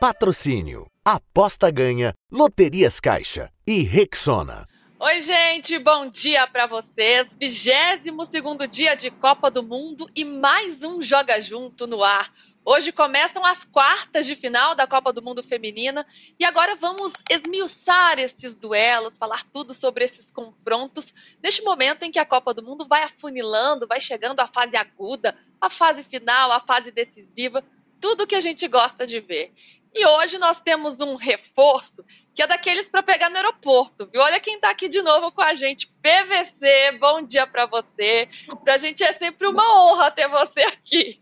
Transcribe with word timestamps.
Patrocínio. 0.00 0.86
Aposta 1.04 1.72
ganha. 1.72 2.14
Loterias 2.30 3.00
Caixa. 3.00 3.50
E 3.66 3.82
Rexona. 3.82 4.64
Oi, 5.00 5.22
gente, 5.22 5.76
bom 5.80 6.08
dia 6.08 6.46
para 6.46 6.66
vocês. 6.66 7.26
22 7.36 8.28
segundo 8.28 8.68
dia 8.68 8.94
de 8.94 9.10
Copa 9.10 9.50
do 9.50 9.60
Mundo 9.60 10.06
e 10.14 10.24
mais 10.24 10.84
um 10.84 11.02
Joga 11.02 11.40
Junto 11.40 11.84
no 11.88 12.04
ar. 12.04 12.32
Hoje 12.64 12.92
começam 12.92 13.44
as 13.44 13.64
quartas 13.64 14.24
de 14.24 14.36
final 14.36 14.72
da 14.76 14.86
Copa 14.86 15.12
do 15.12 15.20
Mundo 15.20 15.42
Feminina 15.42 16.06
e 16.38 16.44
agora 16.44 16.76
vamos 16.76 17.14
esmiuçar 17.28 18.20
esses 18.20 18.54
duelos, 18.54 19.18
falar 19.18 19.42
tudo 19.52 19.74
sobre 19.74 20.04
esses 20.04 20.30
confrontos 20.30 21.12
neste 21.42 21.60
momento 21.62 22.04
em 22.04 22.12
que 22.12 22.20
a 22.20 22.26
Copa 22.26 22.54
do 22.54 22.62
Mundo 22.62 22.86
vai 22.86 23.02
afunilando, 23.02 23.88
vai 23.88 24.00
chegando 24.00 24.38
à 24.38 24.46
fase 24.46 24.76
aguda, 24.76 25.36
à 25.60 25.68
fase 25.68 26.04
final, 26.04 26.52
à 26.52 26.60
fase 26.60 26.92
decisiva, 26.92 27.64
tudo 28.00 28.26
que 28.26 28.34
a 28.34 28.40
gente 28.40 28.66
gosta 28.68 29.06
de 29.06 29.20
ver. 29.20 29.52
E 29.94 30.06
hoje 30.06 30.38
nós 30.38 30.60
temos 30.60 31.00
um 31.00 31.16
reforço 31.16 32.04
que 32.34 32.42
é 32.42 32.46
daqueles 32.46 32.88
para 32.88 33.02
pegar 33.02 33.30
no 33.30 33.36
aeroporto, 33.36 34.06
viu? 34.06 34.20
Olha 34.20 34.40
quem 34.40 34.56
está 34.56 34.70
aqui 34.70 34.88
de 34.88 35.02
novo 35.02 35.32
com 35.32 35.42
a 35.42 35.54
gente, 35.54 35.92
PVC. 36.02 36.98
Bom 37.00 37.22
dia 37.22 37.46
para 37.46 37.66
você. 37.66 38.28
Para 38.62 38.74
a 38.74 38.78
gente 38.78 39.02
é 39.02 39.12
sempre 39.12 39.46
uma 39.46 39.82
honra 39.82 40.10
ter 40.10 40.28
você 40.28 40.60
aqui. 40.62 41.20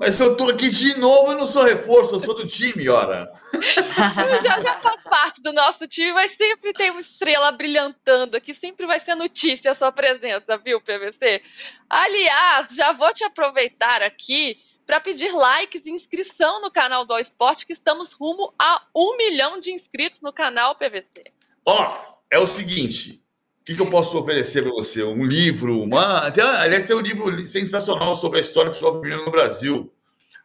Mas 0.00 0.14
se 0.14 0.22
eu 0.22 0.34
tô 0.34 0.48
aqui 0.48 0.70
de 0.70 0.98
novo, 0.98 1.32
eu 1.32 1.36
não 1.36 1.46
sou 1.46 1.62
reforço, 1.62 2.14
eu 2.14 2.20
sou 2.20 2.34
do 2.34 2.46
time, 2.46 2.88
ora. 2.88 3.30
já, 4.42 4.58
já 4.58 4.74
faz 4.76 5.02
parte 5.02 5.42
do 5.42 5.52
nosso 5.52 5.86
time, 5.86 6.14
mas 6.14 6.30
sempre 6.30 6.72
tem 6.72 6.90
uma 6.90 7.00
estrela 7.00 7.52
brilhantando 7.52 8.34
aqui, 8.34 8.54
sempre 8.54 8.86
vai 8.86 8.98
ser 8.98 9.14
notícia 9.14 9.70
a 9.70 9.74
sua 9.74 9.92
presença, 9.92 10.56
viu, 10.56 10.80
PVC? 10.80 11.42
Aliás, 11.88 12.68
já 12.74 12.92
vou 12.92 13.12
te 13.12 13.24
aproveitar 13.24 14.02
aqui 14.02 14.58
para 14.90 15.00
pedir 15.00 15.32
likes 15.32 15.86
e 15.86 15.92
inscrição 15.92 16.60
no 16.60 16.68
canal 16.68 17.04
do 17.06 17.16
Esporte, 17.16 17.64
que 17.64 17.72
estamos 17.72 18.12
rumo 18.12 18.52
a 18.58 18.82
um 18.92 19.16
milhão 19.16 19.60
de 19.60 19.70
inscritos 19.70 20.20
no 20.20 20.32
canal 20.32 20.74
PVC. 20.74 21.30
Ó, 21.64 21.96
é 22.28 22.40
o 22.40 22.46
seguinte, 22.48 23.22
o 23.60 23.64
que, 23.64 23.76
que, 23.76 23.82
eu 23.82 23.88
posso 23.88 24.18
oferecer 24.18 24.62
para 24.62 24.72
você? 24.72 25.04
Um 25.04 25.24
livro, 25.24 25.80
uma. 25.80 26.26
Aliás, 26.26 26.88
tem 26.88 26.96
um 26.96 27.00
livro 27.00 27.46
sensacional 27.46 28.14
sobre 28.14 28.38
a 28.38 28.40
história 28.40 28.68
do 28.68 28.74
futebol 28.74 28.98
feminino 28.98 29.24
no 29.26 29.30
Brasil. 29.30 29.94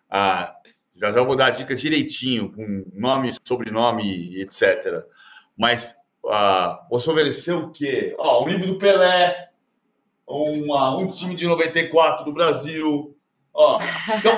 Ah, 0.08 0.56
já 0.96 1.12
já 1.12 1.24
vou 1.24 1.36
dar 1.36 1.48
a 1.48 1.50
dica 1.50 1.74
direitinho, 1.74 2.52
com 2.52 2.86
nome, 2.94 3.32
sobrenome, 3.48 4.40
etc. 4.42 5.06
Mas 5.58 5.96
ah, 6.30 6.86
posso 6.88 7.12
oferecer 7.12 7.54
o 7.54 7.72
quê? 7.72 8.16
Oh, 8.20 8.44
um 8.44 8.48
livro 8.48 8.68
do 8.68 8.78
Pelé, 8.78 9.50
uma, 10.28 11.00
um 11.00 11.10
time 11.10 11.36
de 11.36 11.48
94 11.48 12.24
do 12.24 12.32
Brasil. 12.32 13.16
Ó, 13.56 13.80
então, 14.20 14.38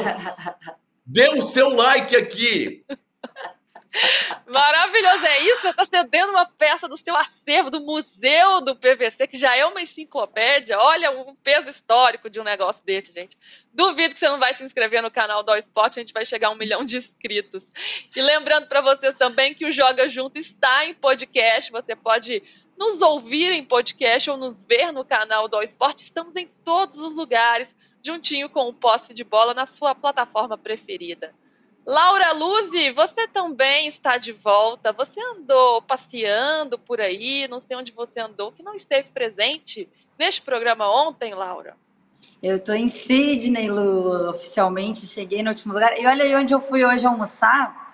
dê 1.04 1.28
o 1.30 1.42
seu 1.42 1.70
like 1.70 2.16
aqui. 2.16 2.86
Maravilhoso, 4.48 5.26
é 5.26 5.42
isso? 5.42 5.62
Você 5.62 5.70
está 5.70 5.86
cedendo 5.86 6.30
uma 6.30 6.46
peça 6.46 6.88
do 6.88 6.96
seu 6.96 7.16
acervo, 7.16 7.72
do 7.72 7.82
museu 7.82 8.62
do 8.62 8.76
PVC, 8.76 9.28
que 9.28 9.38
já 9.38 9.56
é 9.56 9.66
uma 9.66 9.82
enciclopédia. 9.82 10.78
Olha 10.78 11.12
o 11.12 11.36
peso 11.38 11.70
histórico 11.70 12.30
de 12.30 12.40
um 12.40 12.44
negócio 12.44 12.84
desse, 12.86 13.12
gente. 13.12 13.36
Duvido 13.74 14.14
que 14.14 14.20
você 14.20 14.28
não 14.28 14.38
vai 14.38 14.54
se 14.54 14.64
inscrever 14.64 15.02
no 15.02 15.09
canal 15.09 15.42
do 15.42 15.50
All 15.50 15.58
Sport, 15.58 15.98
a 15.98 16.00
gente 16.02 16.14
vai 16.14 16.24
chegar 16.24 16.50
a 16.50 16.52
um 16.52 16.56
milhão 16.56 16.86
de 16.86 16.98
inscritos. 16.98 17.64
E 18.16 18.22
lembrando 18.22 18.68
para 18.68 18.81
vocês 18.81 19.16
também 19.16 19.56
que 19.56 19.66
o 19.66 19.72
Joga 19.72 20.08
Junto 20.08 20.38
está 20.38 20.86
em 20.86 20.94
podcast, 20.94 21.72
você 21.72 21.96
pode 21.96 22.44
nos 22.78 23.02
ouvir 23.02 23.52
em 23.52 23.66
podcast 23.66 24.30
ou 24.30 24.38
nos 24.38 24.64
ver 24.64 24.92
no 24.92 25.04
canal 25.04 25.48
do 25.48 25.56
All 25.56 25.64
Sport. 25.64 26.02
Estamos 26.02 26.36
em 26.36 26.48
todos 26.64 27.00
os 27.00 27.16
lugares, 27.16 27.76
juntinho 28.03 28.50
com 28.50 28.67
o 28.67 28.73
posse 28.73 29.14
de 29.14 29.23
bola 29.23 29.53
na 29.53 29.66
sua 29.66 29.94
plataforma 29.94 30.58
preferida. 30.58 31.34
Laura 31.85 32.34
Luzi, 32.34 32.91
você 32.91 33.28
também 33.30 33.88
está 33.88 34.18
de 34.18 34.34
volta. 34.34 34.91
Você 34.91 35.22
andou 35.22 35.81
passeando 35.81 36.78
por 36.78 37.00
aí, 37.00 37.47
não 37.47 37.62
sei 37.62 37.78
onde 37.78 37.94
você 37.94 38.19
andou, 38.19 38.52
que 38.52 38.62
não 38.62 38.74
esteve 38.74 39.09
presente 39.12 39.88
neste 40.19 40.41
programa 40.41 40.90
ontem, 40.90 41.34
Laura. 41.34 41.78
Eu 42.44 42.58
estou 42.58 42.75
em 42.75 42.90
Sydney, 42.90 43.69
Lu, 43.69 44.29
oficialmente 44.29 45.08
cheguei 45.08 45.41
no 45.41 45.50
último 45.50 45.74
lugar. 45.74 46.00
E 46.00 46.06
olha 46.06 46.25
aí 46.25 46.35
onde 46.35 46.53
eu 46.53 46.62
fui 46.62 46.84
hoje 46.84 47.06
almoçar. 47.06 47.87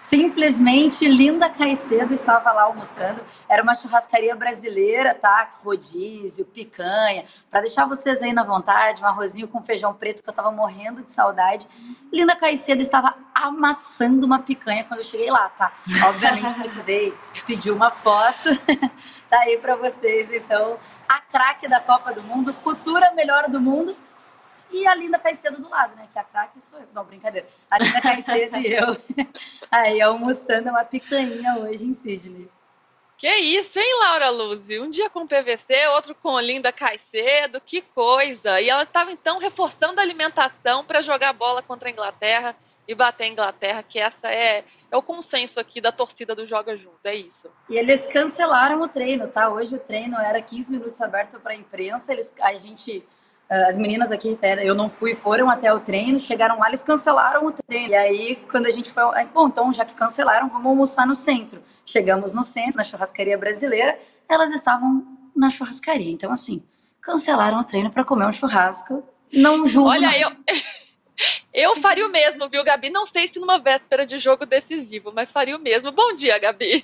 Simplesmente 0.00 1.06
Linda 1.06 1.48
Caicedo 1.50 2.12
estava 2.12 2.50
lá 2.52 2.62
almoçando. 2.62 3.22
Era 3.48 3.62
uma 3.62 3.74
churrascaria 3.74 4.34
brasileira, 4.34 5.14
tá? 5.14 5.50
Rodízio, 5.62 6.46
picanha. 6.46 7.26
Para 7.48 7.60
deixar 7.60 7.84
vocês 7.86 8.20
aí 8.22 8.32
na 8.32 8.42
vontade, 8.42 9.02
um 9.04 9.06
arrozinho 9.06 9.46
com 9.46 9.62
feijão 9.62 9.94
preto 9.94 10.22
que 10.22 10.28
eu 10.28 10.32
estava 10.32 10.50
morrendo 10.50 11.04
de 11.04 11.12
saudade. 11.12 11.68
Linda 12.10 12.34
Caicedo 12.34 12.80
estava 12.80 13.14
amassando 13.34 14.26
uma 14.26 14.40
picanha 14.40 14.84
quando 14.84 15.00
eu 15.00 15.04
cheguei 15.04 15.30
lá, 15.30 15.48
tá? 15.50 15.70
Obviamente 16.08 16.54
precisei 16.54 17.14
pedir 17.46 17.70
uma 17.70 17.90
foto. 17.90 18.48
tá 19.28 19.40
aí 19.40 19.58
para 19.58 19.76
vocês, 19.76 20.32
então. 20.32 20.78
A 21.08 21.20
craque 21.20 21.68
da 21.68 21.78
Copa 21.78 22.12
do 22.12 22.22
Mundo, 22.22 22.54
futura 22.54 23.12
melhor 23.12 23.48
do 23.48 23.60
mundo 23.60 23.94
e 24.72 24.86
a 24.86 24.94
Linda 24.94 25.18
Caicedo 25.18 25.60
do 25.60 25.68
lado, 25.68 25.96
né? 25.96 26.08
Que 26.12 26.18
a 26.18 26.24
craque 26.24 26.60
sou 26.60 26.78
eu. 26.78 26.86
Não, 26.94 27.04
brincadeira. 27.04 27.46
A 27.70 27.78
Linda 27.78 28.00
Caicedo 28.02 28.56
e 28.56 28.72
eu. 28.72 28.96
Aí, 29.70 30.00
almoçando 30.00 30.70
uma 30.70 30.84
picanha 30.84 31.58
hoje 31.58 31.86
em 31.86 31.92
Sydney. 31.92 32.50
Que 33.20 33.28
isso, 33.36 33.78
hein, 33.78 33.98
Laura 33.98 34.30
Luzi? 34.30 34.80
Um 34.80 34.88
dia 34.88 35.10
com 35.10 35.26
PVC, 35.26 35.88
outro 35.88 36.14
com 36.14 36.40
Linda 36.40 36.72
Caicedo, 36.72 37.60
que 37.60 37.82
coisa! 37.82 38.58
E 38.62 38.70
ela 38.70 38.84
estava 38.84 39.12
então 39.12 39.38
reforçando 39.38 40.00
a 40.00 40.02
alimentação 40.02 40.82
para 40.82 41.02
jogar 41.02 41.34
bola 41.34 41.62
contra 41.62 41.90
a 41.90 41.92
Inglaterra 41.92 42.56
e 42.88 42.94
bater 42.94 43.24
a 43.24 43.28
Inglaterra, 43.28 43.82
que 43.82 43.98
essa 43.98 44.32
é, 44.32 44.64
é 44.90 44.96
o 44.96 45.02
consenso 45.02 45.60
aqui 45.60 45.82
da 45.82 45.92
torcida 45.92 46.34
do 46.34 46.46
Joga 46.46 46.76
Junto, 46.78 47.04
é 47.04 47.14
isso. 47.14 47.50
E 47.68 47.76
eles 47.76 48.06
cancelaram 48.06 48.80
o 48.80 48.88
treino, 48.88 49.28
tá? 49.28 49.50
Hoje 49.50 49.74
o 49.74 49.78
treino 49.78 50.18
era 50.18 50.40
15 50.40 50.72
minutos 50.72 51.00
aberto 51.02 51.38
para 51.38 51.52
a 51.52 51.56
imprensa, 51.56 52.12
eles, 52.12 52.32
a 52.40 52.54
gente 52.54 53.06
as 53.50 53.76
meninas 53.76 54.12
aqui, 54.12 54.38
eu 54.62 54.76
não 54.76 54.88
fui, 54.88 55.14
foram 55.14 55.50
até 55.50 55.72
o 55.74 55.80
treino, 55.80 56.18
chegaram 56.20 56.58
lá, 56.60 56.68
eles 56.68 56.82
cancelaram 56.82 57.44
o 57.46 57.50
treino. 57.52 57.88
E 57.88 57.94
aí, 57.96 58.36
quando 58.48 58.66
a 58.66 58.70
gente 58.70 58.88
foi, 58.90 59.02
bom, 59.34 59.48
então 59.48 59.72
já 59.72 59.84
que 59.84 59.94
cancelaram, 59.94 60.48
vamos 60.48 60.66
almoçar 60.66 61.04
no 61.04 61.16
centro. 61.16 61.60
Chegamos 61.84 62.32
no 62.32 62.44
centro, 62.44 62.76
na 62.76 62.84
churrascaria 62.84 63.36
brasileira, 63.36 63.98
elas 64.28 64.52
estavam 64.52 65.04
na 65.34 65.50
churrascaria. 65.50 66.12
Então, 66.12 66.30
assim, 66.30 66.62
cancelaram 67.00 67.58
o 67.58 67.64
treino 67.64 67.90
para 67.90 68.04
comer 68.04 68.26
um 68.26 68.32
churrasco. 68.32 69.02
Não 69.32 69.66
julgo. 69.66 69.90
Olha, 69.90 70.08
não. 70.08 70.12
eu. 70.12 70.30
Eu 71.52 71.76
faria 71.76 72.06
o 72.06 72.10
mesmo, 72.10 72.48
viu, 72.48 72.64
Gabi? 72.64 72.88
Não 72.88 73.04
sei 73.04 73.28
se 73.28 73.38
numa 73.38 73.58
véspera 73.58 74.06
de 74.06 74.16
jogo 74.16 74.46
decisivo, 74.46 75.12
mas 75.14 75.30
faria 75.30 75.54
o 75.54 75.60
mesmo. 75.60 75.92
Bom 75.92 76.14
dia, 76.14 76.38
Gabi. 76.38 76.82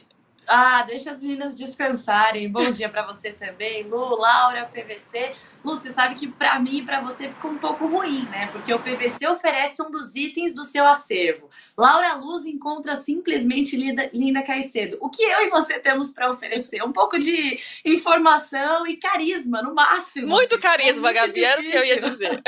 Ah, 0.49 0.83
deixa 0.83 1.11
as 1.11 1.21
meninas 1.21 1.57
descansarem. 1.57 2.49
Bom 2.49 2.71
dia 2.71 2.89
para 2.89 3.05
você 3.05 3.33
também, 3.33 3.83
Lu, 3.83 4.17
Laura, 4.17 4.65
PVC. 4.67 5.33
Lu, 5.65 5.75
você 5.75 5.91
sabe 5.91 6.15
que 6.15 6.29
para 6.29 6.57
mim 6.61 6.79
e 6.79 6.83
para 6.83 7.01
você 7.01 7.29
ficou 7.29 7.51
um 7.51 7.59
pouco 7.59 7.87
ruim, 7.89 8.23
né? 8.31 8.47
Porque 8.53 8.73
o 8.73 8.79
PVC 8.79 9.27
oferece 9.27 9.83
um 9.83 9.91
dos 9.91 10.15
itens 10.15 10.55
do 10.55 10.65
seu 10.65 10.87
acervo. 10.87 11.51
Laura 11.77 12.15
Luz 12.15 12.47
encontra 12.47 12.95
simplesmente 12.95 13.77
Linda, 13.77 14.09
Linda 14.13 14.43
Caicedo. 14.45 14.97
O 15.01 15.11
que 15.11 15.23
eu 15.23 15.41
e 15.43 15.51
você 15.51 15.81
temos 15.81 16.11
para 16.11 16.31
oferecer? 16.31 16.85
Um 16.85 16.93
pouco 16.93 17.19
de 17.19 17.59
informação 17.85 18.87
e 18.87 18.97
carisma, 18.97 19.63
no 19.63 19.75
máximo. 19.75 20.29
Muito 20.29 20.55
assim. 20.55 20.63
carisma, 20.63 21.03
muito 21.03 21.15
Gabi, 21.15 21.45
era 21.45 21.61
o 21.61 21.65
que 21.65 21.77
eu 21.77 21.85
ia 21.85 21.99
dizer. 21.99 22.43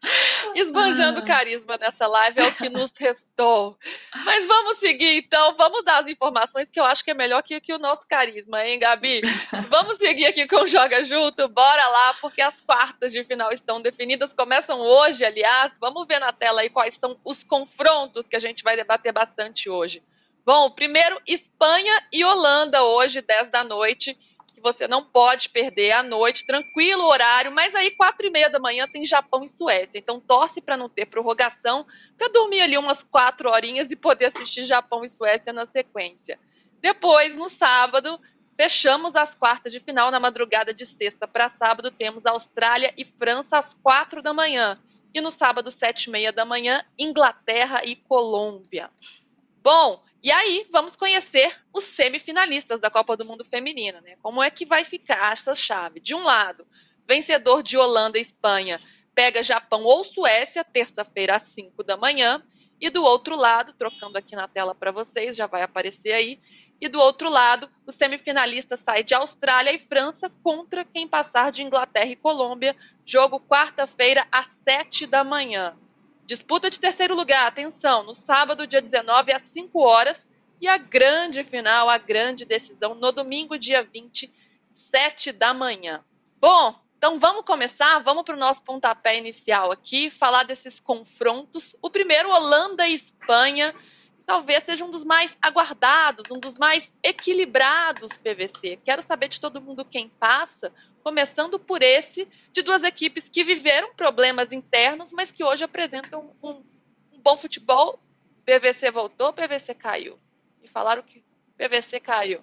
Esbanjando 0.56 1.20
ah. 1.20 1.24
carisma 1.24 1.78
nessa 1.78 2.08
live 2.08 2.40
é 2.40 2.48
o 2.48 2.54
que 2.56 2.70
nos 2.70 2.96
restou. 2.98 3.78
Mas 4.26 4.46
vamos 4.46 4.78
seguir 4.78 5.18
então, 5.18 5.56
vamos 5.56 5.84
dar 5.84 6.00
as 6.00 6.08
informações 6.08 6.70
que 6.72 6.80
eu 6.80 6.86
acho 6.86 7.04
que 7.04 7.12
é 7.12 7.14
melhor 7.14 7.42
que, 7.44 7.60
que 7.60 7.74
o 7.74 7.80
nosso 7.80 8.08
carisma, 8.08 8.66
hein, 8.66 8.80
Gabi? 8.80 9.22
Vamos 9.70 9.98
seguir 9.98 10.26
aqui 10.26 10.48
com 10.48 10.58
o 10.58 10.68
Joga 10.68 11.04
Junto, 11.04 11.48
bora 11.48 11.88
lá, 11.88 12.14
porque 12.22 12.42
as 12.42 12.60
quartas 12.62 13.12
de 13.12 13.24
final 13.24 13.52
estão 13.52 13.82
definidas, 13.82 14.34
começam 14.34 14.80
hoje, 14.80 15.26
aliás. 15.26 15.74
Vamos 15.80 16.08
ver 16.08 16.20
na 16.20 16.32
tela 16.32 16.62
aí 16.62 16.70
quais 16.70 16.96
são 16.96 17.20
os 17.24 17.44
confrontos 17.44 18.28
que 18.28 18.36
a 18.36 18.40
gente 18.40 18.64
vai 18.64 18.76
debater 18.76 19.12
bastante 19.12 19.70
hoje. 19.70 20.02
Bom, 20.46 20.72
primeiro, 20.72 21.22
Espanha 21.28 22.02
e 22.12 22.24
Holanda 22.24 22.82
hoje, 22.84 23.22
10 23.22 23.50
da 23.50 23.64
noite 23.64 24.18
que 24.58 24.64
você 24.64 24.88
não 24.88 25.04
pode 25.04 25.50
perder 25.50 25.92
à 25.92 26.02
noite, 26.02 26.44
tranquilo 26.44 27.04
horário, 27.04 27.52
mas 27.52 27.76
aí 27.76 27.92
quatro 27.92 28.26
e 28.26 28.30
meia 28.32 28.50
da 28.50 28.58
manhã 28.58 28.88
tem 28.88 29.06
Japão 29.06 29.44
e 29.44 29.48
Suécia, 29.48 30.00
então 30.00 30.20
torce 30.20 30.60
para 30.60 30.76
não 30.76 30.90
ter 30.90 31.06
prorrogação, 31.06 31.86
para 32.18 32.28
dormir 32.30 32.62
ali 32.62 32.76
umas 32.76 33.04
quatro 33.04 33.52
horinhas 33.52 33.92
e 33.92 33.96
poder 33.96 34.26
assistir 34.26 34.64
Japão 34.64 35.04
e 35.04 35.08
Suécia 35.08 35.54
na 35.54 35.68
sequência. 35.68 36.40
Depois, 36.82 37.36
no 37.36 37.50
sábado, 37.50 38.20
fechamos 38.56 39.16
as 39.16 39.36
quartas 39.36 39.72
de 39.72 39.80
final 39.80 40.10
na 40.10 40.20
madrugada 40.20 40.74
de 40.74 40.88
sexta 40.88 41.28
para 41.28 41.52
sábado, 41.52 41.92
temos 41.92 42.26
Austrália 42.26 42.92
e 42.98 43.06
França 43.06 43.60
às 43.60 43.76
quatro 43.76 44.24
da 44.24 44.34
manhã. 44.34 44.80
E 45.14 45.22
no 45.22 45.30
sábado, 45.30 45.70
sete 45.70 46.06
e 46.06 46.10
meia 46.10 46.34
da 46.34 46.46
manhã, 46.46 46.84
Inglaterra 46.98 47.82
e 47.86 47.96
Colômbia. 47.96 48.90
Bom, 49.62 50.04
e 50.24 50.32
aí, 50.32 50.68
vamos 50.72 50.96
conhecer 50.96 51.56
os 51.74 51.84
semifinalistas 51.84 52.80
da 52.80 52.90
Copa 52.90 53.16
do 53.16 53.26
Mundo 53.26 53.46
Feminina, 53.46 54.02
né? 54.02 54.16
Como 54.22 54.42
é 54.42 54.50
que 54.50 54.66
vai 54.66 54.84
ficar 54.84 55.32
essa 55.32 55.54
chave? 55.54 56.00
De 56.00 56.16
um 56.16 56.24
lado, 56.24 56.66
vencedor 57.08 57.62
de 57.62 57.78
Holanda 57.78 58.18
e 58.18 58.22
Espanha 58.22 58.82
pega 59.18 59.42
Japão 59.42 59.84
ou 59.84 60.04
Suécia, 60.04 60.64
terça-feira 60.64 61.38
às 61.38 61.44
5 61.44 61.84
da 61.84 61.98
manhã. 61.98 62.44
E 62.80 62.92
do 62.92 63.04
outro 63.04 63.36
lado, 63.36 63.74
trocando 63.74 64.16
aqui 64.16 64.36
na 64.36 64.48
tela 64.48 64.76
para 64.76 64.92
vocês, 64.92 65.36
já 65.36 65.48
vai 65.48 65.64
aparecer 65.64 66.14
aí. 66.14 66.40
E 66.80 66.88
do 66.88 67.00
outro 67.00 67.28
lado, 67.28 67.68
o 67.88 67.92
semifinalista 67.92 68.78
sai 68.78 69.04
de 69.04 69.16
Austrália 69.16 69.74
e 69.74 69.80
França 69.80 70.32
contra 70.44 70.86
quem 70.86 71.08
passar 71.08 71.52
de 71.52 71.64
Inglaterra 71.64 72.12
e 72.12 72.16
Colômbia. 72.16 72.76
Jogo 73.04 73.40
quarta-feira 73.40 74.28
às 74.32 74.46
7 74.64 75.08
da 75.08 75.24
manhã. 75.24 75.76
Disputa 76.28 76.70
de 76.70 76.78
terceiro 76.78 77.16
lugar, 77.16 77.48
atenção, 77.48 78.04
no 78.04 78.14
sábado, 78.14 78.68
dia 78.68 78.82
19, 78.82 79.32
às 79.32 79.44
5 79.44 79.80
horas. 79.80 80.30
E 80.60 80.68
a 80.68 80.78
grande 80.78 81.42
final, 81.42 81.90
a 81.90 81.98
grande 81.98 82.44
decisão, 82.44 82.94
no 82.94 83.14
domingo, 83.14 83.58
dia 83.58 83.82
20, 83.82 84.30
7 84.74 85.32
da 85.32 85.54
manhã. 85.54 86.04
Bom, 86.38 86.76
então 86.98 87.18
vamos 87.18 87.46
começar, 87.46 88.00
vamos 88.00 88.24
para 88.24 88.36
o 88.36 88.40
nosso 88.40 88.62
pontapé 88.62 89.18
inicial 89.18 89.72
aqui, 89.72 90.10
falar 90.10 90.44
desses 90.44 90.82
confrontos. 90.82 91.78
O 91.82 91.90
primeiro, 91.90 92.30
Holanda 92.30 92.86
e 92.86 92.94
Espanha, 92.94 93.74
talvez 94.28 94.66
seja 94.66 94.84
um 94.84 94.90
dos 94.90 95.06
mais 95.06 95.38
aguardados, 95.42 96.30
um 96.30 96.38
dos 96.38 96.58
mais 96.58 96.94
equilibrados 97.02 98.18
PVC. 98.18 98.78
Quero 98.84 99.02
saber 99.02 99.30
de 99.30 99.40
todo 99.40 99.62
mundo 99.62 99.86
quem 99.86 100.10
passa, 100.10 100.72
começando 101.02 101.58
por 101.58 101.82
esse 101.82 102.28
de 102.52 102.62
duas 102.62 102.84
equipes 102.84 103.30
que 103.30 103.42
viveram 103.42 103.96
problemas 103.96 104.52
internos, 104.52 105.14
mas 105.14 105.32
que 105.32 105.46
hoje 105.46 105.64
apresentam 105.64 106.36
um, 106.44 106.62
um 107.14 107.22
bom 107.22 107.38
futebol. 107.38 108.00
PVC 108.46 108.92
voltou, 108.92 109.32
PVC 109.32 109.74
caiu. 109.74 110.20
E 110.62 110.68
falaram 110.68 111.02
que 111.04 111.24
PVC 111.58 112.02
caiu. 112.02 112.42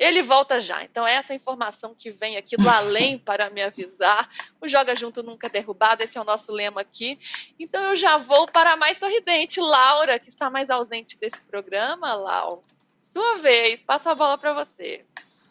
Ele 0.00 0.22
volta 0.22 0.62
já. 0.62 0.82
Então, 0.82 1.06
essa 1.06 1.34
informação 1.34 1.94
que 1.94 2.10
vem 2.10 2.38
aqui 2.38 2.56
do 2.56 2.66
além 2.66 3.18
para 3.20 3.50
me 3.50 3.60
avisar. 3.60 4.26
O 4.58 4.66
Joga 4.66 4.94
Junto 4.94 5.22
Nunca 5.22 5.46
é 5.46 5.50
Derrubado, 5.50 6.02
esse 6.02 6.16
é 6.16 6.20
o 6.20 6.24
nosso 6.24 6.50
lema 6.50 6.80
aqui. 6.80 7.18
Então, 7.58 7.82
eu 7.90 7.94
já 7.94 8.16
vou 8.16 8.46
para 8.46 8.72
a 8.72 8.76
mais 8.78 8.96
sorridente, 8.96 9.60
Laura, 9.60 10.18
que 10.18 10.30
está 10.30 10.48
mais 10.48 10.70
ausente 10.70 11.18
desse 11.20 11.42
programa. 11.42 12.14
Lau, 12.14 12.64
sua 13.12 13.36
vez, 13.36 13.82
passo 13.82 14.08
a 14.08 14.14
bola 14.14 14.38
para 14.38 14.54
você. 14.54 15.04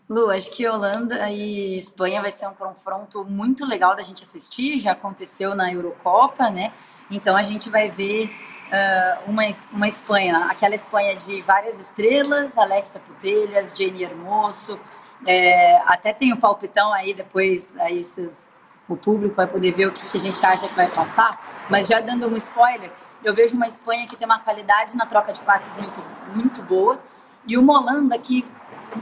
Lu, 0.09 0.31
acho 0.31 0.49
que 0.55 0.67
Holanda 0.67 1.29
e 1.29 1.77
Espanha 1.77 2.19
vai 2.19 2.31
ser 2.31 2.47
um 2.47 2.55
confronto 2.55 3.23
muito 3.23 3.63
legal 3.67 3.95
da 3.95 4.01
gente 4.01 4.23
assistir. 4.23 4.79
Já 4.79 4.93
aconteceu 4.93 5.53
na 5.53 5.71
Eurocopa, 5.71 6.49
né? 6.49 6.73
Então, 7.11 7.37
a 7.37 7.43
gente 7.43 7.69
vai 7.69 7.87
ver 7.87 8.31
uh, 8.69 9.29
uma, 9.29 9.43
uma 9.71 9.87
Espanha, 9.87 10.45
aquela 10.45 10.75
Espanha 10.75 11.15
de 11.15 11.41
várias 11.41 11.79
estrelas, 11.79 12.57
Alexia 12.57 12.99
Putelhas, 12.99 13.73
Jenny 13.75 14.03
Hermoso, 14.03 14.79
é, 15.25 15.77
até 15.85 16.13
tem 16.13 16.31
o 16.31 16.35
um 16.35 16.39
palpitão 16.39 16.93
aí, 16.93 17.13
depois 17.13 17.75
aí 17.77 18.01
vocês, 18.01 18.55
o 18.87 18.95
público 18.95 19.35
vai 19.35 19.47
poder 19.47 19.71
ver 19.71 19.87
o 19.87 19.91
que, 19.91 20.05
que 20.05 20.17
a 20.17 20.19
gente 20.19 20.43
acha 20.45 20.67
que 20.67 20.75
vai 20.75 20.89
passar, 20.89 21.65
mas 21.69 21.87
já 21.87 21.99
dando 21.99 22.27
um 22.27 22.37
spoiler, 22.37 22.91
eu 23.23 23.33
vejo 23.33 23.55
uma 23.55 23.67
Espanha 23.67 24.07
que 24.07 24.15
tem 24.15 24.25
uma 24.25 24.39
qualidade 24.39 24.95
na 24.95 25.05
troca 25.05 25.33
de 25.33 25.41
passes 25.41 25.81
muito, 25.81 26.01
muito 26.33 26.61
boa, 26.61 26.99
e 27.47 27.57
uma 27.57 27.79
Holanda 27.79 28.17
que 28.17 28.45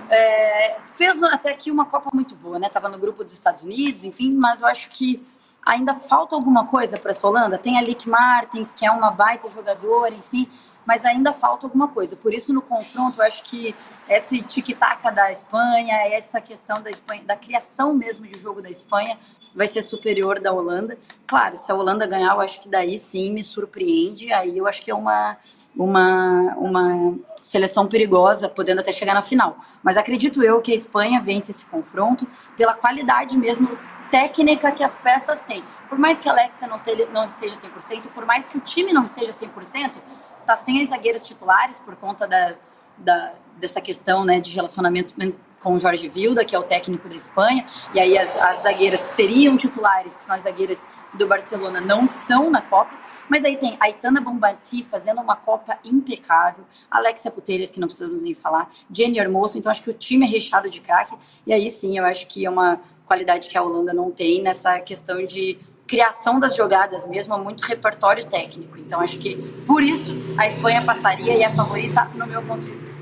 é, 0.09 0.77
fez 0.85 1.21
até 1.23 1.51
aqui 1.51 1.71
uma 1.71 1.85
Copa 1.85 2.09
muito 2.13 2.35
boa, 2.35 2.59
né? 2.59 2.69
Tava 2.69 2.89
no 2.89 2.97
grupo 2.97 3.23
dos 3.23 3.33
Estados 3.33 3.63
Unidos, 3.63 4.03
enfim, 4.03 4.33
mas 4.33 4.61
eu 4.61 4.67
acho 4.67 4.89
que 4.89 5.25
ainda 5.67 5.93
falta 5.93 6.33
alguma 6.33 6.65
coisa 6.65 6.97
para 6.97 7.11
essa 7.11 7.27
Holanda. 7.27 7.57
Tem 7.57 7.77
a 7.77 7.81
Lick 7.81 8.07
Martins, 8.07 8.71
que 8.73 8.85
é 8.85 8.91
uma 8.91 9.11
baita 9.11 9.49
jogadora, 9.49 10.13
enfim, 10.15 10.49
mas 10.85 11.03
ainda 11.03 11.33
falta 11.33 11.65
alguma 11.65 11.89
coisa. 11.89 12.15
Por 12.15 12.33
isso, 12.33 12.53
no 12.53 12.61
confronto, 12.61 13.19
eu 13.19 13.25
acho 13.25 13.43
que 13.43 13.75
esse 14.07 14.41
tic-tac 14.41 15.13
da 15.13 15.29
Espanha, 15.29 15.93
essa 16.07 16.39
questão 16.39 16.81
da 16.81 16.89
Espanha, 16.89 17.21
da 17.25 17.35
criação 17.35 17.93
mesmo 17.93 18.25
de 18.25 18.39
jogo 18.39 18.61
da 18.61 18.69
Espanha, 18.69 19.19
vai 19.53 19.67
ser 19.67 19.81
superior 19.81 20.39
da 20.39 20.53
Holanda. 20.53 20.97
Claro, 21.25 21.57
se 21.57 21.69
a 21.69 21.75
Holanda 21.75 22.07
ganhar, 22.07 22.33
eu 22.33 22.39
acho 22.39 22.61
que 22.61 22.69
daí 22.69 22.97
sim 22.97 23.33
me 23.33 23.43
surpreende. 23.43 24.31
Aí 24.31 24.57
eu 24.57 24.65
acho 24.65 24.81
que 24.81 24.89
é 24.89 24.95
uma, 24.95 25.35
uma, 25.75 26.55
uma 26.55 27.19
seleção 27.41 27.87
perigosa, 27.87 28.47
podendo 28.47 28.79
até 28.79 28.93
chegar 28.93 29.13
na 29.13 29.21
final. 29.21 29.57
Mas 29.83 29.97
acredito 29.97 30.41
eu 30.41 30.61
que 30.61 30.71
a 30.71 30.75
Espanha 30.75 31.19
vence 31.19 31.51
esse 31.51 31.65
confronto 31.65 32.25
pela 32.55 32.73
qualidade 32.73 33.37
mesmo 33.37 33.77
técnica 34.09 34.71
que 34.71 34.83
as 34.83 34.97
peças 34.97 35.41
têm. 35.41 35.63
Por 35.89 35.97
mais 35.97 36.19
que 36.19 36.27
a 36.27 36.31
Alexa 36.31 36.67
não, 36.67 36.79
te, 36.79 37.05
não 37.07 37.25
esteja 37.25 37.55
100%, 37.55 38.07
por 38.07 38.25
mais 38.25 38.45
que 38.45 38.57
o 38.57 38.61
time 38.61 38.93
não 38.93 39.03
esteja 39.03 39.31
100%, 39.31 39.99
tá 40.45 40.55
sem 40.55 40.81
as 40.81 40.89
zagueiras 40.89 41.25
titulares 41.25 41.79
por 41.79 41.95
conta 41.95 42.27
da, 42.27 42.55
da, 42.97 43.33
dessa 43.57 43.81
questão 43.81 44.25
né, 44.25 44.39
de 44.39 44.51
relacionamento 44.51 45.13
com 45.59 45.73
o 45.73 45.79
Jorge 45.79 46.07
Vilda, 46.07 46.45
que 46.45 46.55
é 46.55 46.59
o 46.59 46.63
técnico 46.63 47.09
da 47.09 47.15
Espanha, 47.15 47.65
e 47.93 47.99
aí 47.99 48.17
as, 48.17 48.37
as 48.37 48.63
zagueiras 48.63 49.03
que 49.03 49.09
seriam 49.09 49.57
titulares, 49.57 50.15
que 50.15 50.23
são 50.23 50.35
as 50.35 50.43
zagueiras 50.43 50.85
do 51.13 51.27
Barcelona, 51.27 51.81
não 51.81 52.05
estão 52.05 52.49
na 52.49 52.61
Copa. 52.61 53.06
Mas 53.29 53.43
aí 53.43 53.57
tem 53.57 53.77
Aitana 53.79 54.21
Bombati 54.21 54.83
fazendo 54.83 55.21
uma 55.21 55.35
Copa 55.35 55.77
impecável, 55.83 56.65
Alexia 56.89 57.31
Putelhas, 57.31 57.71
que 57.71 57.79
não 57.79 57.87
precisamos 57.87 58.21
nem 58.21 58.33
falar, 58.33 58.69
Jenny 58.91 59.19
Hermoso, 59.19 59.57
então 59.57 59.71
acho 59.71 59.83
que 59.83 59.89
o 59.89 59.93
time 59.93 60.25
é 60.25 60.29
recheado 60.29 60.69
de 60.69 60.79
craque, 60.79 61.15
e 61.45 61.53
aí 61.53 61.69
sim 61.69 61.97
eu 61.97 62.05
acho 62.05 62.27
que 62.27 62.45
é 62.45 62.49
uma 62.49 62.79
qualidade 63.05 63.47
que 63.47 63.57
a 63.57 63.63
Holanda 63.63 63.93
não 63.93 64.11
tem 64.11 64.41
nessa 64.41 64.79
questão 64.79 65.25
de 65.25 65.59
criação 65.87 66.39
das 66.39 66.55
jogadas 66.55 67.07
mesmo, 67.07 67.33
é 67.33 67.37
muito 67.37 67.61
repertório 67.61 68.27
técnico. 68.27 68.77
Então 68.77 68.99
acho 68.99 69.17
que 69.17 69.37
por 69.65 69.81
isso 69.81 70.13
a 70.37 70.47
Espanha 70.47 70.83
passaria 70.83 71.33
e 71.33 71.41
é 71.41 71.45
a 71.45 71.53
favorita 71.53 72.05
no 72.13 72.27
meu 72.27 72.43
ponto 72.45 72.65
de 72.65 72.71
vista. 72.71 72.97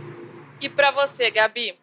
E 0.61 0.69
para 0.69 0.91
você, 0.91 1.31
Gabi? 1.31 1.77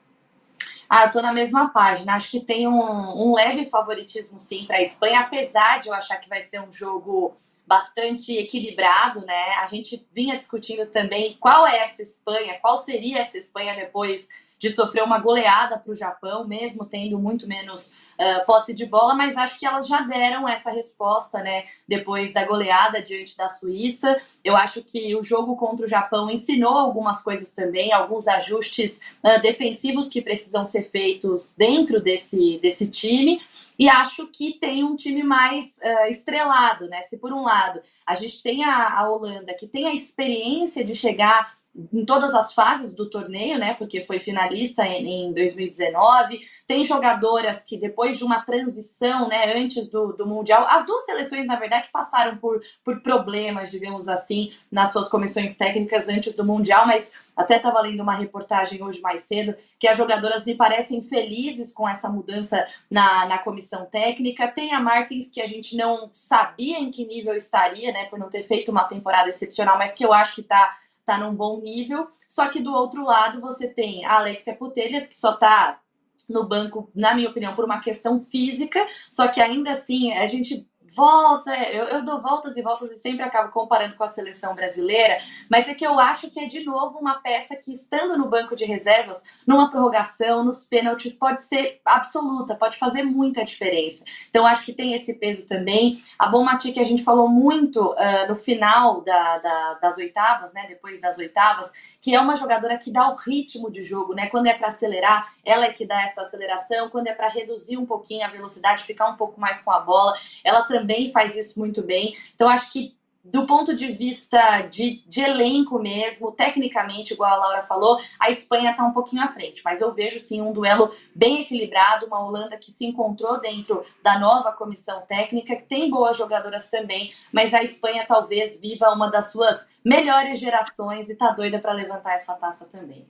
Ah, 0.88 1.04
eu 1.04 1.10
tô 1.10 1.20
na 1.20 1.32
mesma 1.32 1.68
página. 1.68 2.14
Acho 2.14 2.30
que 2.30 2.40
tem 2.40 2.68
um, 2.68 2.74
um 2.74 3.34
leve 3.34 3.68
favoritismo 3.68 4.38
sim 4.38 4.66
para 4.66 4.76
a 4.76 4.82
Espanha, 4.82 5.20
apesar 5.20 5.80
de 5.80 5.88
eu 5.88 5.94
achar 5.94 6.18
que 6.18 6.28
vai 6.28 6.42
ser 6.42 6.60
um 6.60 6.72
jogo 6.72 7.34
bastante 7.66 8.36
equilibrado, 8.36 9.24
né? 9.24 9.54
A 9.62 9.66
gente 9.66 10.06
vinha 10.12 10.38
discutindo 10.38 10.86
também 10.86 11.36
qual 11.40 11.66
é 11.66 11.78
essa 11.78 12.02
Espanha, 12.02 12.58
qual 12.60 12.78
seria 12.78 13.18
essa 13.18 13.38
Espanha 13.38 13.74
depois 13.74 14.28
de 14.62 14.70
sofrer 14.70 15.02
uma 15.02 15.18
goleada 15.18 15.76
para 15.76 15.90
o 15.90 15.96
Japão, 15.96 16.46
mesmo 16.46 16.84
tendo 16.84 17.18
muito 17.18 17.48
menos 17.48 17.96
uh, 18.12 18.46
posse 18.46 18.72
de 18.72 18.86
bola, 18.86 19.12
mas 19.12 19.36
acho 19.36 19.58
que 19.58 19.66
elas 19.66 19.88
já 19.88 20.02
deram 20.02 20.48
essa 20.48 20.70
resposta, 20.70 21.42
né? 21.42 21.64
Depois 21.88 22.32
da 22.32 22.44
goleada 22.44 23.02
diante 23.02 23.36
da 23.36 23.48
Suíça. 23.48 24.22
Eu 24.44 24.56
acho 24.56 24.80
que 24.84 25.16
o 25.16 25.22
jogo 25.24 25.56
contra 25.56 25.84
o 25.84 25.88
Japão 25.88 26.30
ensinou 26.30 26.74
algumas 26.74 27.24
coisas 27.24 27.52
também, 27.52 27.92
alguns 27.92 28.28
ajustes 28.28 29.00
uh, 29.24 29.42
defensivos 29.42 30.08
que 30.08 30.22
precisam 30.22 30.64
ser 30.64 30.88
feitos 30.90 31.56
dentro 31.58 32.00
desse, 32.00 32.60
desse 32.62 32.88
time. 32.88 33.42
E 33.79 33.88
acho 33.88 34.26
que 34.29 34.58
tem 34.58 34.84
um 34.84 34.96
time 34.96 35.22
mais 35.22 35.79
uh, 35.79 36.10
estrelado, 36.10 36.88
né? 36.88 37.02
Se 37.02 37.19
por 37.19 37.32
um 37.32 37.43
lado 37.43 37.81
a 38.06 38.14
gente 38.14 38.43
tem 38.43 38.64
a, 38.64 38.98
a 38.98 39.10
Holanda, 39.10 39.55
que 39.55 39.67
tem 39.67 39.86
a 39.86 39.94
experiência 39.94 40.84
de 40.84 40.94
chegar 40.94 41.56
em 41.74 42.05
todas 42.05 42.34
as 42.34 42.52
fases 42.52 42.94
do 42.94 43.08
torneio, 43.08 43.58
né? 43.58 43.74
Porque 43.74 44.05
foi 44.05 44.20
finalista 44.20 44.86
em, 44.86 45.29
em 45.29 45.32
2019. 45.32 46.38
Tem 46.67 46.84
jogadoras 46.84 47.64
que 47.64 47.79
depois 47.79 48.19
de 48.19 48.24
uma 48.24 48.43
transição, 48.43 49.26
né? 49.26 49.56
Antes 49.56 49.88
do, 49.88 50.12
do 50.12 50.26
mundial, 50.26 50.67
as 50.69 50.86
duas 50.86 51.06
seleções 51.06 51.46
na 51.46 51.56
verdade 51.56 51.88
passaram 51.91 52.36
por, 52.36 52.60
por 52.84 53.00
problemas, 53.00 53.70
digamos 53.70 54.06
assim, 54.06 54.52
nas 54.70 54.93
suas 54.93 55.08
comissões 55.08 55.56
técnicas 55.56 56.08
antes 56.08 56.36
do 56.36 56.44
mundial. 56.44 56.86
Mas 56.86 57.14
até 57.34 57.56
estava 57.56 57.81
lendo 57.81 58.02
uma 58.02 58.14
reportagem 58.14 58.82
hoje 58.82 59.00
mais 59.00 59.22
cedo 59.22 59.56
que 59.79 59.88
as 59.88 59.96
jogadoras 59.96 60.44
me 60.44 60.55
parecem 60.55 61.02
felizes 61.02 61.72
com 61.72 61.88
essa 61.88 62.08
mudança 62.10 62.67
na, 62.91 63.26
na 63.26 63.38
comissão 63.38 63.86
técnica. 63.86 64.46
Tem 64.48 64.74
a 64.74 64.81
Martins 64.81 65.31
que 65.31 65.41
a 65.41 65.46
gente 65.46 65.74
não 65.74 66.10
sabia 66.12 66.79
em 66.79 66.91
que 66.91 67.06
nível 67.06 67.34
estaria, 67.34 67.91
né? 67.93 68.05
Por 68.06 68.19
não 68.19 68.29
ter 68.29 68.43
feito 68.43 68.70
uma 68.70 68.84
temporada 68.84 69.31
excepcional, 69.31 69.79
mas 69.79 69.94
que 69.94 70.05
eu 70.05 70.12
acho 70.12 70.34
que 70.34 70.43
está 70.43 70.81
tá 71.04 71.18
num 71.18 71.34
bom 71.34 71.60
nível. 71.60 72.08
Só 72.28 72.48
que 72.48 72.60
do 72.60 72.72
outro 72.72 73.04
lado 73.04 73.40
você 73.40 73.68
tem 73.68 74.04
a 74.04 74.18
Alexia 74.18 74.56
Putelhas, 74.56 75.06
que 75.06 75.16
só 75.16 75.32
tá 75.32 75.80
no 76.28 76.46
banco, 76.46 76.90
na 76.94 77.14
minha 77.14 77.28
opinião, 77.28 77.54
por 77.54 77.64
uma 77.64 77.80
questão 77.80 78.18
física, 78.18 78.86
só 79.08 79.28
que 79.28 79.40
ainda 79.40 79.72
assim 79.72 80.12
a 80.12 80.26
gente 80.26 80.68
volta, 80.94 81.55
eu, 81.70 81.84
eu 81.87 82.05
dou 82.05 82.20
voltas 82.20 82.56
e 82.56 82.63
voltas 82.63 82.91
e 82.91 82.96
sempre 82.96 83.22
acabo 83.22 83.51
comparando 83.51 83.96
com 83.96 84.05
a 84.05 84.08
seleção 84.08 84.55
brasileira, 84.55 85.19
mas 85.51 85.69
é 85.69 85.75
que 85.75 85.87
eu 85.87 85.99
acho 85.99 86.31
que 86.31 86.39
é 86.39 86.46
de 86.46 86.65
novo 86.65 86.99
uma 86.99 87.15
peça 87.15 87.56
que, 87.56 87.72
estando 87.72 88.17
no 88.17 88.29
banco 88.29 88.55
de 88.55 88.65
reservas, 88.65 89.22
numa 89.46 89.70
prorrogação, 89.70 90.44
nos 90.44 90.67
pênaltis, 90.67 91.19
pode 91.19 91.43
ser 91.43 91.81
absoluta, 91.84 92.55
pode 92.55 92.79
fazer 92.79 93.03
muita 93.03 93.44
diferença. 93.44 94.05
Então, 94.29 94.46
acho 94.46 94.65
que 94.65 94.72
tem 94.72 94.94
esse 94.94 95.15
peso 95.15 95.49
também. 95.49 96.01
A 96.19 96.29
Bonmati, 96.29 96.72
que 96.72 96.81
a 96.81 96.84
gente 96.84 97.03
falou 97.03 97.29
muito 97.29 97.93
uh, 97.93 98.29
no 98.29 98.37
final 98.37 99.01
da, 99.01 99.39
da, 99.39 99.75
das 99.75 99.96
oitavas, 99.96 100.53
né? 100.53 100.67
Depois 100.69 101.01
das 101.01 101.19
oitavas, 101.19 101.72
que 102.01 102.15
é 102.15 102.20
uma 102.20 102.37
jogadora 102.37 102.79
que 102.79 102.93
dá 102.93 103.11
o 103.11 103.15
ritmo 103.15 103.70
de 103.70 103.82
jogo, 103.82 104.15
né? 104.15 104.29
Quando 104.29 104.46
é 104.46 104.55
para 104.55 104.69
acelerar, 104.69 105.32
ela 105.44 105.67
é 105.67 105.72
que 105.72 105.87
dá 105.87 106.03
essa 106.03 106.22
aceleração, 106.22 106.91
quando 106.91 107.06
é 107.06 107.15
para 107.15 107.29
reduzir 107.29 107.77
um 107.77 107.87
pouquinho 107.87 108.25
a 108.25 108.31
velocidade, 108.31 108.84
ficar 108.84 109.08
um 109.08 109.17
pouco 109.17 109.41
mais 109.41 109.63
com 109.63 109.70
a 109.70 109.81
bola, 109.81 110.15
ela 110.44 110.63
também 110.63 110.81
faz 111.12 111.36
isso 111.36 111.58
muito 111.58 111.82
bem. 111.82 112.15
Então 112.34 112.48
acho 112.48 112.72
que 112.72 112.94
do 113.24 113.46
ponto 113.46 113.77
de 113.77 113.93
vista 113.93 114.62
de, 114.62 115.03
de 115.06 115.20
elenco 115.20 115.79
mesmo, 115.79 116.32
tecnicamente, 116.32 117.12
igual 117.12 117.32
a 117.32 117.36
Laura 117.36 117.62
falou, 117.62 118.01
a 118.19 118.31
Espanha 118.31 118.72
está 118.72 118.84
um 118.84 118.93
pouquinho 118.93 119.22
à 119.22 119.29
frente, 119.29 119.62
mas 119.65 119.81
eu 119.81 119.93
vejo 119.93 120.19
sim 120.19 120.41
um 120.43 120.53
duelo 120.53 120.93
bem 121.15 121.43
equilibrado, 121.43 122.06
uma 122.06 122.24
Holanda 122.24 122.58
que 122.58 122.72
se 122.72 122.84
encontrou 122.84 123.41
dentro 123.41 123.84
da 124.03 124.19
nova 124.19 124.51
comissão 124.53 125.03
técnica, 125.03 125.55
que 125.55 125.62
tem 125.62 125.89
boas 125.89 126.17
jogadoras 126.17 126.69
também, 126.69 127.12
mas 127.32 127.55
a 127.55 127.62
Espanha 127.62 128.05
talvez 128.06 128.60
viva 128.60 128.91
uma 128.93 129.08
das 129.08 129.31
suas 129.31 129.70
melhores 129.84 130.41
gerações 130.41 131.08
e 131.08 131.17
tá 131.17 131.31
doida 131.31 131.60
para 131.60 131.72
levantar 131.72 132.15
essa 132.15 132.34
taça 132.34 132.67
também. 132.67 133.06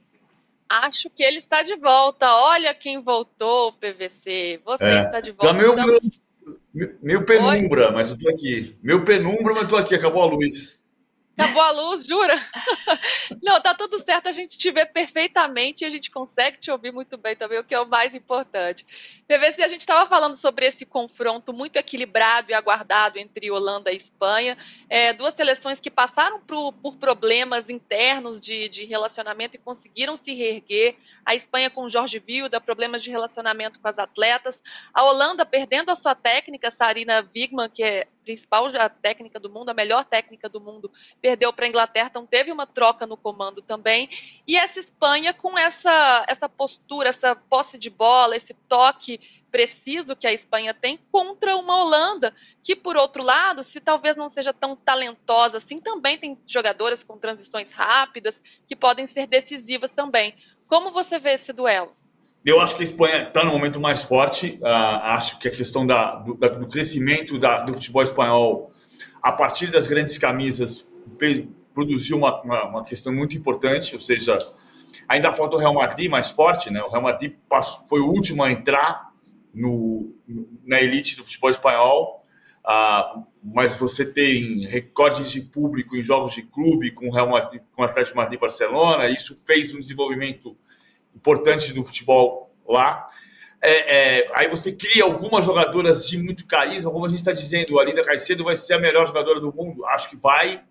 Acho 0.69 1.11
que 1.11 1.23
ele 1.23 1.37
está 1.37 1.63
de 1.63 1.77
volta. 1.77 2.35
Olha 2.35 2.75
quem 2.75 3.03
voltou, 3.03 3.75
PVC. 3.75 4.59
Você 4.65 4.85
é. 4.85 5.03
está 5.03 5.21
de 5.21 5.31
volta. 5.31 5.53
Meu, 5.53 5.71
Estamos... 5.71 6.03
meu, 6.03 6.22
meu 7.03 7.25
penumbra, 7.25 7.89
Oi? 7.89 7.93
mas 7.93 8.11
eu 8.11 8.19
tô 8.19 8.29
aqui. 8.29 8.77
Meu 8.83 9.05
penumbra, 9.05 9.55
mas 9.55 9.63
eu 9.65 9.69
tô 9.69 9.77
aqui. 9.77 9.95
Acabou 9.95 10.23
a 10.23 10.27
luz. 10.27 10.82
Acabou 11.37 11.63
a 11.63 11.71
luz, 11.71 12.05
jura? 12.05 12.35
Não, 13.43 13.61
tá 13.61 13.75
tudo 13.75 13.99
certo, 13.99 14.29
a 14.29 14.33
gente 14.33 14.59
te 14.59 14.71
vê 14.71 14.85
perfeitamente 14.85 15.83
e 15.83 15.87
a 15.87 15.91
gente 15.91 16.11
consegue 16.11 16.59
te 16.59 16.71
ouvir 16.71 16.93
muito 16.93 17.17
bem 17.17 17.35
também, 17.35 17.59
o 17.59 17.65
que 17.65 17.75
é 17.75 17.81
o 17.81 17.89
mais 17.89 18.15
importante. 18.15 18.87
PVC, 19.27 19.63
a 19.63 19.69
gente 19.69 19.81
estava 19.81 20.07
falando 20.07 20.35
sobre 20.35 20.67
esse 20.67 20.85
confronto 20.85 21.53
muito 21.53 21.77
equilibrado 21.77 22.51
e 22.51 22.55
aguardado 22.55 23.19
entre 23.19 23.51
Holanda 23.51 23.91
e 23.91 23.97
Espanha, 23.97 24.59
é, 24.91 25.15
duas 25.15 25.35
seleções 25.35 25.81
que 25.81 25.91
passaram 25.91 26.39
por, 26.41 26.73
por 26.75 26.97
problemas 26.97 27.71
internos 27.71 28.39
de, 28.39 28.69
de, 28.69 28.85
relacionamento 28.85 29.57
e 29.57 29.59
conseguiram 29.59 30.15
se 30.15 30.35
reerguer. 30.35 30.97
A 31.25 31.35
Espanha 31.35 31.71
com 31.71 31.89
Jorge 31.89 32.19
Vilda, 32.19 32.61
problemas 32.61 33.03
de 33.03 33.11
relacionamento 33.11 33.81
com 33.81 33.89
as 33.89 33.99
atletas. 33.99 34.63
A 34.93 35.03
Holanda 35.05 35.47
perdendo 35.47 35.91
a 35.91 35.97
sua 35.97 36.15
técnica, 36.15 36.71
Sarina 36.71 37.27
Wigman, 37.35 37.71
que 37.71 37.83
é 37.83 38.07
principal 38.25 38.67
técnica 39.01 39.39
do 39.39 39.51
mundo, 39.51 39.69
a 39.69 39.75
melhor 39.75 40.05
técnica 40.05 40.49
do 40.49 40.61
mundo, 40.61 40.91
perdeu 41.21 41.53
para 41.53 41.67
a 41.67 41.69
Inglaterra, 41.69 42.09
então 42.11 42.27
teve 42.27 42.51
uma 42.51 42.67
troca 42.67 43.07
no 43.07 43.17
comando 43.17 43.61
também. 43.61 44.09
E 44.47 44.57
essa 44.57 44.81
Espanha 44.81 45.35
com 45.35 45.59
essa, 45.59 46.25
essa 46.29 46.49
postura, 46.49 47.09
essa 47.09 47.35
posse 47.35 47.77
de 47.79 47.91
bola, 47.91 48.37
esse 48.37 48.55
toque 48.69 49.21
preciso 49.51 50.17
que 50.17 50.27
a 50.27 50.33
Espanha 50.33 50.73
tem 50.73 50.99
contra 51.13 51.55
uma 51.57 51.83
Holanda, 51.83 52.35
que 52.65 52.75
por 52.75 52.97
outro 52.97 53.23
lado, 53.23 53.63
se 53.63 53.81
talvez 53.81 54.17
não 54.17 54.31
seja 54.31 54.53
tão 54.53 54.75
talentosa 54.75 55.59
assim, 55.59 55.79
também 55.79 56.17
tem 56.17 56.39
jogadoras 56.47 57.05
com 57.05 57.19
transições 57.19 57.71
rápidas 57.71 58.43
que 58.67 58.75
podem 58.75 59.07
ser 59.07 59.27
decisivas 59.27 59.93
também. 59.93 60.35
Como 60.69 60.91
você 60.91 61.19
vê 61.19 61.35
esse 61.35 61.53
duelo? 61.53 61.93
Eu 62.45 62.61
acho 62.61 62.77
que 62.77 62.83
a 62.83 62.85
Espanha 62.85 63.29
está 63.29 63.45
no 63.45 63.53
momento 63.53 63.79
mais 63.79 64.03
forte. 64.03 64.59
Uh, 64.61 64.67
acho 64.67 65.39
que 65.39 65.47
a 65.47 65.51
questão 65.51 65.87
da, 65.87 66.17
do, 66.17 66.35
do 66.35 66.69
crescimento 66.69 67.39
da, 67.39 67.65
do 67.65 67.73
futebol 67.75 68.03
espanhol, 68.03 68.73
a 69.23 69.31
partir 69.31 69.69
das 69.69 69.87
grandes 69.87 70.19
camisas, 70.19 70.93
fez, 71.19 71.47
produziu 71.73 72.17
uma, 72.17 72.43
uma, 72.43 72.65
uma, 72.65 72.85
questão 72.85 73.13
muito 73.13 73.37
importante. 73.37 73.95
Ou 73.95 74.01
seja, 74.01 74.37
ainda 75.09 75.33
falta 75.33 75.55
o 75.55 75.59
Real 75.59 75.73
Madrid 75.73 76.11
mais 76.11 76.31
forte. 76.31 76.69
Né? 76.69 76.83
O 76.83 76.91
Real 76.91 77.03
Madrid 77.03 77.35
passou, 77.49 77.85
foi 77.89 78.01
o 78.01 78.09
último 78.09 78.43
a 78.43 78.51
entrar 78.51 79.13
no, 79.55 80.13
na 80.67 80.81
elite 80.81 81.17
do 81.17 81.25
futebol 81.25 81.51
espanhol. 81.51 82.27
Uh, 82.65 83.25
mas 83.43 83.77
você 83.77 84.05
tem 84.05 84.67
recordes 84.67 85.31
de 85.31 85.41
público 85.41 85.97
em 85.97 86.03
jogos 86.03 86.33
de 86.33 86.43
clube 86.43 86.91
com 86.93 87.09
o 87.09 87.13
Real 87.13 87.29
Madrid, 87.29 87.61
com 87.73 87.83
o 87.83 87.85
Atlético 87.85 88.17
Madrid 88.17 88.37
e 88.37 88.41
Barcelona. 88.41 89.09
Isso 89.09 89.37
fez 89.47 89.73
um 89.73 89.79
desenvolvimento 89.81 90.57
importantes 91.15 91.73
do 91.73 91.85
futebol 91.85 92.55
lá. 92.67 93.09
É, 93.61 94.21
é, 94.21 94.31
aí 94.35 94.49
você 94.49 94.73
cria 94.73 95.05
algumas 95.05 95.45
jogadoras 95.45 96.09
de 96.09 96.19
muito 96.19 96.47
carisma, 96.47 96.91
como 96.91 97.07
a 97.07 97.09
gente 97.09 97.21
está 97.21 97.33
dizendo, 97.33 97.79
a 97.79 97.85
Linda 97.85 98.05
Caicedo 98.05 98.43
vai 98.43 98.57
ser 98.57 98.75
a 98.75 98.79
melhor 98.79 99.07
jogadora 99.07 99.39
do 99.39 99.53
mundo, 99.53 99.87
acho 99.87 100.11
que 100.11 100.17
vai. 100.17 100.65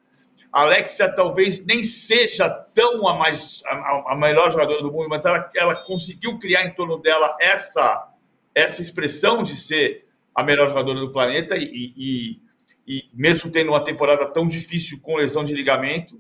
A 0.51 0.63
Alexia 0.63 1.07
talvez 1.07 1.65
nem 1.65 1.81
seja 1.83 2.50
tão 2.50 3.07
a 3.07 3.13
mais 3.13 3.62
a, 3.65 4.12
a, 4.12 4.15
melhor 4.17 4.51
jogadora 4.51 4.81
do 4.81 4.91
mundo, 4.91 5.07
mas 5.07 5.24
ela, 5.24 5.50
ela 5.55 5.75
conseguiu 5.75 6.38
criar 6.38 6.65
em 6.65 6.74
torno 6.74 6.98
dela 6.98 7.38
essa 7.39 8.10
essa 8.53 8.81
expressão 8.81 9.43
de 9.43 9.55
ser 9.55 10.05
a 10.36 10.43
melhor 10.43 10.67
jogadora 10.67 11.00
do 11.00 11.13
planeta 11.13 11.55
e, 11.57 11.93
e, 11.95 12.41
e 12.86 13.03
mesmo 13.13 13.50
tendo 13.50 13.69
uma 13.69 13.81
temporada 13.81 14.25
tão 14.25 14.45
difícil 14.45 15.00
com 15.01 15.15
lesão 15.15 15.45
de 15.45 15.53
ligamento, 15.53 16.15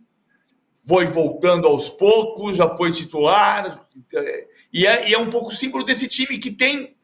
foi 0.87 1.05
voltando 1.05 1.67
aos 1.67 1.89
poucos, 1.89 2.57
já 2.57 2.67
foi 2.69 2.91
titular, 2.91 3.79
e 4.73 4.85
é, 4.85 5.09
e 5.09 5.13
é 5.13 5.17
um 5.17 5.29
pouco 5.29 5.53
símbolo 5.53 5.83
desse 5.83 6.07
time 6.07 6.37
que 6.37 6.51
tem 6.51 6.95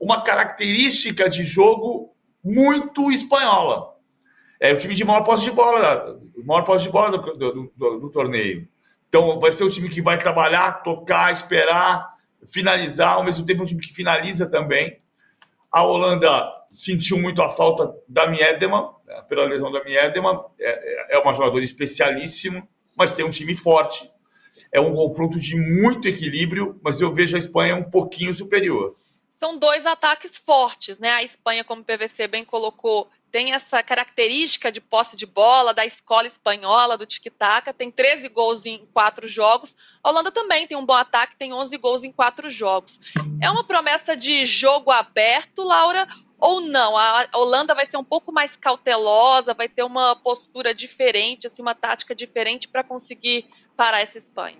uma 0.00 0.22
característica 0.22 1.28
de 1.28 1.44
jogo 1.44 2.14
muito 2.42 3.10
espanhola. 3.10 3.94
É 4.60 4.72
o 4.72 4.78
time 4.78 4.94
de 4.94 5.04
maior 5.04 5.22
posse 5.22 5.44
de 5.44 5.50
bola, 5.50 6.18
maior 6.44 6.62
posse 6.62 6.84
de 6.84 6.90
bola 6.90 7.18
do, 7.18 7.36
do, 7.36 7.72
do, 7.76 8.00
do 8.00 8.10
torneio. 8.10 8.68
Então 9.08 9.38
vai 9.38 9.52
ser 9.52 9.64
o 9.64 9.70
time 9.70 9.88
que 9.88 10.00
vai 10.00 10.18
trabalhar, 10.18 10.82
tocar, 10.82 11.32
esperar, 11.32 12.14
finalizar, 12.52 13.14
ao 13.14 13.24
mesmo 13.24 13.44
tempo 13.44 13.62
um 13.62 13.66
time 13.66 13.80
que 13.80 13.92
finaliza 13.92 14.48
também. 14.48 15.00
A 15.70 15.82
Holanda 15.82 16.52
sentiu 16.70 17.18
muito 17.18 17.42
a 17.42 17.48
falta 17.48 17.94
da 18.08 18.26
Miedemann, 18.26 18.90
né, 19.04 19.22
pela 19.28 19.44
lesão 19.44 19.70
da 19.70 19.82
Miedemann, 19.84 20.40
é, 20.58 21.14
é, 21.14 21.16
é 21.16 21.18
uma 21.18 21.34
jogadora 21.34 21.64
especialíssima 21.64 22.66
mas 22.96 23.14
tem 23.14 23.24
um 23.24 23.30
time 23.30 23.54
forte. 23.54 24.10
É 24.72 24.80
um 24.80 24.94
confronto 24.94 25.38
de 25.38 25.54
muito 25.54 26.08
equilíbrio, 26.08 26.80
mas 26.82 27.00
eu 27.00 27.12
vejo 27.12 27.36
a 27.36 27.38
Espanha 27.38 27.76
um 27.76 27.90
pouquinho 27.90 28.34
superior. 28.34 28.96
São 29.34 29.58
dois 29.58 29.84
ataques 29.84 30.38
fortes, 30.38 30.98
né? 30.98 31.10
A 31.10 31.22
Espanha, 31.22 31.62
como 31.62 31.82
o 31.82 31.84
PVC 31.84 32.26
bem 32.26 32.42
colocou, 32.42 33.06
tem 33.30 33.52
essa 33.52 33.82
característica 33.82 34.72
de 34.72 34.80
posse 34.80 35.14
de 35.14 35.26
bola 35.26 35.74
da 35.74 35.84
escola 35.84 36.26
espanhola, 36.26 36.96
do 36.96 37.04
tic-tac, 37.04 37.70
tem 37.74 37.90
13 37.90 38.30
gols 38.30 38.64
em 38.64 38.86
quatro 38.94 39.28
jogos. 39.28 39.76
A 40.02 40.08
Holanda 40.08 40.32
também 40.32 40.66
tem 40.66 40.76
um 40.78 40.86
bom 40.86 40.94
ataque, 40.94 41.36
tem 41.36 41.52
11 41.52 41.76
gols 41.76 42.02
em 42.02 42.10
quatro 42.10 42.48
jogos. 42.48 42.98
É 43.38 43.50
uma 43.50 43.62
promessa 43.62 44.16
de 44.16 44.46
jogo 44.46 44.90
aberto, 44.90 45.62
Laura, 45.62 46.08
ou 46.38 46.60
não? 46.60 46.96
A 46.96 47.26
Holanda 47.34 47.74
vai 47.74 47.86
ser 47.86 47.96
um 47.96 48.04
pouco 48.04 48.32
mais 48.32 48.56
cautelosa, 48.56 49.54
vai 49.54 49.68
ter 49.68 49.82
uma 49.82 50.16
postura 50.16 50.74
diferente, 50.74 51.46
assim, 51.46 51.62
uma 51.62 51.74
tática 51.74 52.14
diferente 52.14 52.68
para 52.68 52.84
conseguir 52.84 53.46
parar 53.76 54.00
essa 54.00 54.18
Espanha. 54.18 54.58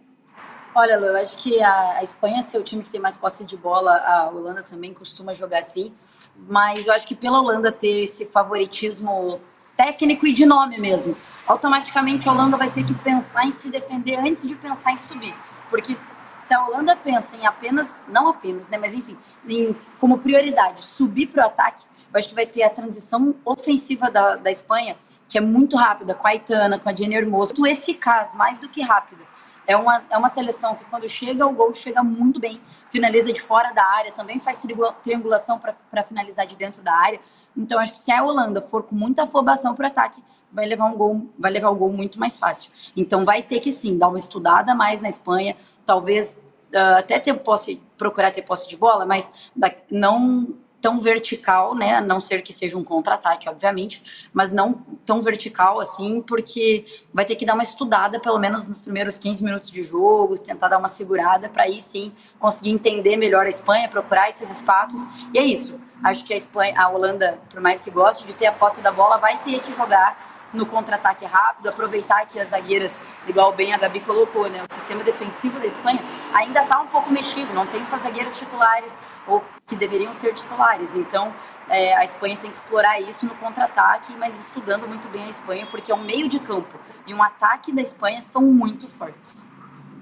Olha, 0.74 0.98
Lu, 0.98 1.06
eu 1.06 1.16
acho 1.16 1.38
que 1.38 1.62
a, 1.62 1.98
a 1.98 2.02
Espanha, 2.02 2.40
o 2.54 2.62
time 2.62 2.82
que 2.82 2.90
tem 2.90 3.00
mais 3.00 3.16
posse 3.16 3.46
de 3.46 3.56
bola, 3.56 3.96
a 3.96 4.28
Holanda 4.28 4.62
também 4.62 4.92
costuma 4.92 5.32
jogar 5.32 5.60
assim, 5.60 5.94
mas 6.36 6.86
eu 6.86 6.92
acho 6.92 7.06
que 7.06 7.14
pela 7.14 7.40
Holanda 7.40 7.72
ter 7.72 8.02
esse 8.02 8.26
favoritismo 8.26 9.40
técnico 9.74 10.26
e 10.26 10.34
de 10.34 10.44
nome 10.44 10.78
mesmo, 10.78 11.16
automaticamente 11.46 12.28
a 12.28 12.32
Holanda 12.32 12.58
vai 12.58 12.70
ter 12.70 12.84
que 12.84 12.92
pensar 12.92 13.46
em 13.46 13.52
se 13.52 13.70
defender 13.70 14.18
antes 14.18 14.46
de 14.46 14.54
pensar 14.54 14.92
em 14.92 14.98
subir, 14.98 15.34
porque 15.70 15.96
se 16.46 16.54
a 16.54 16.64
Holanda 16.64 16.94
pensa 16.94 17.34
em 17.34 17.44
apenas, 17.44 18.00
não 18.06 18.28
apenas, 18.28 18.68
né, 18.68 18.78
mas 18.78 18.94
enfim, 18.94 19.18
em, 19.48 19.76
como 19.98 20.18
prioridade 20.18 20.80
subir 20.80 21.26
para 21.26 21.42
o 21.42 21.46
ataque, 21.46 21.84
eu 22.12 22.18
acho 22.18 22.28
que 22.28 22.36
vai 22.36 22.46
ter 22.46 22.62
a 22.62 22.70
transição 22.70 23.34
ofensiva 23.44 24.08
da, 24.08 24.36
da 24.36 24.48
Espanha, 24.48 24.96
que 25.28 25.36
é 25.36 25.40
muito 25.40 25.76
rápida, 25.76 26.14
com 26.14 26.24
a 26.24 26.30
Aitana, 26.30 26.78
com 26.78 26.88
a 26.88 26.94
Jenny 26.94 27.16
Hermoso, 27.16 27.52
muito 27.58 27.66
eficaz, 27.66 28.32
mais 28.36 28.60
do 28.60 28.68
que 28.68 28.80
rápida. 28.80 29.24
É 29.66 29.76
uma, 29.76 30.04
é 30.08 30.16
uma 30.16 30.28
seleção 30.28 30.76
que, 30.76 30.84
quando 30.84 31.08
chega 31.08 31.42
ao 31.42 31.52
gol, 31.52 31.74
chega 31.74 32.04
muito 32.04 32.38
bem, 32.38 32.60
finaliza 32.92 33.32
de 33.32 33.40
fora 33.40 33.72
da 33.72 33.84
área, 33.84 34.12
também 34.12 34.38
faz 34.38 34.62
triangulação 35.02 35.58
para 35.58 36.04
finalizar 36.04 36.46
de 36.46 36.56
dentro 36.56 36.80
da 36.80 36.94
área. 36.94 37.20
Então, 37.56 37.78
acho 37.78 37.92
que 37.92 37.98
se 37.98 38.12
a 38.12 38.22
Holanda 38.22 38.60
for 38.60 38.82
com 38.82 38.94
muita 38.94 39.22
afobação 39.22 39.74
para 39.74 39.84
o 39.84 39.86
ataque, 39.86 40.22
vai 40.52 40.66
levar 40.66 40.86
um 40.86 40.96
gol, 40.96 41.28
vai 41.38 41.50
levar 41.50 41.70
o 41.70 41.74
gol 41.74 41.92
muito 41.92 42.18
mais 42.18 42.38
fácil. 42.38 42.70
Então, 42.96 43.24
vai 43.24 43.42
ter 43.42 43.60
que 43.60 43.72
sim 43.72 43.98
dar 43.98 44.08
uma 44.08 44.18
estudada 44.18 44.74
mais 44.74 45.00
na 45.00 45.08
Espanha, 45.08 45.56
talvez 45.84 46.38
uh, 46.74 46.98
até 46.98 47.18
ter 47.18 47.34
posse, 47.34 47.80
procurar 47.96 48.30
ter 48.30 48.42
posse 48.42 48.68
de 48.68 48.76
bola, 48.76 49.04
mas 49.04 49.50
da, 49.54 49.70
não 49.90 50.54
tão 50.80 51.00
vertical, 51.00 51.74
né? 51.74 51.94
A 51.94 52.00
não 52.00 52.20
ser 52.20 52.42
que 52.42 52.52
seja 52.52 52.78
um 52.78 52.84
contra-ataque, 52.84 53.48
obviamente, 53.48 54.30
mas 54.32 54.52
não 54.52 54.74
tão 55.04 55.20
vertical 55.20 55.80
assim, 55.80 56.22
porque 56.22 56.84
vai 57.12 57.24
ter 57.24 57.34
que 57.34 57.44
dar 57.44 57.54
uma 57.54 57.62
estudada, 57.62 58.20
pelo 58.20 58.38
menos 58.38 58.66
nos 58.66 58.82
primeiros 58.82 59.18
15 59.18 59.42
minutos 59.42 59.70
de 59.70 59.82
jogo, 59.82 60.38
tentar 60.38 60.68
dar 60.68 60.78
uma 60.78 60.88
segurada 60.88 61.48
para 61.48 61.64
aí 61.64 61.80
sim 61.80 62.12
conseguir 62.38 62.70
entender 62.70 63.16
melhor 63.16 63.46
a 63.46 63.48
Espanha, 63.48 63.88
procurar 63.88 64.28
esses 64.28 64.48
espaços. 64.48 65.02
E 65.34 65.38
é 65.38 65.42
isso. 65.42 65.76
Acho 66.04 66.24
que 66.24 66.32
a 66.32 66.36
Espanha, 66.36 66.74
a 66.78 66.88
Holanda, 66.88 67.38
por 67.50 67.60
mais 67.60 67.80
que 67.80 67.90
goste 67.90 68.26
de 68.26 68.34
ter 68.34 68.46
a 68.46 68.52
posse 68.52 68.80
da 68.80 68.92
bola, 68.92 69.16
vai 69.16 69.38
ter 69.38 69.60
que 69.60 69.72
jogar 69.72 70.16
no 70.52 70.64
contra-ataque 70.66 71.24
rápido, 71.24 71.68
aproveitar 71.68 72.26
que 72.26 72.38
as 72.38 72.48
zagueiras, 72.48 73.00
igual 73.26 73.52
bem 73.52 73.72
a 73.74 73.78
Gabi 73.78 74.00
colocou, 74.00 74.48
né? 74.48 74.62
O 74.68 74.72
sistema 74.72 75.02
defensivo 75.02 75.58
da 75.58 75.66
Espanha 75.66 76.00
ainda 76.32 76.62
está 76.62 76.80
um 76.80 76.86
pouco 76.86 77.10
mexido, 77.10 77.52
não 77.52 77.66
tem 77.66 77.84
só 77.84 77.98
zagueiras 77.98 78.38
titulares 78.38 78.98
ou 79.26 79.44
que 79.66 79.76
deveriam 79.76 80.12
ser 80.12 80.32
titulares. 80.34 80.94
Então, 80.94 81.34
é, 81.68 81.96
a 81.96 82.04
Espanha 82.04 82.36
tem 82.36 82.50
que 82.50 82.56
explorar 82.56 83.00
isso 83.00 83.26
no 83.26 83.34
contra-ataque, 83.36 84.14
mas 84.16 84.40
estudando 84.40 84.86
muito 84.86 85.08
bem 85.08 85.24
a 85.24 85.28
Espanha, 85.28 85.66
porque 85.66 85.90
é 85.90 85.94
um 85.94 86.02
meio 86.02 86.28
de 86.28 86.38
campo 86.38 86.78
e 87.06 87.12
um 87.12 87.22
ataque 87.22 87.72
da 87.72 87.82
Espanha 87.82 88.20
são 88.22 88.42
muito 88.42 88.88
fortes. 88.88 89.44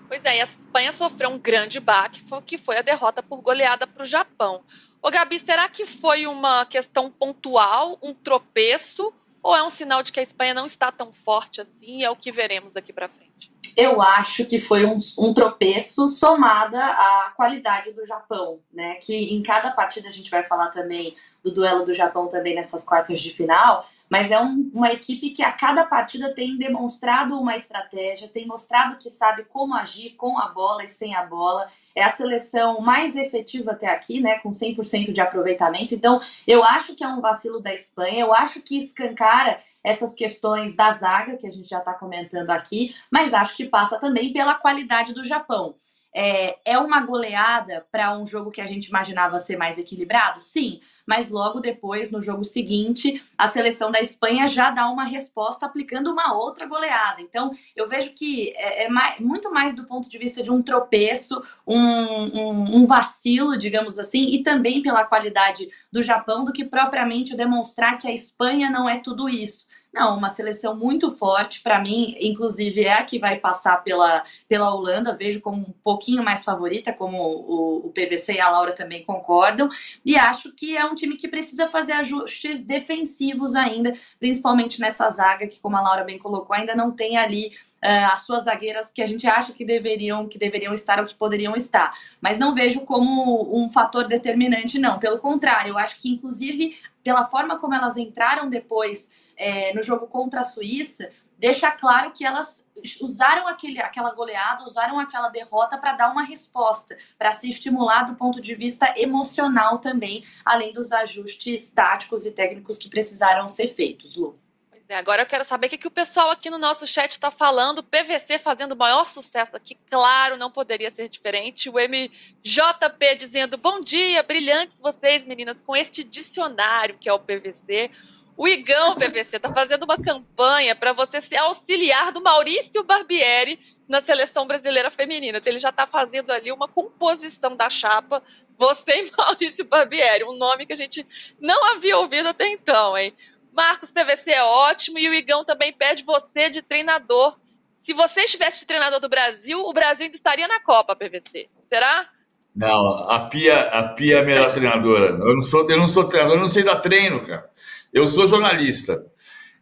Pois 0.06 0.22
é, 0.24 0.40
a 0.40 0.44
Espanha 0.44 0.92
sofreu 0.92 1.30
um 1.30 1.38
grande 1.38 1.80
baque, 1.80 2.22
que 2.44 2.58
foi 2.58 2.76
a 2.78 2.82
derrota 2.82 3.22
por 3.22 3.40
goleada 3.40 3.86
para 3.86 4.02
o 4.02 4.06
Japão. 4.06 4.62
Ô 5.04 5.10
Gabi, 5.10 5.38
será 5.38 5.68
que 5.68 5.84
foi 5.84 6.26
uma 6.26 6.64
questão 6.64 7.10
pontual, 7.10 7.98
um 8.02 8.14
tropeço, 8.14 9.12
ou 9.42 9.54
é 9.54 9.62
um 9.62 9.68
sinal 9.68 10.02
de 10.02 10.10
que 10.10 10.18
a 10.18 10.22
Espanha 10.22 10.54
não 10.54 10.64
está 10.64 10.90
tão 10.90 11.12
forte 11.12 11.60
assim 11.60 11.98
e 11.98 12.04
é 12.04 12.10
o 12.10 12.16
que 12.16 12.32
veremos 12.32 12.72
daqui 12.72 12.90
para 12.90 13.06
frente? 13.06 13.52
Eu 13.76 14.00
acho 14.00 14.46
que 14.46 14.58
foi 14.58 14.86
um, 14.86 14.96
um, 15.18 15.34
tropeço 15.34 16.08
somada 16.08 16.82
à 16.82 17.34
qualidade 17.36 17.92
do 17.92 18.06
Japão, 18.06 18.60
né? 18.72 18.94
Que 18.94 19.34
em 19.34 19.42
cada 19.42 19.72
partida 19.72 20.08
a 20.08 20.10
gente 20.10 20.30
vai 20.30 20.42
falar 20.42 20.70
também 20.70 21.14
do 21.42 21.52
duelo 21.52 21.84
do 21.84 21.92
Japão 21.92 22.26
também 22.26 22.54
nessas 22.54 22.86
quartas 22.88 23.20
de 23.20 23.30
final, 23.30 23.86
mas 24.08 24.30
é 24.30 24.40
um, 24.40 24.70
uma 24.72 24.92
equipe 24.92 25.30
que 25.30 25.42
a 25.42 25.52
cada 25.52 25.84
partida 25.84 26.34
tem 26.34 26.56
demonstrado 26.56 27.38
uma 27.38 27.56
estratégia, 27.56 28.28
tem 28.28 28.46
mostrado 28.46 28.96
que 28.96 29.10
sabe 29.10 29.44
como 29.44 29.74
agir 29.74 30.10
com 30.10 30.38
a 30.38 30.48
bola 30.48 30.84
e 30.84 30.88
sem 30.88 31.14
a 31.14 31.24
bola. 31.24 31.66
É 31.94 32.02
a 32.02 32.10
seleção 32.10 32.80
mais 32.80 33.16
efetiva 33.16 33.72
até 33.72 33.88
aqui, 33.88 34.20
né, 34.20 34.38
com 34.38 34.50
100% 34.50 35.12
de 35.12 35.20
aproveitamento. 35.20 35.94
Então, 35.94 36.20
eu 36.46 36.62
acho 36.62 36.94
que 36.94 37.02
é 37.02 37.08
um 37.08 37.20
vacilo 37.20 37.60
da 37.60 37.72
Espanha, 37.72 38.20
eu 38.20 38.34
acho 38.34 38.60
que 38.62 38.78
escancara 38.78 39.58
essas 39.82 40.14
questões 40.14 40.76
da 40.76 40.92
zaga, 40.92 41.36
que 41.36 41.46
a 41.46 41.50
gente 41.50 41.68
já 41.68 41.78
está 41.78 41.94
comentando 41.94 42.50
aqui, 42.50 42.94
mas 43.10 43.34
acho 43.34 43.56
que 43.56 43.66
passa 43.66 43.98
também 43.98 44.32
pela 44.32 44.54
qualidade 44.54 45.12
do 45.12 45.22
Japão. 45.22 45.74
É, 46.14 46.58
é 46.64 46.78
uma 46.78 47.00
goleada 47.00 47.84
para 47.90 48.16
um 48.16 48.24
jogo 48.24 48.52
que 48.52 48.60
a 48.60 48.66
gente 48.66 48.86
imaginava 48.86 49.38
ser 49.40 49.56
mais 49.56 49.78
equilibrado? 49.78 50.40
Sim, 50.40 50.78
mas 51.04 51.28
logo 51.28 51.58
depois, 51.60 52.10
no 52.12 52.22
jogo 52.22 52.44
seguinte, 52.44 53.22
a 53.36 53.48
seleção 53.48 53.90
da 53.90 54.00
Espanha 54.00 54.46
já 54.46 54.70
dá 54.70 54.88
uma 54.88 55.04
resposta 55.04 55.66
aplicando 55.66 56.12
uma 56.12 56.34
outra 56.34 56.66
goleada. 56.66 57.20
Então, 57.20 57.50
eu 57.74 57.88
vejo 57.88 58.12
que 58.14 58.54
é, 58.56 58.84
é 58.84 58.88
mais, 58.88 59.18
muito 59.18 59.52
mais 59.52 59.74
do 59.74 59.84
ponto 59.84 60.08
de 60.08 60.18
vista 60.18 60.42
de 60.42 60.52
um 60.52 60.62
tropeço, 60.62 61.42
um, 61.66 61.76
um, 61.76 62.76
um 62.76 62.86
vacilo, 62.86 63.58
digamos 63.58 63.98
assim, 63.98 64.22
e 64.30 64.42
também 64.42 64.82
pela 64.82 65.04
qualidade 65.04 65.68
do 65.90 66.00
Japão, 66.00 66.44
do 66.44 66.52
que 66.52 66.64
propriamente 66.64 67.36
demonstrar 67.36 67.98
que 67.98 68.06
a 68.06 68.14
Espanha 68.14 68.70
não 68.70 68.88
é 68.88 68.98
tudo 68.98 69.28
isso. 69.28 69.66
Não, 69.94 70.18
uma 70.18 70.28
seleção 70.28 70.74
muito 70.74 71.08
forte. 71.08 71.62
Para 71.62 71.78
mim, 71.78 72.16
inclusive, 72.20 72.82
é 72.82 72.94
a 72.94 73.04
que 73.04 73.16
vai 73.16 73.38
passar 73.38 73.76
pela, 73.84 74.24
pela 74.48 74.74
Holanda. 74.74 75.14
Vejo 75.14 75.40
como 75.40 75.58
um 75.58 75.74
pouquinho 75.84 76.20
mais 76.20 76.42
favorita, 76.42 76.92
como 76.92 77.16
o, 77.16 77.86
o 77.86 77.90
PVC 77.92 78.32
e 78.34 78.40
a 78.40 78.50
Laura 78.50 78.72
também 78.72 79.04
concordam. 79.04 79.68
E 80.04 80.16
acho 80.16 80.50
que 80.50 80.76
é 80.76 80.84
um 80.84 80.96
time 80.96 81.16
que 81.16 81.28
precisa 81.28 81.68
fazer 81.68 81.92
ajustes 81.92 82.64
defensivos 82.64 83.54
ainda, 83.54 83.92
principalmente 84.18 84.80
nessa 84.80 85.08
zaga, 85.10 85.46
que, 85.46 85.60
como 85.60 85.76
a 85.76 85.80
Laura 85.80 86.02
bem 86.02 86.18
colocou, 86.18 86.56
ainda 86.56 86.74
não 86.74 86.90
tem 86.90 87.16
ali 87.16 87.52
as 87.86 88.24
suas 88.24 88.44
zagueiras 88.44 88.90
que 88.92 89.02
a 89.02 89.06
gente 89.06 89.26
acha 89.26 89.52
que 89.52 89.64
deveriam, 89.64 90.26
que 90.26 90.38
deveriam 90.38 90.72
estar 90.72 91.00
ou 91.00 91.06
que 91.06 91.14
poderiam 91.14 91.54
estar. 91.54 91.92
Mas 92.20 92.38
não 92.38 92.54
vejo 92.54 92.80
como 92.82 93.54
um 93.54 93.70
fator 93.70 94.08
determinante, 94.08 94.78
não. 94.78 94.98
Pelo 94.98 95.18
contrário, 95.18 95.70
eu 95.70 95.78
acho 95.78 96.00
que, 96.00 96.08
inclusive, 96.08 96.78
pela 97.02 97.26
forma 97.26 97.58
como 97.58 97.74
elas 97.74 97.98
entraram 97.98 98.48
depois 98.48 99.10
é, 99.36 99.74
no 99.74 99.82
jogo 99.82 100.06
contra 100.06 100.40
a 100.40 100.44
Suíça, 100.44 101.10
deixa 101.38 101.70
claro 101.70 102.12
que 102.12 102.24
elas 102.24 102.66
usaram 103.02 103.46
aquele, 103.46 103.78
aquela 103.78 104.14
goleada, 104.14 104.64
usaram 104.64 104.98
aquela 104.98 105.28
derrota 105.28 105.76
para 105.76 105.92
dar 105.92 106.10
uma 106.10 106.22
resposta, 106.22 106.96
para 107.18 107.32
se 107.32 107.50
estimular 107.50 108.04
do 108.04 108.14
ponto 108.14 108.40
de 108.40 108.54
vista 108.54 108.94
emocional 108.96 109.78
também, 109.78 110.24
além 110.42 110.72
dos 110.72 110.90
ajustes 110.90 111.70
táticos 111.70 112.24
e 112.24 112.32
técnicos 112.32 112.78
que 112.78 112.88
precisaram 112.88 113.46
ser 113.48 113.68
feitos, 113.68 114.16
Lu. 114.16 114.42
É, 114.86 114.96
agora 114.96 115.22
eu 115.22 115.26
quero 115.26 115.44
saber 115.44 115.68
o 115.68 115.70
que, 115.70 115.78
que 115.78 115.88
o 115.88 115.90
pessoal 115.90 116.30
aqui 116.30 116.50
no 116.50 116.58
nosso 116.58 116.86
chat 116.86 117.12
está 117.12 117.30
falando. 117.30 117.82
PVC 117.82 118.38
fazendo 118.38 118.72
o 118.72 118.76
maior 118.76 119.08
sucesso 119.08 119.56
aqui, 119.56 119.76
claro, 119.88 120.36
não 120.36 120.50
poderia 120.50 120.90
ser 120.90 121.08
diferente. 121.08 121.70
O 121.70 121.74
MJP 121.78 123.16
dizendo: 123.16 123.56
Bom 123.56 123.80
dia, 123.80 124.22
brilhantes 124.22 124.78
vocês, 124.78 125.24
meninas, 125.24 125.60
com 125.60 125.74
este 125.74 126.04
dicionário 126.04 126.98
que 127.00 127.08
é 127.08 127.12
o 127.12 127.18
PVC. 127.18 127.90
O 128.36 128.48
Igão 128.48 128.96
PVC 128.96 129.36
está 129.36 129.52
fazendo 129.54 129.84
uma 129.84 129.96
campanha 129.96 130.74
para 130.74 130.92
você 130.92 131.20
se 131.20 131.36
auxiliar 131.36 132.10
do 132.12 132.20
Maurício 132.20 132.82
Barbieri 132.82 133.60
na 133.88 134.00
seleção 134.00 134.46
brasileira 134.46 134.90
feminina. 134.90 135.38
Então, 135.38 135.52
ele 135.52 135.60
já 135.60 135.68
está 135.68 135.86
fazendo 135.86 136.30
ali 136.32 136.50
uma 136.50 136.66
composição 136.66 137.54
da 137.54 137.70
chapa. 137.70 138.22
Você 138.58 139.04
e 139.04 139.12
Maurício 139.16 139.64
Barbieri, 139.64 140.24
um 140.24 140.36
nome 140.36 140.66
que 140.66 140.72
a 140.72 140.76
gente 140.76 141.06
não 141.40 141.72
havia 141.72 141.96
ouvido 141.96 142.28
até 142.28 142.48
então, 142.48 142.98
hein? 142.98 143.14
Marcos 143.54 143.90
PVC 143.90 144.32
é 144.32 144.42
ótimo 144.42 144.98
e 144.98 145.08
o 145.08 145.14
Igão 145.14 145.44
também 145.44 145.72
pede 145.72 146.02
você 146.02 146.50
de 146.50 146.60
treinador. 146.60 147.36
Se 147.74 147.92
você 147.92 148.22
estivesse 148.22 148.60
de 148.60 148.66
treinador 148.66 148.98
do 148.98 149.08
Brasil, 149.08 149.60
o 149.60 149.72
Brasil 149.72 150.06
ainda 150.06 150.16
estaria 150.16 150.48
na 150.48 150.60
Copa, 150.60 150.96
PVC. 150.96 151.48
Será? 151.68 152.08
Não, 152.54 153.10
a 153.10 153.20
Pia, 153.20 153.60
a 153.60 153.88
Pia 153.88 154.16
é 154.16 154.20
a 154.20 154.24
melhor 154.24 154.52
treinadora. 154.52 155.10
Eu 155.10 155.34
não 155.34 155.42
sou, 155.42 155.70
eu 155.70 155.76
não 155.76 155.86
sou 155.86 156.04
treinador, 156.04 156.36
eu 156.36 156.40
não 156.40 156.48
sei 156.48 156.62
dar 156.62 156.76
treino, 156.76 157.24
cara. 157.26 157.48
Eu 157.92 158.06
sou 158.06 158.26
jornalista. 158.26 159.04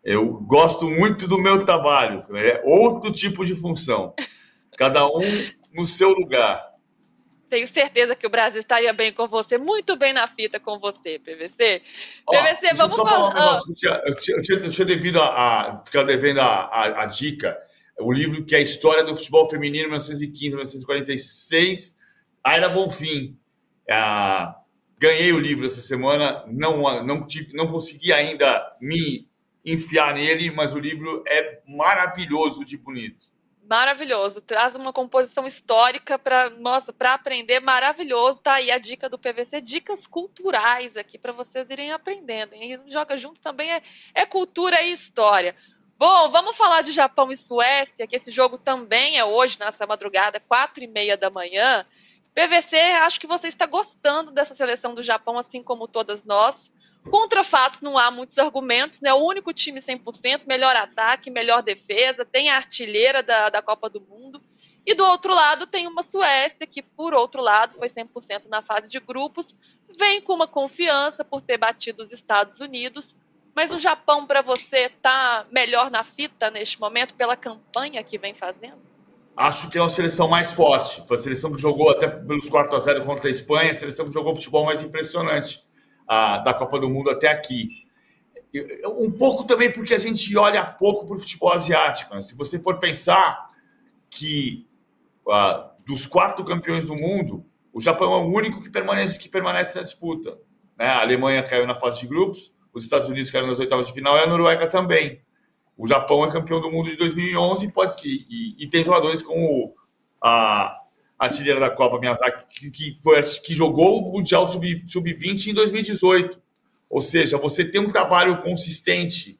Eu 0.03 0.27
gosto 0.27 0.89
muito 0.89 1.29
do 1.29 1.39
meu 1.39 1.65
trabalho. 1.65 2.25
É 2.35 2.63
outro 2.65 3.13
tipo 3.13 3.45
de 3.45 3.55
função. 3.55 4.15
Cada 4.77 5.07
um 5.07 5.21
no 5.73 5.85
seu 5.85 6.11
lugar. 6.11 6.72
Tenho 7.53 7.69
certeza 7.69 8.17
que 8.17 8.27
o 8.27 8.31
Brasil 8.31 8.61
estaria 8.61 8.95
bem 8.95 9.13
com 9.13 9.29
você, 9.29 9.59
muito 9.59 9.95
bem 9.95 10.15
na 10.15 10.27
fita 10.27 10.59
com 10.59 10.79
você, 10.79 11.19
PVC. 11.19 11.83
Ó, 12.27 12.33
PVC, 12.33 12.73
vamos 12.75 12.97
falar. 12.97 13.31
falar 13.31 13.57
um 13.57 13.61
eu, 13.69 13.75
tinha, 13.75 14.03
eu, 14.07 14.17
tinha, 14.41 14.57
eu 14.57 14.71
tinha 14.71 14.87
devido 14.87 15.21
a, 15.21 15.73
a 15.75 15.77
ficar 15.85 16.03
devendo 16.05 16.41
a, 16.41 16.47
a, 16.47 17.03
a, 17.03 17.05
dica. 17.05 17.55
O 18.01 18.11
livro 18.11 18.43
que 18.43 18.55
é 18.55 18.59
a 18.59 18.63
História 18.63 19.05
do 19.05 19.15
Futebol 19.15 19.51
Feminino 19.51 19.95
1915-1946, 19.99 21.95
Aira 22.43 22.71
Bonfim. 22.71 23.39
É, 23.87 23.99
ganhei 24.99 25.35
o 25.35 25.39
livro 25.39 25.67
essa 25.67 25.83
semana, 25.83 26.43
não, 26.47 27.05
não, 27.05 27.27
tive, 27.27 27.53
não 27.53 27.69
consegui 27.69 28.15
ainda 28.15 28.67
me 28.81 29.29
enfiar 29.63 30.15
nele, 30.15 30.51
mas 30.51 30.75
o 30.75 30.79
livro 30.79 31.23
é 31.29 31.61
maravilhoso 31.69 32.65
de 32.65 32.79
bonito 32.79 33.31
maravilhoso. 33.73 34.43
Traz 34.43 34.75
uma 34.75 34.93
composição 34.93 35.47
histórica 35.47 36.19
para 36.19 36.51
nossa, 36.51 36.93
para 36.93 37.15
aprender 37.15 37.59
maravilhoso. 37.59 38.43
Tá 38.43 38.55
aí 38.55 38.71
a 38.71 38.77
dica 38.77 39.09
do 39.09 39.19
PVC, 39.19 39.63
dicas 39.63 40.07
culturais 40.07 40.95
aqui 40.95 41.17
para 41.17 41.33
vocês 41.33 41.71
irem 41.71 41.91
aprendendo. 41.91 42.55
E 42.55 42.79
joga 42.89 43.17
junto 43.17 43.41
também 43.41 43.73
é, 43.73 43.83
é 44.15 44.27
cultura 44.27 44.83
e 44.83 44.93
história. 44.93 45.57
Bom, 45.99 46.29
vamos 46.31 46.55
falar 46.55 46.83
de 46.83 46.93
Japão 46.93 47.33
e 47.33 47.37
Suécia, 47.37 48.07
que 48.07 48.17
esse 48.17 48.31
jogo 48.31 48.59
também 48.59 49.17
é 49.17 49.25
hoje, 49.25 49.59
nessa 49.59 49.87
madrugada, 49.87 50.39
quatro 50.39 50.85
e 50.85 50.87
meia 50.87 51.17
da 51.17 51.31
manhã. 51.31 51.83
PVC, 52.35 52.77
acho 52.77 53.19
que 53.19 53.27
você 53.27 53.49
está 53.49 53.65
gostando 53.65 54.31
dessa 54.31 54.55
seleção 54.55 54.95
do 54.95 55.03
Japão, 55.03 55.39
assim 55.39 55.63
como 55.63 55.89
todas 55.89 56.25
nós. 56.25 56.71
Contra 57.11 57.43
fatos 57.43 57.81
não 57.81 57.99
há 57.99 58.11
muitos 58.11 58.39
argumentos, 58.39 59.01
né? 59.01 59.13
O 59.13 59.27
único 59.27 59.53
time 59.53 59.81
100%, 59.81 60.47
melhor 60.47 60.75
ataque, 60.77 61.31
melhor 61.31 61.63
defesa, 61.63 62.25
tem 62.25 62.49
a 62.49 62.57
artilheira 62.57 63.23
da, 63.23 63.51
da 63.51 63.61
Copa 63.61 63.91
do 63.91 64.01
Mundo. 64.01 64.41
E 64.87 64.95
do 64.95 65.05
outro 65.05 65.35
lado 65.35 65.67
tem 65.67 65.87
uma 65.87 66.03
Suécia 66.03 66.67
que, 66.67 66.83
por 66.83 67.13
outro 67.13 67.41
lado, 67.41 67.75
foi 67.75 67.89
100% 67.89 68.47
na 68.49 68.63
fase 68.63 68.89
de 68.89 68.99
grupos, 68.99 69.55
vem 69.97 70.21
com 70.21 70.33
uma 70.33 70.47
confiança 70.47 71.25
por 71.25 71.41
ter 71.41 71.57
batido 71.57 72.03
os 72.03 72.13
Estados 72.13 72.61
Unidos. 72.61 73.17
Mas 73.55 73.71
o 73.71 73.79
Japão, 73.79 74.27
para 74.27 74.41
você, 74.41 74.89
tá 74.89 75.47
melhor 75.51 75.91
na 75.91 76.03
fita 76.03 76.51
neste 76.51 76.81
momento 76.81 77.15
pela 77.15 77.37
campanha 77.37 78.03
que 78.03 78.17
vem 78.17 78.35
fazendo? 78.35 78.81
Acho 79.37 79.69
que 79.69 79.79
é 79.79 79.81
uma 79.81 79.91
seleção 79.91 80.29
mais 80.29 80.53
forte. 80.53 81.07
Foi 81.07 81.17
a 81.17 81.21
seleção 81.21 81.53
que 81.53 81.61
jogou 81.61 81.91
até 81.91 82.09
pelos 82.09 82.49
4 82.49 82.75
a 82.75 82.79
0 82.81 83.07
contra 83.07 83.29
a 83.29 83.31
Espanha, 83.31 83.71
a 83.71 83.75
seleção 83.75 84.07
que 84.07 84.13
jogou 84.13 84.35
futebol 84.35 84.65
mais 84.65 84.83
impressionante 84.83 85.63
a, 86.07 86.39
da 86.39 86.55
Copa 86.55 86.79
do 86.79 86.89
Mundo 86.89 87.11
até 87.11 87.29
aqui. 87.29 87.69
Um 89.01 89.11
pouco 89.11 89.45
também 89.45 89.73
porque 89.73 89.95
a 89.95 89.99
gente 89.99 90.37
olha 90.37 90.65
pouco 90.65 91.07
para 91.07 91.17
o 91.17 91.19
futebol 91.19 91.53
asiático. 91.53 92.15
Né? 92.15 92.23
Se 92.23 92.37
você 92.37 92.59
for 92.59 92.79
pensar 92.79 93.49
que 94.11 94.67
uh, 95.27 95.71
dos 95.87 96.07
quatro 96.07 96.45
campeões 96.45 96.87
do 96.87 96.95
mundo, 96.95 97.47
o 97.73 97.81
Japão 97.81 98.13
é 98.13 98.19
o 98.19 98.27
único 98.27 98.63
que 98.63 98.69
permanece, 98.69 99.19
que 99.19 99.29
permanece 99.29 99.77
na 99.77 99.83
disputa. 99.83 100.39
Né? 100.79 100.87
A 100.87 101.01
Alemanha 101.01 101.43
caiu 101.43 101.67
na 101.67 101.75
fase 101.75 102.01
de 102.01 102.07
grupos, 102.07 102.53
os 102.75 102.85
Estados 102.85 103.09
Unidos 103.09 103.31
caíram 103.31 103.49
nas 103.49 103.59
oitavas 103.59 103.87
de 103.87 103.93
final 103.93 104.17
e 104.17 104.21
a 104.21 104.27
Noruega 104.27 104.67
também. 104.67 105.23
O 105.77 105.87
Japão 105.87 106.25
é 106.25 106.31
campeão 106.31 106.61
do 106.61 106.71
mundo 106.71 106.91
de 106.91 106.97
2011 106.97 107.73
pode, 107.73 107.95
e, 108.05 108.27
e, 108.29 108.65
e 108.65 108.69
tem 108.69 108.85
jogadores 108.85 109.23
como 109.23 109.73
a, 110.23 110.82
artilheira 111.27 111.61
da 111.61 111.71
Copa 111.71 112.01
Miyazaki, 112.01 112.45
que, 112.49 112.71
que, 112.71 113.03
foi, 113.03 113.23
que 113.23 113.55
jogou 113.55 114.01
o 114.01 114.13
Mundial 114.13 114.47
Sub-20 114.47 114.89
Sub 114.89 115.11
em 115.51 115.55
2018. 115.55 116.41
Ou 116.91 117.01
seja, 117.01 117.39
você 117.39 117.65
tem 117.65 117.81
um 117.81 117.89
trabalho 117.89 118.43
consistente. 118.43 119.39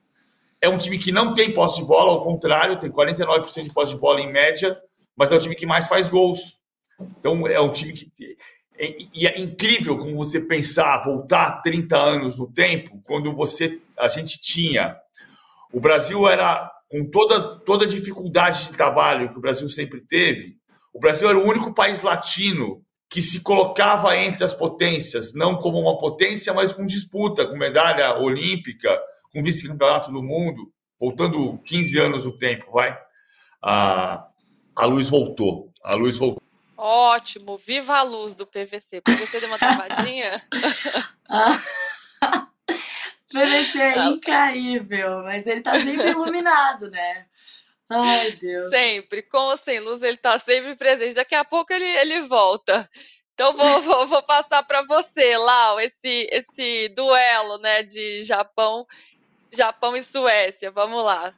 É 0.61 0.69
um 0.69 0.79
time 0.79 0.99
que 0.99 1.11
não 1.11 1.35
tem 1.35 1.53
posse 1.53 1.81
de 1.81 1.87
bola, 1.87 2.13
ao 2.13 2.23
contrário, 2.23 2.79
tem 2.79 2.91
49% 2.91 3.65
de 3.65 3.73
posse 3.73 3.95
de 3.95 4.01
bola 4.01 4.21
em 4.21 4.33
média, 4.33 4.81
mas 5.17 5.33
é 5.33 5.37
o 5.37 5.41
time 5.41 5.57
que 5.57 5.67
mais 5.67 5.89
faz 5.89 6.09
gols. 6.09 6.61
Então, 7.19 7.47
é 7.49 7.61
um 7.61 7.71
time 7.71 7.93
que. 7.93 8.11
E 9.15 9.27
é 9.27 9.39
incrível 9.39 9.99
como 9.99 10.17
você 10.17 10.41
pensar, 10.41 11.03
voltar 11.05 11.63
30 11.63 11.97
anos 11.97 12.39
no 12.39 12.51
tempo, 12.51 13.01
quando 13.05 13.33
você 13.35 13.81
a 13.99 14.09
gente 14.09 14.41
tinha. 14.41 14.97
O 15.73 15.81
Brasil 15.81 16.27
era, 16.29 16.71
com 16.91 17.05
toda, 17.11 17.59
toda 17.61 17.87
dificuldade 17.87 18.67
de 18.67 18.73
trabalho 18.73 19.29
que 19.29 19.39
o 19.39 19.41
Brasil 19.41 19.69
sempre 19.69 20.01
teve, 20.01 20.57
o 20.93 21.01
Brasil 21.01 21.29
era 21.29 21.39
o 21.39 21.47
único 21.47 21.75
país 21.75 22.01
latino 22.01 22.85
que 23.09 23.21
se 23.21 23.41
colocava 23.41 24.17
entre 24.17 24.43
as 24.43 24.55
potências, 24.55 25.35
não 25.35 25.59
como 25.59 25.79
uma 25.79 25.99
potência, 25.99 26.53
mas 26.55 26.73
com 26.73 26.87
disputa, 26.87 27.47
com 27.47 27.57
medalha 27.57 28.19
olímpica, 28.19 28.99
com 29.33 29.43
vice-campeonato 29.43 30.11
do 30.11 30.23
mundo, 30.23 30.73
voltando 30.99 31.59
15 31.59 31.99
anos 31.99 32.25
no 32.25 32.37
tempo, 32.39 32.73
vai. 32.73 32.99
A, 33.63 34.27
a 34.75 34.85
luz 34.87 35.11
voltou. 35.11 35.71
A 35.85 35.95
luz 35.95 36.17
voltou. 36.17 36.43
Ótimo, 36.77 37.57
viva 37.59 37.97
a 37.97 38.03
luz 38.03 38.35
do 38.35 38.47
PVC. 38.47 39.01
PVC 39.03 39.41
deu 39.41 39.49
uma 39.49 39.59
travadinha? 39.59 40.43
PVC 43.33 43.81
é 43.81 44.05
incrível, 44.07 45.23
mas 45.23 45.47
ele 45.47 45.61
tá 45.61 45.79
sempre 45.79 46.11
iluminado, 46.11 46.91
né? 46.91 47.27
Ai, 47.89 48.33
Deus. 48.33 48.71
Sempre, 48.71 49.23
com 49.23 49.39
ou 49.39 49.57
sem 49.57 49.81
luz, 49.81 50.03
ele 50.03 50.17
tá 50.17 50.39
sempre 50.39 50.75
presente. 50.77 51.15
Daqui 51.15 51.35
a 51.35 51.45
pouco 51.45 51.73
ele, 51.73 51.85
ele 51.85 52.21
volta. 52.23 52.89
Então 53.35 53.53
vou, 53.53 53.81
vou, 53.83 54.07
vou 54.07 54.23
passar 54.23 54.63
para 54.63 54.83
você, 54.83 55.37
Lau, 55.37 55.81
esse, 55.81 56.29
esse 56.31 56.89
duelo 56.91 57.59
né, 57.59 57.83
de 57.83 58.23
Japão, 58.23 58.87
Japão 59.51 59.97
e 59.97 60.03
Suécia. 60.03 60.71
Vamos 60.71 61.05
lá. 61.05 61.35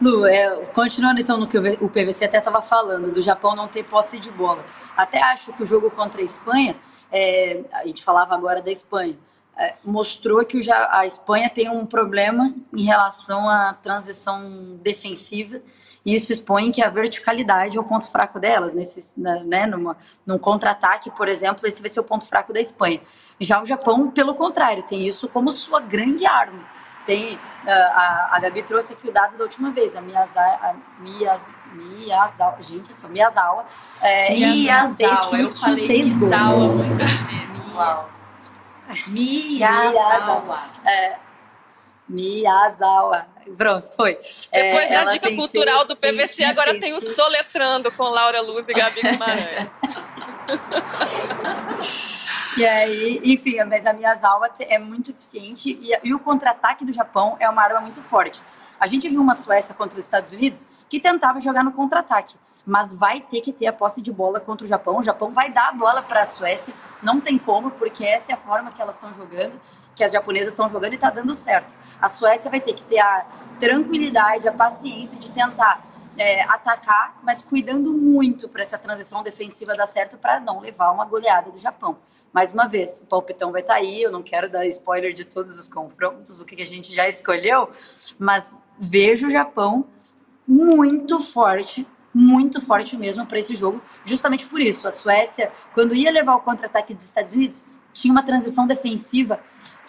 Lu, 0.00 0.26
é, 0.26 0.64
continuando 0.66 1.20
então 1.20 1.38
no 1.38 1.46
que 1.46 1.56
o 1.56 1.88
PVC 1.88 2.24
até 2.24 2.38
estava 2.38 2.60
falando, 2.60 3.12
do 3.12 3.22
Japão 3.22 3.54
não 3.54 3.68
ter 3.68 3.84
posse 3.84 4.18
de 4.18 4.30
bola. 4.30 4.64
Até 4.96 5.22
acho 5.22 5.52
que 5.52 5.62
o 5.62 5.66
jogo 5.66 5.90
contra 5.90 6.20
a 6.20 6.24
Espanha, 6.24 6.76
é, 7.12 7.62
a 7.72 7.86
gente 7.86 8.02
falava 8.02 8.34
agora 8.34 8.60
da 8.60 8.70
Espanha, 8.70 9.16
mostrou 9.84 10.44
que 10.44 10.60
a 10.70 11.06
Espanha 11.06 11.48
tem 11.48 11.70
um 11.70 11.86
problema 11.86 12.48
em 12.76 12.82
relação 12.82 13.48
à 13.48 13.72
transição 13.74 14.76
defensiva 14.82 15.60
e 16.04 16.14
isso 16.14 16.30
expõe 16.32 16.70
que 16.70 16.82
a 16.82 16.90
verticalidade 16.90 17.78
é 17.78 17.80
o 17.80 17.84
ponto 17.84 18.10
fraco 18.10 18.38
delas, 18.38 18.74
nesse, 18.74 19.18
né, 19.18 19.66
numa, 19.66 19.96
num 20.26 20.38
contra-ataque, 20.38 21.10
por 21.10 21.28
exemplo, 21.28 21.66
esse 21.66 21.80
vai 21.80 21.88
ser 21.88 22.00
o 22.00 22.04
ponto 22.04 22.26
fraco 22.26 22.52
da 22.52 22.60
Espanha. 22.60 23.00
Já 23.40 23.62
o 23.62 23.64
Japão, 23.64 24.10
pelo 24.10 24.34
contrário, 24.34 24.82
tem 24.82 25.06
isso 25.06 25.28
como 25.28 25.50
sua 25.50 25.80
grande 25.80 26.26
arma. 26.26 26.62
Tem, 27.06 27.38
ah, 27.66 28.28
a, 28.32 28.36
a 28.36 28.40
Gabi 28.40 28.62
trouxe 28.62 28.94
aqui 28.94 29.08
o 29.08 29.12
dado 29.12 29.36
da 29.36 29.44
última 29.44 29.70
vez, 29.70 29.94
a 29.96 30.00
Miyazawa, 30.00 30.76
Miyaz, 31.00 31.56
Miyazawa 31.72 32.56
gente, 32.60 32.92
é 32.92 32.94
só 32.94 33.08
Miyazawa, 33.08 33.66
é, 34.00 34.34
Miyazawa, 34.34 35.38
eu 35.38 35.50
falei 35.50 35.86
seis 35.86 36.14
Miyazawa 36.14 36.68
muitas 36.68 37.10
vezes, 37.10 37.74
Miyazawa. 39.08 40.62
É, 40.84 41.16
Miyazawa. 42.08 43.26
Pronto, 43.56 43.90
foi. 43.96 44.14
Depois 44.14 44.52
é, 44.52 45.04
da 45.04 45.12
dica 45.12 45.34
cultural 45.34 45.86
do 45.86 45.96
PVC, 45.96 46.44
agora 46.44 46.78
tem 46.78 46.92
o 46.92 47.00
Soletrando 47.00 47.90
com 47.92 48.04
Laura 48.04 48.40
Luz 48.40 48.64
e 48.68 48.74
Gabi 48.74 49.00
Guimarães. 49.02 49.68
E 52.56 52.64
aí, 52.64 53.20
enfim, 53.24 53.62
mas 53.64 53.84
a 53.84 53.92
Miyazawa 53.92 54.50
é 54.60 54.78
muito 54.78 55.10
eficiente 55.10 55.78
e, 55.80 55.92
e 56.04 56.14
o 56.14 56.18
contra-ataque 56.18 56.84
do 56.84 56.92
Japão 56.92 57.36
é 57.40 57.48
uma 57.48 57.62
arma 57.62 57.80
muito 57.80 58.00
forte. 58.00 58.40
A 58.78 58.86
gente 58.86 59.08
viu 59.08 59.20
uma 59.20 59.34
Suécia 59.34 59.74
contra 59.74 59.98
os 59.98 60.04
Estados 60.04 60.30
Unidos 60.30 60.68
que 60.88 61.00
tentava 61.00 61.40
jogar 61.40 61.64
no 61.64 61.72
contra-ataque, 61.72 62.34
mas 62.66 62.94
vai 62.94 63.20
ter 63.20 63.40
que 63.40 63.52
ter 63.52 63.66
a 63.66 63.72
posse 63.72 64.00
de 64.00 64.12
bola 64.12 64.40
contra 64.40 64.64
o 64.64 64.68
Japão. 64.68 64.98
O 64.98 65.02
Japão 65.02 65.32
vai 65.32 65.50
dar 65.50 65.68
a 65.68 65.72
bola 65.72 66.02
para 66.02 66.22
a 66.22 66.26
Suécia, 66.26 66.74
não 67.02 67.20
tem 67.20 67.38
como, 67.38 67.70
porque 67.72 68.04
essa 68.04 68.32
é 68.32 68.34
a 68.34 68.38
forma 68.38 68.70
que 68.72 68.80
elas 68.80 68.94
estão 68.94 69.12
jogando, 69.12 69.60
que 69.94 70.02
as 70.02 70.12
japonesas 70.12 70.50
estão 70.50 70.68
jogando 70.68 70.92
e 70.92 70.96
está 70.96 71.10
dando 71.10 71.34
certo. 71.34 71.74
A 72.00 72.08
Suécia 72.08 72.50
vai 72.50 72.60
ter 72.60 72.74
que 72.74 72.84
ter 72.84 72.98
a 72.98 73.26
tranquilidade, 73.58 74.48
a 74.48 74.52
paciência 74.52 75.18
de 75.18 75.30
tentar 75.30 75.84
é, 76.16 76.42
atacar, 76.44 77.18
mas 77.22 77.42
cuidando 77.42 77.94
muito 77.94 78.48
para 78.48 78.62
essa 78.62 78.78
transição 78.78 79.22
defensiva 79.22 79.76
dar 79.76 79.86
certo 79.86 80.16
para 80.16 80.40
não 80.40 80.60
levar 80.60 80.90
uma 80.90 81.04
goleada 81.04 81.50
do 81.50 81.58
Japão 81.58 81.98
mais 82.34 82.50
uma 82.52 82.66
vez, 82.66 83.00
o 83.00 83.06
palpitão 83.06 83.52
vai 83.52 83.60
estar 83.60 83.74
tá 83.74 83.78
aí. 83.78 84.02
Eu 84.02 84.10
não 84.10 84.20
quero 84.20 84.50
dar 84.50 84.66
spoiler 84.66 85.14
de 85.14 85.24
todos 85.24 85.56
os 85.56 85.68
confrontos, 85.68 86.40
o 86.40 86.44
que 86.44 86.60
a 86.60 86.66
gente 86.66 86.92
já 86.92 87.08
escolheu, 87.08 87.70
mas 88.18 88.60
vejo 88.76 89.28
o 89.28 89.30
Japão 89.30 89.86
muito 90.46 91.20
forte, 91.20 91.86
muito 92.14 92.60
forte 92.60 92.96
mesmo 92.96 93.26
para 93.26 93.38
esse 93.38 93.54
jogo, 93.54 93.82
justamente 94.04 94.46
por 94.46 94.60
isso. 94.60 94.86
A 94.86 94.90
Suécia, 94.90 95.52
quando 95.74 95.94
ia 95.94 96.12
levar 96.12 96.36
o 96.36 96.40
contra-ataque 96.40 96.94
dos 96.94 97.04
Estados 97.04 97.34
Unidos, 97.34 97.64
tinha 97.92 98.12
uma 98.12 98.22
transição 98.22 98.66
defensiva 98.66 99.40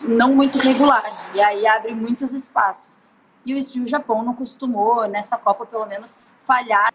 não 0.04 0.34
muito 0.34 0.58
regular, 0.58 1.32
e 1.34 1.42
aí 1.42 1.68
abre 1.68 1.94
muitos 1.94 2.34
espaços. 2.34 3.04
E 3.46 3.54
o 3.54 3.86
Japão 3.86 4.24
não 4.24 4.34
costumou, 4.34 5.08
nessa 5.08 5.38
Copa, 5.38 5.66
pelo 5.66 5.86
menos, 5.86 6.18
falhar 6.40 6.92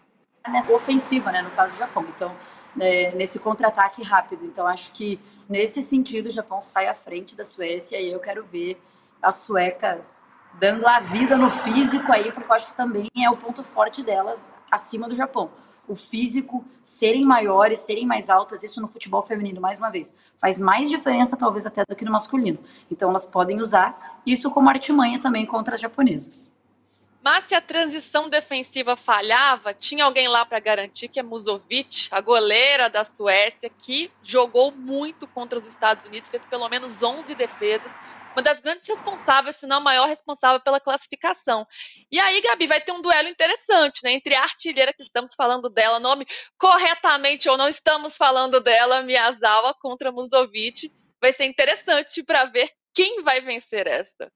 nessa 0.48 0.72
ofensiva, 0.72 1.30
né, 1.30 1.42
no 1.42 1.50
caso 1.50 1.74
do 1.74 1.78
Japão. 1.78 2.04
Então, 2.08 2.34
é, 2.78 3.12
nesse 3.14 3.38
contra-ataque 3.38 4.02
rápido. 4.02 4.44
Então, 4.44 4.66
acho 4.66 4.92
que 4.92 5.20
nesse 5.48 5.80
sentido 5.82 6.26
o 6.26 6.30
Japão 6.30 6.60
sai 6.60 6.88
à 6.88 6.94
frente 6.94 7.36
da 7.36 7.44
Suécia 7.44 8.00
e 8.00 8.12
eu 8.12 8.20
quero 8.20 8.44
ver 8.44 8.80
as 9.22 9.36
suecas 9.36 10.22
dando 10.54 10.86
a 10.86 11.00
vida 11.00 11.36
no 11.36 11.50
físico 11.50 12.12
aí, 12.12 12.30
porque 12.32 12.50
eu 12.50 12.54
acho 12.54 12.66
que 12.68 12.76
também 12.76 13.08
é 13.16 13.30
o 13.30 13.36
ponto 13.36 13.62
forte 13.62 14.02
delas 14.02 14.50
acima 14.70 15.08
do 15.08 15.14
Japão. 15.14 15.50
O 15.88 15.96
físico, 15.96 16.64
serem 16.82 17.24
maiores, 17.24 17.80
serem 17.80 18.06
mais 18.06 18.30
altas, 18.30 18.62
isso 18.62 18.80
no 18.80 18.86
futebol 18.86 19.22
feminino, 19.22 19.60
mais 19.60 19.78
uma 19.78 19.90
vez, 19.90 20.14
faz 20.38 20.58
mais 20.58 20.88
diferença 20.88 21.36
talvez 21.36 21.66
até 21.66 21.82
do 21.88 21.96
que 21.96 22.04
no 22.04 22.12
masculino. 22.12 22.58
Então 22.90 23.10
elas 23.10 23.24
podem 23.24 23.60
usar 23.60 24.20
isso 24.24 24.50
como 24.50 24.68
artimanha 24.68 25.18
também 25.18 25.44
contra 25.44 25.74
as 25.74 25.80
japonesas. 25.80 26.52
Mas 27.22 27.44
se 27.44 27.54
a 27.54 27.60
transição 27.60 28.30
defensiva 28.30 28.96
falhava, 28.96 29.74
tinha 29.74 30.04
alguém 30.04 30.26
lá 30.26 30.46
para 30.46 30.58
garantir 30.58 31.08
que 31.08 31.20
é 31.20 31.22
Musovic, 31.22 32.08
a 32.10 32.20
goleira 32.20 32.88
da 32.88 33.04
Suécia, 33.04 33.70
que 33.70 34.10
jogou 34.22 34.72
muito 34.72 35.26
contra 35.26 35.58
os 35.58 35.66
Estados 35.66 36.06
Unidos, 36.06 36.30
fez 36.30 36.44
pelo 36.46 36.66
menos 36.68 37.02
11 37.02 37.34
defesas, 37.34 37.92
uma 38.32 38.42
das 38.42 38.60
grandes 38.60 38.86
responsáveis, 38.86 39.56
se 39.56 39.66
não 39.66 39.78
a 39.78 39.80
maior 39.80 40.06
responsável 40.06 40.60
pela 40.60 40.80
classificação. 40.80 41.66
E 42.10 42.18
aí, 42.18 42.40
Gabi, 42.40 42.66
vai 42.66 42.80
ter 42.80 42.92
um 42.92 43.02
duelo 43.02 43.28
interessante, 43.28 44.00
né? 44.04 44.12
Entre 44.12 44.34
a 44.34 44.42
artilheira 44.42 44.92
que 44.92 45.02
estamos 45.02 45.34
falando 45.34 45.68
dela, 45.68 45.98
nome 45.98 46.26
corretamente 46.58 47.48
ou 47.48 47.56
não 47.56 47.68
estamos 47.68 48.16
falando 48.16 48.60
dela, 48.60 49.02
Miyazawa 49.02 49.74
contra 49.80 50.12
Musovic. 50.12 50.92
Vai 51.20 51.32
ser 51.32 51.44
interessante 51.44 52.22
para 52.22 52.44
ver 52.44 52.70
quem 52.94 53.22
vai 53.22 53.40
vencer 53.40 53.86
esta. 53.86 54.30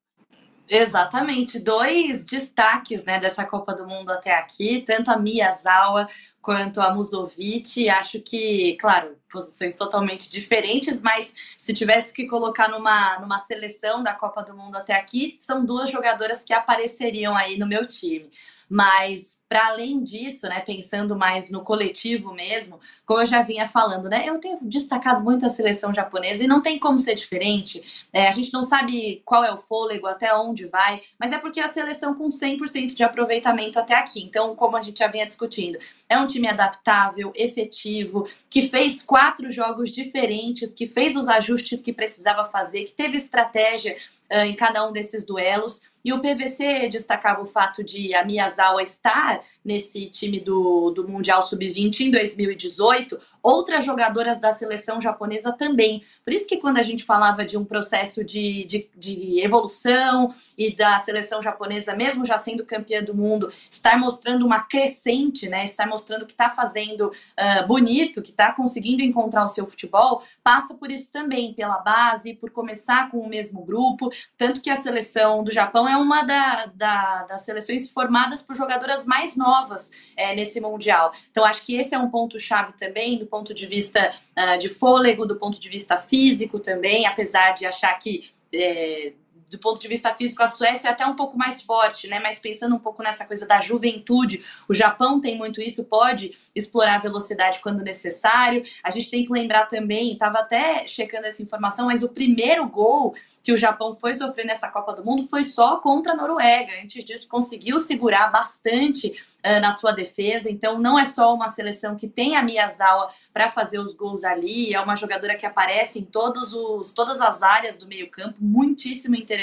Exatamente, 0.69 1.59
dois 1.59 2.25
destaques 2.25 3.05
né, 3.05 3.21
dessa 3.21 3.45
Copa 3.45 3.75
do 3.75 3.87
Mundo 3.87 4.11
até 4.11 4.33
aqui, 4.33 4.83
tanto 4.87 5.11
a 5.11 5.19
Miyazawa 5.19 6.09
quanto 6.45 6.81
a 6.81 6.95
Musovic. 6.95 7.89
Acho 7.89 8.21
que, 8.21 8.77
claro, 8.79 9.17
posições 9.31 9.75
totalmente 9.75 10.31
diferentes, 10.31 11.01
mas 11.01 11.35
se 11.57 11.73
tivesse 11.73 12.13
que 12.13 12.27
colocar 12.27 12.69
numa, 12.69 13.19
numa 13.19 13.39
seleção 13.39 14.03
da 14.03 14.15
Copa 14.15 14.43
do 14.43 14.57
Mundo 14.57 14.77
até 14.77 14.95
aqui, 14.95 15.37
são 15.41 15.65
duas 15.65 15.91
jogadoras 15.91 16.45
que 16.45 16.53
apareceriam 16.53 17.35
aí 17.35 17.59
no 17.59 17.67
meu 17.67 17.87
time. 17.89 18.31
Mas, 18.69 19.43
para 19.49 19.67
além 19.69 20.03
disso, 20.03 20.49
né, 20.49 20.61
pensando 20.61 21.17
mais 21.17 21.51
no 21.51 21.63
coletivo 21.63 22.33
mesmo, 22.33 22.81
como 23.07 23.21
eu 23.21 23.27
já 23.27 23.43
vinha 23.43 23.69
falando, 23.69 24.09
né, 24.09 24.29
eu 24.29 24.39
tenho 24.39 24.59
destacado 24.63 25.23
muito 25.23 25.45
a 25.45 25.51
seleção 25.51 25.93
japonesa 25.93 26.43
e 26.43 26.47
não 26.47 26.63
tem 26.63 26.79
como 26.79 26.99
ser 26.99 27.15
diferente. 27.15 28.07
É, 28.13 28.27
a 28.27 28.33
gente 28.33 28.53
não 28.53 28.63
sabe 28.63 29.23
qual 29.25 29.45
é 29.45 29.53
o 29.53 29.59
fôlego, 29.59 30.07
até 30.07 30.35
onde 30.35 30.67
vai, 30.67 31.01
mas 31.19 31.33
é 31.33 31.39
porque 31.39 31.61
a 31.61 31.69
seleção 31.69 32.15
com 32.15 32.29
100% 32.29 32.95
de 32.95 33.05
aproveitamento 33.05 33.79
até 33.79 33.95
aqui. 33.95 34.23
Então, 34.23 34.57
como 34.57 34.77
a 34.77 34.83
gente 34.83 34.99
já 34.99 35.09
vinha 35.09 35.27
discutindo, 35.27 35.79
é 36.09 36.19
um 36.19 36.27
time 36.35 36.49
adaptável, 36.49 37.33
efetivo, 37.35 38.29
que 38.51 38.63
fez 38.63 39.03
quatro 39.03 39.51
jogos 39.51 39.91
diferentes, 39.91 40.75
que 40.75 40.87
fez 40.87 41.17
os 41.17 41.29
ajustes 41.29 41.81
que 41.81 41.93
precisava 41.93 42.45
fazer, 42.45 42.85
que 42.85 42.93
teve 42.93 43.17
estratégia 43.17 43.97
uh, 44.31 44.39
em 44.39 44.57
cada 44.57 44.87
um 44.87 44.93
desses 44.93 45.25
duelos. 45.25 45.83
E 46.05 46.13
o 46.13 46.21
PVC 46.21 46.89
destacava 46.91 47.41
o 47.41 47.47
fato 47.47 47.83
de 47.83 48.15
a 48.15 48.25
Miyazawa 48.25 48.83
estar 48.83 49.43
nesse 49.65 50.11
time 50.11 50.39
do, 50.39 50.91
do 50.91 51.09
Mundial 51.09 51.43
Sub-20 51.43 52.01
em 52.01 52.11
2018, 52.11 53.19
outras 53.43 53.85
jogadoras 53.85 54.39
da 54.39 54.53
seleção 54.53 55.01
japonesa 55.01 55.51
também. 55.53 56.03
Por 56.23 56.33
isso 56.33 56.47
que 56.47 56.59
quando 56.59 56.77
a 56.77 56.83
gente 56.83 57.05
falava 57.05 57.45
de 57.45 57.57
um 57.57 57.65
processo 57.65 58.23
de, 58.23 58.65
de, 58.65 58.89
de 58.95 59.41
evolução 59.43 60.35
e 60.59 60.75
da 60.77 60.99
seleção 60.99 61.41
japonesa, 61.41 61.97
mesmo 61.97 62.25
já 62.25 62.37
sendo 62.37 62.67
campeã 62.67 63.03
do 63.03 63.15
mundo, 63.15 63.49
estar 63.71 63.99
mostrando 63.99 64.45
uma 64.45 64.61
crescente, 64.61 65.49
né? 65.49 65.65
Estar 65.65 65.87
mostrando 65.87 66.27
que 66.27 66.33
está 66.33 66.51
fazendo 66.51 67.07
uh, 67.09 67.67
bonito, 67.67 68.23
que 68.23 68.31
está 68.31 68.53
conseguindo 68.53 69.03
encontrar 69.03 69.45
o 69.45 69.49
seu 69.49 69.67
futebol, 69.67 70.23
passa 70.43 70.75
por 70.75 70.91
isso 70.91 71.11
também, 71.11 71.55
pela 71.55 71.79
base, 71.79 72.35
por 72.35 72.51
começar 72.51 73.11
com 73.11 73.21
o 73.21 73.29
mesmo 73.29 73.65
grupo. 73.65 74.11
Tanto 74.37 74.61
que 74.61 74.69
a 74.69 74.77
seleção 74.77 75.43
do 75.43 75.51
Japão 75.51 75.89
é 75.89 75.94
é 75.95 75.97
uma 75.97 76.23
da, 76.23 76.67
da, 76.67 77.23
das 77.25 77.43
seleções 77.43 77.91
formadas 77.91 78.43
por 78.43 78.55
jogadoras 78.55 79.07
mais 79.07 79.37
novas 79.37 79.91
é, 80.17 80.35
nesse 80.35 80.61
Mundial. 80.61 81.13
Então, 81.31 81.45
acho 81.45 81.63
que 81.63 81.77
esse 81.77 81.95
é 81.95 81.99
um 81.99 82.11
ponto-chave 82.11 82.73
também, 82.75 83.19
do 83.19 83.27
ponto 83.27 83.55
de 83.55 83.67
vista 83.67 84.13
uh, 84.37 84.59
de 84.59 84.69
fôlego, 84.69 85.27
do 85.27 85.37
ponto 85.37 85.61
de 85.61 85.69
vista 85.69 85.97
físico 85.97 86.59
também, 86.59 87.07
apesar 87.07 87.53
de 87.53 87.65
achar 87.67 87.93
que. 87.99 88.31
É, 88.53 89.13
do 89.51 89.59
ponto 89.59 89.81
de 89.81 89.89
vista 89.89 90.13
físico, 90.15 90.43
a 90.43 90.49
Suécia 90.49 90.89
é 90.89 90.91
até 90.91 91.07
um 91.07 91.15
pouco 91.15 91.37
mais 91.37 91.63
forte, 91.63 92.09
né? 92.09 92.21
Mas 92.21 92.39
pensando 92.39 92.75
um 92.75 92.79
pouco 92.79 93.03
nessa 93.03 93.25
coisa 93.25 93.47
da 93.47 93.61
juventude, 93.61 94.45
o 94.69 94.75
Japão 94.75 95.21
tem 95.21 95.37
muito 95.37 95.61
isso, 95.61 95.85
pode 95.85 96.33
explorar 96.55 96.97
a 96.97 97.01
velocidade 97.01 97.61
quando 97.61 97.83
necessário. 97.83 98.63
A 98.83 98.91
gente 98.91 99.11
tem 99.11 99.25
que 99.25 99.33
lembrar 99.33 99.67
também, 99.67 100.13
estava 100.13 100.39
até 100.39 100.87
checando 100.87 101.27
essa 101.27 101.43
informação, 101.43 101.87
mas 101.87 102.03
o 102.03 102.09
primeiro 102.09 102.69
gol 102.69 103.15
que 103.43 103.53
o 103.53 103.57
Japão 103.57 103.95
foi 103.95 104.15
sofrer 104.15 104.47
nessa 104.47 104.69
Copa 104.69 104.93
do 104.95 105.05
Mundo 105.05 105.23
foi 105.25 105.45
só 105.45 105.77
contra 105.77 106.13
a 106.13 106.17
Noruega. 106.17 106.73
Antes 106.83 107.05
disso, 107.05 107.29
conseguiu 107.29 107.79
segurar 107.79 108.29
bastante 108.29 109.09
uh, 109.09 109.61
na 109.61 109.71
sua 109.71 109.93
defesa. 109.93 110.51
Então, 110.51 110.79
não 110.79 110.99
é 110.99 111.05
só 111.05 111.35
uma 111.35 111.49
seleção 111.49 111.95
que 111.95 112.09
tem 112.09 112.37
a 112.37 112.43
Miyazawa 112.43 113.09
para 113.33 113.51
fazer 113.51 113.79
os 113.79 113.95
gols 113.95 114.25
ali, 114.25 114.75
é 114.75 114.81
uma 114.81 114.97
jogadora 114.97 115.37
que 115.37 115.47
aparece 115.47 115.99
em 115.99 116.05
todos 116.05 116.53
os, 116.53 116.93
todas 116.93 117.21
as 117.21 117.43
áreas 117.43 117.77
do 117.77 117.87
meio-campo, 117.87 118.37
muitíssimo 118.41 119.15
interessante, 119.15 119.34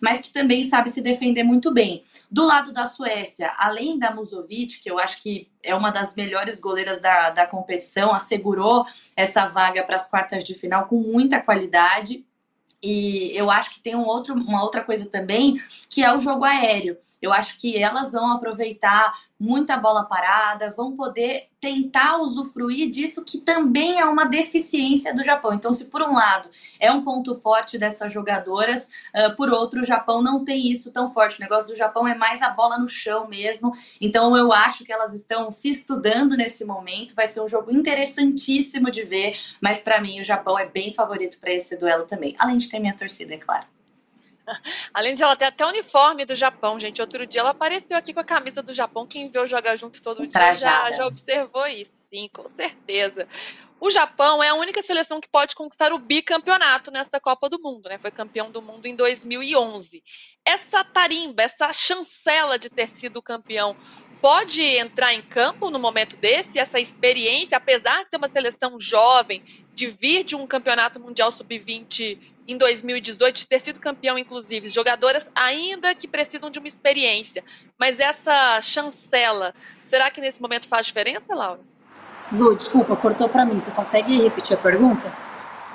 mas 0.00 0.20
que 0.20 0.30
também 0.30 0.64
sabe 0.64 0.90
se 0.90 1.00
defender 1.00 1.42
muito 1.42 1.72
bem. 1.72 2.02
Do 2.30 2.44
lado 2.44 2.72
da 2.72 2.86
Suécia, 2.86 3.52
além 3.58 3.98
da 3.98 4.14
Musovic, 4.14 4.80
que 4.80 4.90
eu 4.90 4.98
acho 4.98 5.22
que 5.22 5.48
é 5.62 5.74
uma 5.74 5.90
das 5.90 6.14
melhores 6.14 6.60
goleiras 6.60 7.00
da, 7.00 7.30
da 7.30 7.46
competição, 7.46 8.14
assegurou 8.14 8.84
essa 9.14 9.48
vaga 9.48 9.82
para 9.82 9.96
as 9.96 10.08
quartas 10.08 10.44
de 10.44 10.54
final 10.54 10.86
com 10.86 10.96
muita 10.96 11.40
qualidade. 11.40 12.24
E 12.82 13.32
eu 13.34 13.50
acho 13.50 13.74
que 13.74 13.80
tem 13.80 13.94
um 13.94 14.06
outro, 14.06 14.34
uma 14.34 14.62
outra 14.62 14.82
coisa 14.82 15.06
também, 15.06 15.60
que 15.88 16.02
é 16.02 16.14
o 16.14 16.20
jogo 16.20 16.44
aéreo. 16.44 16.96
Eu 17.20 17.32
acho 17.32 17.58
que 17.58 17.76
elas 17.76 18.12
vão 18.12 18.32
aproveitar 18.32 19.12
muita 19.40 19.78
bola 19.78 20.04
parada, 20.04 20.70
vão 20.70 20.94
poder 20.94 21.48
tentar 21.58 22.18
usufruir 22.18 22.90
disso 22.90 23.24
que 23.24 23.38
também 23.38 23.98
é 23.98 24.04
uma 24.04 24.26
deficiência 24.26 25.14
do 25.14 25.24
Japão. 25.24 25.54
Então, 25.54 25.72
se 25.72 25.86
por 25.86 26.02
um 26.02 26.12
lado 26.12 26.50
é 26.78 26.92
um 26.92 27.02
ponto 27.02 27.34
forte 27.34 27.78
dessas 27.78 28.12
jogadoras, 28.12 28.88
uh, 29.14 29.34
por 29.36 29.48
outro, 29.48 29.80
o 29.80 29.84
Japão 29.84 30.22
não 30.22 30.44
tem 30.44 30.70
isso 30.70 30.92
tão 30.92 31.08
forte. 31.08 31.38
O 31.38 31.42
negócio 31.42 31.70
do 31.70 31.74
Japão 31.74 32.06
é 32.06 32.14
mais 32.14 32.42
a 32.42 32.50
bola 32.50 32.78
no 32.78 32.88
chão 32.88 33.26
mesmo. 33.28 33.72
Então, 33.98 34.36
eu 34.36 34.52
acho 34.52 34.84
que 34.84 34.92
elas 34.92 35.14
estão 35.14 35.50
se 35.50 35.70
estudando 35.70 36.36
nesse 36.36 36.64
momento. 36.64 37.14
Vai 37.14 37.26
ser 37.26 37.40
um 37.40 37.48
jogo 37.48 37.70
interessantíssimo 37.70 38.90
de 38.90 39.04
ver, 39.04 39.38
mas 39.60 39.80
para 39.80 40.00
mim 40.00 40.20
o 40.20 40.24
Japão 40.24 40.58
é 40.58 40.66
bem 40.66 40.92
favorito 40.92 41.38
para 41.38 41.52
esse 41.52 41.76
duelo 41.76 42.04
também. 42.04 42.34
Além 42.38 42.58
de 42.58 42.68
ter 42.68 42.78
minha 42.78 42.96
torcida, 42.96 43.34
é 43.34 43.38
claro. 43.38 43.79
Além 44.94 45.14
de 45.14 45.22
ela 45.22 45.36
ter 45.36 45.46
até 45.46 45.64
o 45.64 45.68
uniforme 45.68 46.24
do 46.24 46.34
Japão, 46.34 46.78
gente. 46.78 47.00
Outro 47.00 47.26
dia 47.26 47.40
ela 47.40 47.50
apareceu 47.50 47.96
aqui 47.96 48.12
com 48.12 48.20
a 48.20 48.24
camisa 48.24 48.62
do 48.62 48.74
Japão. 48.74 49.06
Quem 49.06 49.28
viu 49.28 49.46
jogar 49.46 49.76
junto 49.76 50.02
todo 50.02 50.26
dia 50.26 50.54
já, 50.54 50.90
já 50.92 51.06
observou 51.06 51.66
isso. 51.66 51.92
Sim, 52.08 52.28
com 52.32 52.48
certeza. 52.48 53.28
O 53.80 53.88
Japão 53.88 54.42
é 54.42 54.48
a 54.48 54.54
única 54.54 54.82
seleção 54.82 55.20
que 55.20 55.28
pode 55.28 55.54
conquistar 55.54 55.90
o 55.90 55.98
bicampeonato 55.98 56.90
nesta 56.90 57.18
Copa 57.18 57.48
do 57.48 57.58
Mundo, 57.58 57.88
né? 57.88 57.96
Foi 57.96 58.10
campeão 58.10 58.50
do 58.50 58.60
mundo 58.60 58.84
em 58.84 58.94
2011. 58.94 60.02
Essa 60.44 60.84
tarimba, 60.84 61.42
essa 61.42 61.72
chancela 61.72 62.58
de 62.58 62.68
ter 62.68 62.90
sido 62.90 63.22
campeão, 63.22 63.74
pode 64.20 64.62
entrar 64.62 65.14
em 65.14 65.22
campo 65.22 65.70
no 65.70 65.78
momento 65.78 66.16
desse? 66.16 66.58
Essa 66.58 66.78
experiência, 66.78 67.56
apesar 67.56 68.02
de 68.02 68.10
ser 68.10 68.18
uma 68.18 68.28
seleção 68.28 68.78
jovem, 68.78 69.42
de 69.80 69.86
vir 69.86 70.24
de 70.24 70.36
um 70.36 70.46
campeonato 70.46 71.00
mundial 71.00 71.32
sub-20 71.32 72.18
em 72.46 72.54
2018, 72.58 73.34
de 73.34 73.46
ter 73.46 73.60
sido 73.60 73.80
campeão, 73.80 74.18
inclusive, 74.18 74.68
jogadoras 74.68 75.30
ainda 75.34 75.94
que 75.94 76.06
precisam 76.06 76.50
de 76.50 76.58
uma 76.58 76.68
experiência. 76.68 77.42
Mas 77.78 77.98
essa 77.98 78.60
chancela, 78.60 79.54
será 79.86 80.10
que 80.10 80.20
nesse 80.20 80.38
momento 80.42 80.68
faz 80.68 80.84
diferença, 80.84 81.34
Laura? 81.34 81.60
Lu, 82.30 82.54
desculpa, 82.54 82.94
cortou 82.94 83.26
para 83.26 83.46
mim. 83.46 83.58
Você 83.58 83.70
consegue 83.70 84.20
repetir 84.20 84.52
a 84.54 84.60
pergunta? 84.60 85.10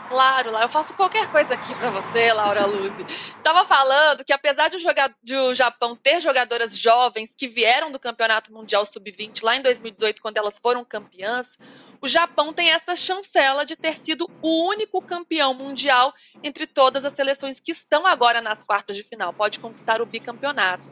Claro, 0.08 0.52
lá 0.52 0.62
eu 0.62 0.70
faço 0.70 0.94
qualquer 0.94 1.28
coisa 1.32 1.56
aqui 1.56 1.74
para 1.74 1.90
você, 1.90 2.32
Laura 2.32 2.68
Luz. 2.68 2.94
Tava 3.42 3.66
falando 3.66 4.24
que 4.24 4.32
apesar 4.32 4.70
de 4.70 4.78
o, 4.78 4.80
de 5.24 5.36
o 5.36 5.54
Japão 5.56 5.96
ter 5.96 6.22
jogadoras 6.22 6.78
jovens 6.78 7.34
que 7.36 7.48
vieram 7.48 7.92
do 7.92 8.00
Campeonato 8.00 8.54
Mundial 8.54 8.86
Sub-20 8.86 9.42
lá 9.42 9.56
em 9.56 9.64
2018, 9.64 10.22
quando 10.22 10.38
elas 10.38 10.60
foram 10.60 10.86
campeãs, 10.86 11.58
o 12.06 12.08
Japão 12.08 12.54
tem 12.54 12.70
essa 12.70 12.96
chancela 12.96 13.66
de 13.66 13.76
ter 13.76 13.98
sido 13.98 14.30
o 14.40 14.68
único 14.68 15.02
campeão 15.02 15.56
mundial 15.56 16.14
entre 16.44 16.68
todas 16.68 17.04
as 17.04 17.14
seleções 17.14 17.60
que 17.60 17.72
estão 17.72 18.06
agora 18.06 18.44
nas 18.44 18.62
quartas 18.62 18.96
de 18.96 19.02
final. 19.02 19.34
Pode 19.34 19.60
conquistar 19.60 20.00
o 20.04 20.06
bicampeonato. 20.06 20.84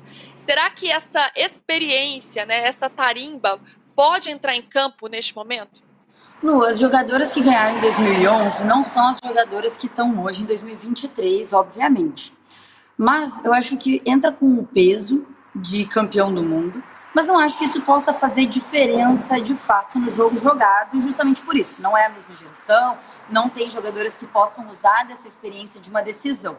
Será 0.43 0.71
que 0.71 0.89
essa 0.89 1.31
experiência, 1.35 2.47
né, 2.47 2.65
essa 2.65 2.89
tarimba, 2.89 3.59
pode 3.95 4.31
entrar 4.31 4.55
em 4.55 4.63
campo 4.63 5.05
neste 5.07 5.35
momento? 5.35 5.83
Lu, 6.41 6.63
as 6.63 6.79
jogadoras 6.79 7.31
que 7.31 7.41
ganharam 7.41 7.77
em 7.77 7.79
2011 7.79 8.65
não 8.65 8.83
são 8.83 9.05
as 9.05 9.19
jogadoras 9.23 9.77
que 9.77 9.85
estão 9.85 10.19
hoje 10.23 10.41
em 10.41 10.47
2023, 10.47 11.53
obviamente. 11.53 12.33
Mas 12.97 13.45
eu 13.45 13.53
acho 13.53 13.77
que 13.77 14.01
entra 14.03 14.31
com 14.31 14.55
o 14.55 14.65
peso 14.65 15.27
de 15.55 15.85
campeão 15.85 16.33
do 16.33 16.41
mundo, 16.41 16.83
mas 17.13 17.27
não 17.27 17.37
acho 17.37 17.57
que 17.57 17.65
isso 17.65 17.81
possa 17.81 18.13
fazer 18.13 18.45
diferença 18.45 19.39
de 19.39 19.53
fato 19.53 19.99
no 19.99 20.09
jogo 20.09 20.37
jogado, 20.37 20.99
justamente 20.99 21.41
por 21.41 21.55
isso. 21.55 21.81
Não 21.81 21.95
é 21.97 22.07
a 22.07 22.09
mesma 22.09 22.35
geração, 22.35 22.97
não 23.29 23.49
tem 23.49 23.69
jogadoras 23.69 24.17
que 24.17 24.25
possam 24.25 24.69
usar 24.69 25.03
dessa 25.03 25.27
experiência 25.27 25.79
de 25.79 25.89
uma 25.89 26.01
decisão. 26.01 26.57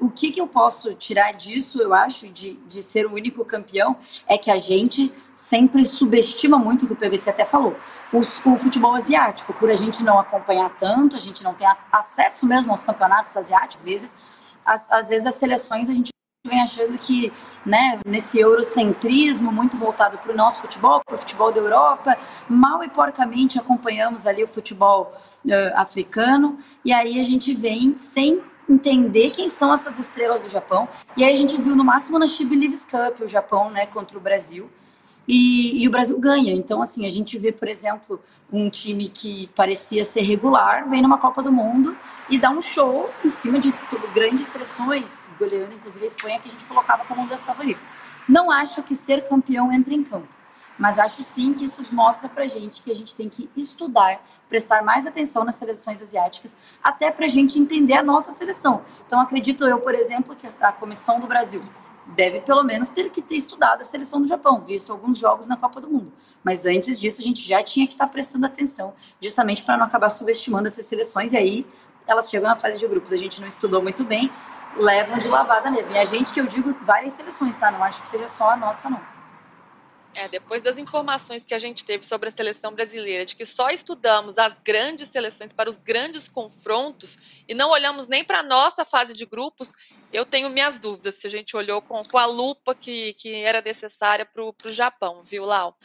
O 0.00 0.10
que, 0.10 0.32
que 0.32 0.40
eu 0.40 0.48
posso 0.48 0.94
tirar 0.94 1.30
disso, 1.30 1.80
eu 1.80 1.94
acho, 1.94 2.28
de, 2.28 2.54
de 2.66 2.82
ser 2.82 3.06
o 3.06 3.12
único 3.12 3.44
campeão, 3.44 3.96
é 4.26 4.36
que 4.36 4.50
a 4.50 4.58
gente 4.58 5.14
sempre 5.32 5.84
subestima 5.84 6.58
muito, 6.58 6.84
o 6.84 6.88
que 6.88 6.94
o 6.94 6.96
PVC 6.96 7.30
até 7.30 7.44
falou, 7.44 7.76
os, 8.12 8.44
o 8.44 8.58
futebol 8.58 8.96
asiático. 8.96 9.54
Por 9.54 9.70
a 9.70 9.76
gente 9.76 10.02
não 10.02 10.18
acompanhar 10.18 10.70
tanto, 10.70 11.14
a 11.14 11.20
gente 11.20 11.44
não 11.44 11.54
ter 11.54 11.68
acesso 11.92 12.44
mesmo 12.46 12.72
aos 12.72 12.82
campeonatos 12.82 13.36
asiáticos, 13.36 13.76
às 13.76 13.82
vezes, 13.82 14.16
às, 14.64 14.90
às 14.90 15.08
vezes 15.08 15.26
as 15.26 15.34
seleções 15.36 15.88
a 15.88 15.94
gente 15.94 16.12
vem 16.44 16.60
achando 16.60 16.98
que, 16.98 17.32
né, 17.64 18.00
nesse 18.04 18.36
eurocentrismo 18.36 19.52
muito 19.52 19.76
voltado 19.76 20.18
para 20.18 20.32
o 20.32 20.36
nosso 20.36 20.60
futebol, 20.60 21.00
para 21.06 21.14
o 21.14 21.18
futebol 21.18 21.52
da 21.52 21.60
Europa, 21.60 22.18
mal 22.48 22.82
e 22.82 22.88
porcamente 22.88 23.60
acompanhamos 23.60 24.26
ali 24.26 24.42
o 24.42 24.48
futebol 24.48 25.14
uh, 25.44 25.50
africano, 25.76 26.58
e 26.84 26.92
aí 26.92 27.20
a 27.20 27.22
gente 27.22 27.54
vem 27.54 27.96
sem 27.96 28.42
entender 28.68 29.30
quem 29.30 29.48
são 29.48 29.72
essas 29.72 30.00
estrelas 30.00 30.42
do 30.42 30.48
Japão. 30.48 30.88
E 31.16 31.22
aí 31.22 31.32
a 31.32 31.36
gente 31.36 31.60
viu 31.60 31.76
no 31.76 31.84
máximo 31.84 32.18
na 32.18 32.26
She 32.26 32.44
Believes 32.44 32.84
Cup 32.84 33.20
o 33.20 33.28
Japão, 33.28 33.70
né, 33.70 33.86
contra 33.86 34.18
o 34.18 34.20
Brasil. 34.20 34.68
E, 35.26 35.82
e, 35.82 35.88
o 35.88 35.90
Brasil 35.90 36.18
ganha. 36.18 36.52
Então, 36.52 36.82
assim, 36.82 37.06
a 37.06 37.08
gente 37.08 37.38
vê, 37.38 37.52
por 37.52 37.68
exemplo, 37.68 38.20
um 38.52 38.68
time 38.68 39.08
que 39.08 39.48
parecia 39.54 40.04
ser 40.04 40.22
regular, 40.22 40.88
vem 40.88 41.00
numa 41.00 41.18
Copa 41.18 41.42
do 41.42 41.52
Mundo 41.52 41.96
e 42.28 42.38
dá 42.38 42.50
um 42.50 42.60
show 42.60 43.08
em 43.24 43.30
cima 43.30 43.58
de 43.58 43.72
grandes 44.12 44.46
seleções, 44.48 45.22
goleando, 45.38 45.74
inclusive 45.74 46.04
a 46.04 46.08
Espanha, 46.08 46.40
que 46.40 46.48
a 46.48 46.50
gente 46.50 46.66
colocava 46.66 47.04
como 47.04 47.20
uma 47.20 47.30
das 47.30 47.44
favoritas. 47.44 47.88
Não 48.28 48.50
acho 48.50 48.82
que 48.82 48.94
ser 48.94 49.28
campeão 49.28 49.72
entre 49.72 49.94
em 49.94 50.02
campo. 50.02 50.28
Mas 50.78 50.98
acho 50.98 51.22
sim 51.22 51.52
que 51.52 51.64
isso 51.64 51.86
mostra 51.94 52.28
pra 52.28 52.46
gente 52.46 52.82
que 52.82 52.90
a 52.90 52.94
gente 52.94 53.14
tem 53.14 53.28
que 53.28 53.48
estudar, 53.56 54.20
prestar 54.48 54.82
mais 54.82 55.06
atenção 55.06 55.44
nas 55.44 55.54
seleções 55.54 56.02
asiáticas, 56.02 56.56
até 56.82 57.10
pra 57.10 57.28
gente 57.28 57.58
entender 57.58 57.94
a 57.94 58.02
nossa 58.02 58.32
seleção. 58.32 58.82
Então 59.06 59.20
acredito 59.20 59.64
eu, 59.64 59.78
por 59.78 59.94
exemplo, 59.94 60.34
que 60.34 60.46
a 60.60 60.72
comissão 60.72 61.20
do 61.20 61.26
Brasil 61.26 61.62
deve 62.06 62.40
pelo 62.40 62.62
menos 62.64 62.88
ter 62.88 63.10
que 63.10 63.22
ter 63.22 63.36
estudado 63.36 63.82
a 63.82 63.84
seleção 63.84 64.20
do 64.20 64.26
Japão, 64.26 64.64
visto 64.64 64.92
alguns 64.92 65.18
jogos 65.18 65.46
na 65.46 65.56
Copa 65.56 65.80
do 65.80 65.88
Mundo. 65.88 66.12
Mas 66.42 66.66
antes 66.66 66.98
disso, 66.98 67.20
a 67.20 67.24
gente 67.24 67.40
já 67.42 67.62
tinha 67.62 67.86
que 67.86 67.94
estar 67.94 68.06
prestando 68.08 68.46
atenção, 68.46 68.94
justamente 69.20 69.62
para 69.62 69.76
não 69.76 69.86
acabar 69.86 70.08
subestimando 70.08 70.66
essas 70.66 70.84
seleções. 70.86 71.32
E 71.32 71.36
aí 71.36 71.66
elas 72.06 72.28
chegam 72.28 72.48
na 72.48 72.56
fase 72.56 72.78
de 72.78 72.86
grupos, 72.86 73.12
a 73.12 73.16
gente 73.16 73.40
não 73.40 73.46
estudou 73.46 73.80
muito 73.80 74.04
bem, 74.04 74.30
levam 74.76 75.18
de 75.18 75.28
lavada 75.28 75.70
mesmo. 75.70 75.92
E 75.92 75.98
a 75.98 76.04
gente, 76.04 76.32
que 76.32 76.40
eu 76.40 76.46
digo, 76.46 76.76
várias 76.82 77.12
seleções, 77.12 77.56
tá? 77.56 77.70
Não 77.70 77.82
acho 77.82 78.00
que 78.00 78.06
seja 78.06 78.26
só 78.26 78.50
a 78.50 78.56
nossa, 78.56 78.90
não. 78.90 79.00
É, 80.14 80.28
depois 80.28 80.60
das 80.60 80.76
informações 80.76 81.44
que 81.44 81.54
a 81.54 81.58
gente 81.58 81.84
teve 81.84 82.06
sobre 82.06 82.28
a 82.28 82.32
seleção 82.32 82.72
brasileira, 82.72 83.24
de 83.24 83.34
que 83.34 83.46
só 83.46 83.70
estudamos 83.70 84.36
as 84.36 84.58
grandes 84.62 85.08
seleções 85.08 85.52
para 85.52 85.70
os 85.70 85.78
grandes 85.78 86.28
confrontos 86.28 87.18
e 87.48 87.54
não 87.54 87.70
olhamos 87.70 88.06
nem 88.06 88.22
para 88.22 88.40
a 88.40 88.42
nossa 88.42 88.84
fase 88.84 89.14
de 89.14 89.24
grupos, 89.24 89.74
eu 90.12 90.26
tenho 90.26 90.50
minhas 90.50 90.78
dúvidas 90.78 91.14
se 91.14 91.26
a 91.26 91.30
gente 91.30 91.56
olhou 91.56 91.80
com, 91.80 91.98
com 92.00 92.18
a 92.18 92.26
lupa 92.26 92.74
que, 92.74 93.14
que 93.14 93.34
era 93.36 93.62
necessária 93.62 94.26
para 94.26 94.42
o 94.42 94.54
Japão, 94.66 95.22
viu, 95.22 95.44
Lau? 95.44 95.76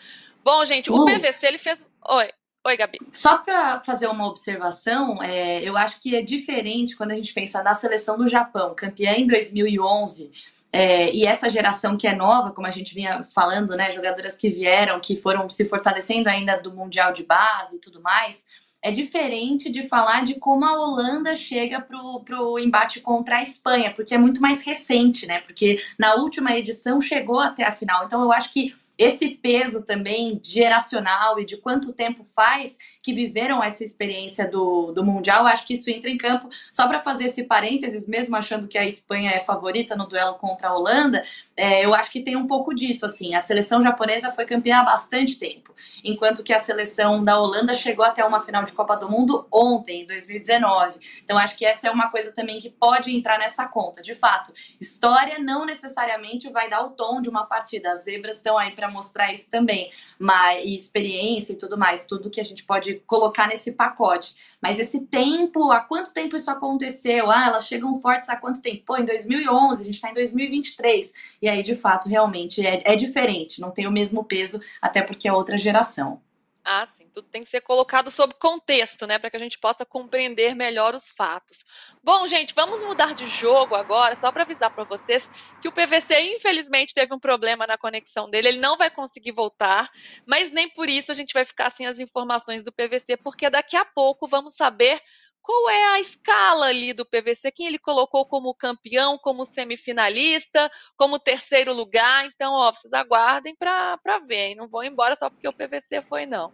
Bom, 0.44 0.64
gente, 0.66 0.92
o 0.92 1.06
PVC 1.06 1.48
ele 1.48 1.58
fez. 1.58 1.86
Oi. 2.10 2.30
Oi, 2.66 2.76
Gabi. 2.76 3.00
Só 3.14 3.38
para 3.38 3.82
fazer 3.82 4.08
uma 4.08 4.28
observação, 4.28 5.24
é, 5.24 5.64
eu 5.64 5.78
acho 5.78 6.02
que 6.02 6.14
é 6.14 6.22
diferente 6.22 6.98
quando 6.98 7.12
a 7.12 7.16
gente 7.16 7.34
pensa 7.34 7.64
na 7.64 7.74
seleção 7.74 8.18
do 8.18 8.28
Japão, 8.28 8.76
campeã 8.76 9.14
em 9.14 9.26
2011 9.26 10.57
é, 10.78 11.12
e 11.12 11.26
essa 11.26 11.50
geração 11.50 11.98
que 11.98 12.08
é 12.08 12.14
nova, 12.14 12.52
como 12.52 12.68
a 12.68 12.72
gente 12.72 12.94
vinha 12.94 13.24
falando, 13.24 13.76
né, 13.76 13.90
jogadoras 13.92 14.38
que 14.38 14.50
vieram, 14.50 15.00
que 15.00 15.16
foram 15.16 15.50
se 15.50 15.66
fortalecendo 15.66 16.30
ainda 16.30 16.56
do 16.56 16.72
Mundial 16.72 17.12
de 17.12 17.24
Base 17.24 17.78
e 17.78 17.80
tudo 17.80 18.00
mais, 18.00 18.46
é 18.80 18.92
diferente 18.92 19.72
de 19.72 19.88
falar 19.88 20.24
de 20.24 20.36
como 20.36 20.64
a 20.64 20.74
Holanda 20.74 21.36
chega 21.36 21.82
pro, 21.82 22.22
pro 22.22 22.60
embate 22.60 23.02
contra 23.02 23.38
a 23.38 23.42
Espanha, 23.42 23.92
porque 23.96 24.14
é 24.14 24.20
muito 24.20 24.40
mais 24.40 24.64
recente, 24.64 25.26
né? 25.26 25.40
Porque 25.40 25.82
na 25.98 26.14
última 26.16 26.56
edição 26.56 27.02
chegou 27.02 27.40
até 27.40 27.64
a 27.64 27.72
final. 27.72 28.06
Então 28.06 28.22
eu 28.22 28.32
acho 28.32 28.54
que 28.54 28.76
esse 28.98 29.30
peso 29.30 29.84
também 29.84 30.40
geracional 30.44 31.40
e 31.40 31.46
de 31.46 31.58
quanto 31.58 31.94
tempo 31.94 32.24
faz 32.24 32.78
que 33.08 33.14
viveram 33.14 33.64
essa 33.64 33.86
experiência 33.86 34.46
do, 34.46 34.92
do 34.92 35.02
Mundial, 35.02 35.48
acho 35.48 35.66
que 35.66 35.76
isso 35.76 35.90
entra 35.90 36.10
em 36.10 36.18
campo. 36.18 36.50
Só 36.70 36.90
para 36.90 37.00
fazer 37.00 37.24
esse 37.24 37.46
parênteses, 37.46 38.06
mesmo 38.06 38.36
achando 38.36 38.68
que 38.68 38.78
a 38.78 38.86
Espanha 38.86 39.32
é 39.32 39.40
favorita 39.40 39.96
no 39.96 40.06
duelo 40.06 40.34
contra 40.34 40.68
a 40.68 40.76
Holanda, 40.76 41.24
é, 41.56 41.86
eu 41.86 41.94
acho 41.94 42.12
que 42.12 42.22
tem 42.22 42.36
um 42.36 42.46
pouco 42.46 42.76
disso, 42.76 43.06
assim, 43.06 43.34
a 43.34 43.40
seleção 43.40 43.82
japonesa 43.82 44.30
foi 44.30 44.46
campeã 44.46 44.80
há 44.80 44.84
bastante 44.84 45.40
tempo, 45.40 45.74
enquanto 46.04 46.44
que 46.44 46.52
a 46.52 46.60
seleção 46.60 47.24
da 47.24 47.40
Holanda 47.40 47.74
chegou 47.74 48.04
até 48.04 48.26
uma 48.26 48.42
final 48.42 48.66
de 48.66 48.74
Copa 48.74 48.98
do 48.98 49.10
Mundo 49.10 49.48
ontem, 49.50 50.02
em 50.02 50.06
2019. 50.06 51.00
Então 51.24 51.38
acho 51.38 51.56
que 51.56 51.66
essa 51.66 51.88
é 51.88 51.92
uma 51.92 52.12
coisa 52.12 52.34
também 52.34 52.60
que 52.60 52.70
pode 52.70 53.16
entrar 53.16 53.40
nessa 53.40 53.66
conta. 53.70 54.02
De 54.02 54.14
fato, 54.14 54.52
história 54.82 55.40
não 55.40 55.66
necessariamente 55.66 56.50
vai 56.50 56.70
dar 56.70 56.84
o 56.84 56.90
tom 56.90 57.22
de 57.22 57.30
uma 57.30 57.46
partida. 57.46 57.94
As 57.94 58.04
zebras 58.04 58.36
estão 58.36 58.58
aí 58.58 58.72
para 58.72 58.92
mostrar 58.92 59.32
isso 59.32 59.50
também, 59.50 59.90
mas 60.20 60.66
e 60.66 60.76
experiência 60.76 61.54
e 61.54 61.56
tudo 61.56 61.78
mais, 61.78 62.06
tudo 62.06 62.30
que 62.30 62.42
a 62.42 62.44
gente 62.44 62.66
pode 62.66 62.97
colocar 63.06 63.48
nesse 63.48 63.72
pacote. 63.74 64.36
Mas 64.62 64.80
esse 64.80 65.06
tempo, 65.06 65.72
há 65.72 65.80
quanto 65.80 66.14
tempo 66.14 66.36
isso 66.36 66.50
aconteceu? 66.50 67.30
Ah, 67.30 67.48
elas 67.48 67.68
chegam 67.68 67.96
fortes 68.02 68.30
há 68.30 68.36
quanto 68.36 68.62
tempo? 68.62 68.84
Pô, 68.86 68.98
em 68.98 69.06
2011, 69.06 69.82
a 69.82 69.86
gente 69.86 69.96
está 69.96 70.10
em 70.10 70.14
2023. 70.14 71.14
E 71.42 71.48
aí, 71.48 71.62
de 71.62 71.76
fato, 71.76 72.10
realmente 72.10 72.66
é, 72.66 72.82
é 72.86 72.96
diferente, 72.96 73.62
não 73.62 73.72
tem 73.72 73.88
o 73.88 73.92
mesmo 73.92 74.24
peso, 74.24 74.60
até 74.82 75.02
porque 75.02 75.28
é 75.28 75.34
outra 75.34 75.58
geração. 75.58 76.22
Ah, 76.70 76.86
sim. 76.86 77.10
Tudo 77.14 77.30
tem 77.30 77.44
que 77.44 77.50
ser 77.50 77.62
colocado 77.62 78.12
sob 78.12 78.34
contexto, 78.34 79.08
né? 79.08 79.18
Para 79.18 79.30
que 79.30 79.38
a 79.38 79.40
gente 79.40 79.58
possa 79.58 79.86
compreender 79.86 80.54
melhor 80.54 80.94
os 80.94 81.10
fatos. 81.12 81.64
Bom, 82.04 82.28
gente, 82.28 82.54
vamos 82.54 82.84
mudar 82.84 83.16
de 83.16 83.26
jogo 83.26 83.74
agora, 83.74 84.18
só 84.18 84.34
para 84.34 84.44
avisar 84.44 84.70
para 84.72 84.84
vocês 84.84 85.30
que 85.62 85.70
o 85.70 85.72
PVC, 85.72 86.36
infelizmente, 86.36 86.94
teve 86.94 87.14
um 87.14 87.20
problema 87.20 87.66
na 87.66 87.78
conexão 87.78 88.30
dele. 88.30 88.50
Ele 88.50 88.60
não 88.60 88.76
vai 88.76 88.92
conseguir 88.92 89.32
voltar, 89.32 89.90
mas 90.26 90.52
nem 90.52 90.68
por 90.70 90.90
isso 90.90 91.10
a 91.10 91.16
gente 91.16 91.34
vai 91.34 91.46
ficar 91.46 91.72
sem 91.72 91.88
as 91.88 92.02
informações 92.02 92.66
do 92.66 92.74
PVC, 92.74 93.16
porque 93.16 93.50
daqui 93.50 93.78
a 93.78 93.86
pouco 93.86 94.28
vamos 94.28 94.54
saber 94.56 95.00
qual 95.48 95.70
é 95.70 95.94
a 95.94 96.00
escala 96.02 96.66
ali 96.66 96.92
do 96.92 97.06
PVC, 97.06 97.54
quem 97.54 97.68
ele 97.68 97.80
colocou 97.80 98.26
como 98.26 98.54
campeão, 98.54 99.18
como 99.18 99.46
semifinalista, 99.46 100.70
como 100.98 101.18
terceiro 101.18 101.72
lugar. 101.72 102.26
Então, 102.26 102.52
ó, 102.52 102.70
vocês 102.70 102.92
aguardem 102.92 103.56
para 103.56 103.98
ver, 104.28 104.48
hein? 104.48 104.56
não 104.56 104.68
vão 104.68 104.84
embora 104.84 105.16
só 105.16 105.30
porque 105.30 105.48
o 105.48 105.54
PVC 105.54 106.02
foi, 106.02 106.26
não. 106.26 106.52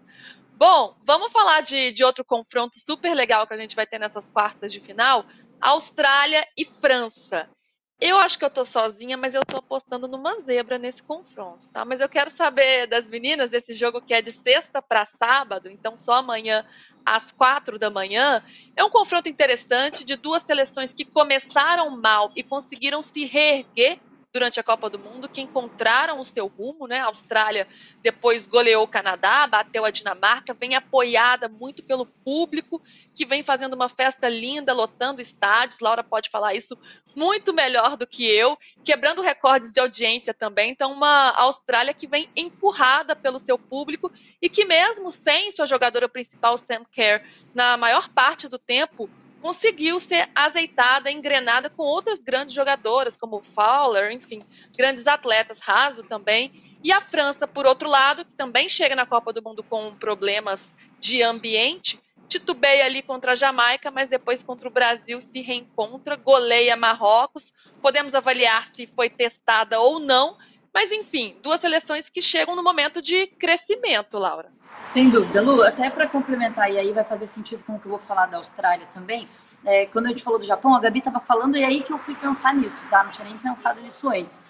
Bom, 0.52 0.96
vamos 1.04 1.32
falar 1.32 1.62
de, 1.62 1.92
de 1.92 2.04
outro 2.04 2.24
confronto 2.24 2.78
super 2.78 3.16
legal 3.16 3.48
que 3.48 3.56
a 3.56 3.58
gente 3.58 3.76
vai 3.76 3.88
ter 3.88 3.98
nessas 3.98 4.30
quartas 4.30 4.72
de 4.72 4.80
final: 4.80 5.26
Austrália 5.60 6.48
e 6.56 6.64
França. 6.64 7.50
Eu 8.00 8.18
acho 8.18 8.38
que 8.38 8.44
eu 8.44 8.50
tô 8.50 8.66
sozinha, 8.66 9.16
mas 9.16 9.34
eu 9.34 9.46
tô 9.46 9.58
apostando 9.58 10.08
numa 10.08 10.36
zebra 10.42 10.78
nesse 10.78 11.02
confronto, 11.02 11.70
tá? 11.70 11.86
Mas 11.86 12.02
eu 12.02 12.10
quero 12.10 12.30
saber 12.30 12.86
das 12.86 13.08
meninas, 13.08 13.54
esse 13.54 13.74
jogo 13.74 14.02
que 14.02 14.14
é 14.14 14.22
de 14.22 14.32
sexta 14.32 14.82
para 14.82 15.06
sábado, 15.06 15.70
então 15.70 15.98
só 15.98 16.16
amanhã 16.16 16.66
às 17.06 17.32
quatro 17.32 17.78
da 17.78 17.90
manhã. 17.90 18.42
É 18.76 18.84
um 18.84 18.90
confronto 18.90 19.30
interessante 19.30 20.04
de 20.04 20.16
duas 20.16 20.44
seleções 20.44 20.94
que 20.94 21.06
começaram 21.06 21.90
mal 22.00 22.32
e 22.36 22.44
conseguiram 22.44 23.02
se 23.04 23.26
reerguer 23.26 24.00
durante 24.34 24.60
a 24.60 24.64
Copa 24.64 24.90
do 24.90 24.98
Mundo 24.98 25.30
que 25.30 25.42
encontraram 25.42 26.20
o 26.20 26.26
seu 26.26 26.48
rumo, 26.48 26.88
né? 26.88 27.00
A 27.00 27.06
Austrália 27.06 27.68
depois 28.02 28.42
goleou 28.42 28.84
o 28.84 28.88
Canadá, 28.88 29.46
bateu 29.46 29.86
a 29.86 29.92
Dinamarca, 29.92 30.56
vem 30.56 30.74
apoiada 30.74 31.48
muito 31.48 31.84
pelo 31.84 32.08
público, 32.08 32.82
que 33.14 33.28
vem 33.28 33.44
fazendo 33.44 33.76
uma 33.76 33.88
festa 33.88 34.28
linda, 34.28 34.74
lotando 34.74 35.22
estádios. 35.22 35.82
Laura 35.82 36.04
pode 36.04 36.32
falar 36.32 36.56
isso 36.56 36.76
muito 37.16 37.54
melhor 37.54 37.96
do 37.96 38.08
que 38.08 38.26
eu, 38.26 38.58
quebrando 38.84 39.22
recordes 39.22 39.72
de 39.72 39.80
audiência 39.80 40.34
também. 40.34 40.72
Então, 40.72 40.92
uma 40.92 41.30
Austrália 41.38 41.94
que 41.94 42.08
vem 42.08 42.28
empurrada 42.36 43.16
pelo 43.16 43.38
seu 43.38 43.56
público 43.60 44.12
e 44.42 44.50
que 44.50 44.66
mesmo 44.66 45.12
sem 45.12 45.52
sua 45.52 45.68
jogadora 45.68 46.10
principal 46.10 46.58
Sam 46.58 46.84
Kerr 46.92 47.24
na 47.54 47.78
maior 47.78 48.10
parte 48.10 48.48
do 48.48 48.58
tempo 48.58 49.08
conseguiu 49.44 50.00
ser 50.00 50.30
azeitada, 50.34 51.12
engrenada 51.12 51.70
com 51.70 51.84
outras 51.84 52.24
grandes 52.24 52.56
jogadoras, 52.56 53.18
como 53.18 53.44
Fowler, 53.44 54.14
enfim, 54.14 54.40
grandes 54.78 55.06
atletas, 55.06 55.60
Raso 55.60 56.04
também. 56.04 56.50
E 56.82 56.94
a 56.94 57.02
França, 57.02 57.46
por 57.46 57.66
outro 57.66 57.90
lado, 57.90 58.24
que 58.24 58.34
também 58.34 58.70
chega 58.70 58.96
na 58.96 59.06
Copa 59.06 59.34
do 59.34 59.44
Mundo 59.44 59.62
com 59.62 59.94
problemas 59.96 60.74
de 60.98 61.22
ambiente, 61.22 62.00
titubeia 62.30 62.86
ali 62.86 63.02
contra 63.02 63.34
a 63.34 63.36
Jamaica, 63.36 63.92
mas 63.92 64.08
depois 64.08 64.42
contra 64.42 64.70
o 64.70 64.72
Brasil 64.72 65.20
se 65.20 65.42
reencontra, 65.42 66.16
goleia 66.16 66.78
Marrocos. 66.78 67.52
Podemos 67.82 68.16
avaliar 68.16 68.70
se 68.72 68.88
foi 68.88 69.10
testada 69.10 69.78
ou 69.78 70.00
não, 70.00 70.38
mas 70.74 70.92
enfim, 70.92 71.38
duas 71.42 71.62
seleções 71.62 72.10
que 72.10 72.22
chegam 72.22 72.56
no 72.56 72.64
momento 72.64 73.02
de 73.02 73.28
crescimento, 73.28 74.18
Laura. 74.18 74.50
Sem 74.84 75.10
dúvida, 75.10 75.42
Lu, 75.42 75.64
até 75.64 75.90
para 75.90 76.08
complementar, 76.08 76.72
e 76.72 76.78
aí 76.78 76.92
vai 76.92 77.04
fazer 77.04 77.28
sentido 77.28 77.64
com 77.64 77.76
o 77.76 77.80
que 77.80 77.86
eu 77.86 77.92
vou 77.92 78.00
falar 78.00 78.26
da 78.26 78.38
Austrália 78.38 78.86
também. 78.88 79.28
É, 79.66 79.86
quando 79.86 80.08
a 80.08 80.10
gente 80.10 80.24
falou 80.24 80.40
do 80.40 80.46
Japão, 80.46 80.76
a 80.76 80.80
Gabi 80.80 81.00
estava 81.00 81.20
falando, 81.20 81.56
e 81.56 81.64
aí 81.64 81.82
que 81.82 81.94
eu 81.94 81.98
fui 81.98 82.16
pensar 82.16 82.54
nisso, 82.54 82.86
tá? 82.90 83.04
Não 83.04 83.12
tinha 83.12 83.26
nem 83.26 83.38
pensado 83.38 83.80
nisso 83.82 84.10
antes. 84.10 84.42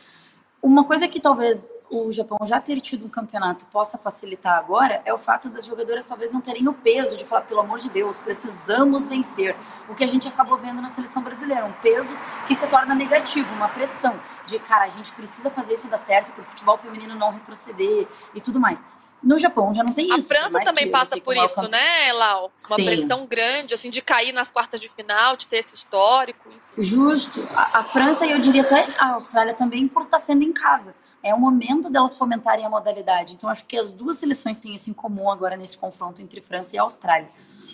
Uma 0.63 0.85
coisa 0.85 1.09
que 1.09 1.19
talvez 1.19 1.73
o 1.91 2.09
Japão 2.09 2.37
já 2.45 2.57
ter 2.57 2.79
tido 2.79 3.05
um 3.05 3.09
campeonato 3.09 3.65
possa 3.65 3.97
facilitar 3.97 4.57
agora 4.57 5.01
é 5.03 5.13
o 5.13 5.17
fato 5.17 5.49
das 5.49 5.65
jogadoras 5.65 6.05
talvez 6.05 6.31
não 6.31 6.39
terem 6.39 6.65
o 6.69 6.73
peso 6.73 7.17
de 7.17 7.25
falar, 7.25 7.41
pelo 7.41 7.59
amor 7.59 7.79
de 7.79 7.89
Deus, 7.89 8.17
precisamos 8.21 9.05
vencer. 9.05 9.57
O 9.89 9.93
que 9.93 10.05
a 10.05 10.07
gente 10.07 10.25
acabou 10.25 10.57
vendo 10.57 10.81
na 10.81 10.87
seleção 10.87 11.21
brasileira, 11.21 11.65
um 11.65 11.73
peso 11.73 12.15
que 12.47 12.55
se 12.55 12.65
torna 12.67 12.95
negativo, 12.95 13.53
uma 13.53 13.67
pressão 13.67 14.17
de, 14.45 14.57
cara, 14.57 14.85
a 14.85 14.87
gente 14.87 15.11
precisa 15.11 15.49
fazer 15.49 15.73
isso 15.73 15.89
dar 15.89 15.97
certo 15.97 16.31
para 16.31 16.43
o 16.43 16.45
futebol 16.45 16.77
feminino 16.77 17.13
não 17.13 17.29
retroceder 17.29 18.07
e 18.33 18.39
tudo 18.39 18.57
mais. 18.57 18.81
No 19.23 19.39
Japão 19.39 19.73
já 19.73 19.83
não 19.83 19.93
tem 19.93 20.05
isso. 20.07 20.33
A 20.33 20.35
França 20.35 20.59
também 20.59 20.91
passa 20.91 21.19
por 21.19 21.35
isso, 21.35 21.67
né, 21.69 22.11
Lau? 22.11 22.51
Uma 22.67 22.75
Sim. 22.75 22.85
pressão 22.85 23.25
grande, 23.25 23.73
assim, 23.73 23.89
de 23.89 24.01
cair 24.01 24.33
nas 24.33 24.51
quartas 24.51 24.81
de 24.81 24.89
final, 24.89 25.37
de 25.37 25.47
ter 25.47 25.57
esse 25.57 25.73
histórico. 25.73 26.49
Enfim. 26.49 26.59
Justo. 26.77 27.47
A, 27.55 27.79
a, 27.79 27.83
França 27.83 28.25
e 28.25 28.31
eu 28.31 28.39
diria 28.39 28.63
até 28.63 28.87
a 28.99 29.13
Austrália 29.13 29.53
também, 29.53 29.87
por 29.87 30.03
estar 30.03 30.19
sendo 30.19 30.43
em 30.43 30.51
casa. 30.51 30.93
É 31.23 31.33
o 31.33 31.39
momento 31.39 31.89
delas 31.89 32.17
fomentarem 32.17 32.65
a 32.65 32.69
modalidade. 32.69 33.35
Então, 33.35 33.49
acho 33.49 33.65
que 33.65 33.77
as 33.77 33.93
duas 33.93 34.17
seleções 34.17 34.59
têm 34.59 34.75
isso 34.75 34.89
em 34.89 34.93
comum 34.93 35.31
agora 35.31 35.55
nesse 35.55 35.77
confronto 35.77 36.21
entre 36.21 36.41
França 36.41 36.75
e 36.75 36.79
Austrália. 36.79 37.29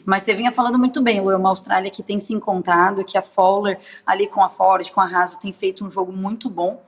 Mas 0.06 0.22
você 0.22 0.36
vinha 0.36 0.52
falando 0.52 0.78
muito 0.78 1.02
bem, 1.02 1.20
Lu, 1.20 1.32
é 1.32 1.36
uma 1.36 1.50
Austrália 1.50 1.90
que 1.90 2.04
tem 2.04 2.20
se 2.20 2.32
encontrado, 2.32 3.04
que 3.04 3.18
a 3.18 3.24
Fowler, 3.24 3.80
ali 4.06 4.28
com 4.28 4.44
a 4.44 4.50
Ford, 4.50 4.88
com 4.92 5.02
a 5.02 5.06
Raso, 5.06 5.40
tem 5.40 5.52
feito 5.52 5.84
um 5.84 5.90
jogo 5.90 6.12
muito 6.12 6.48
bom. 6.48 6.80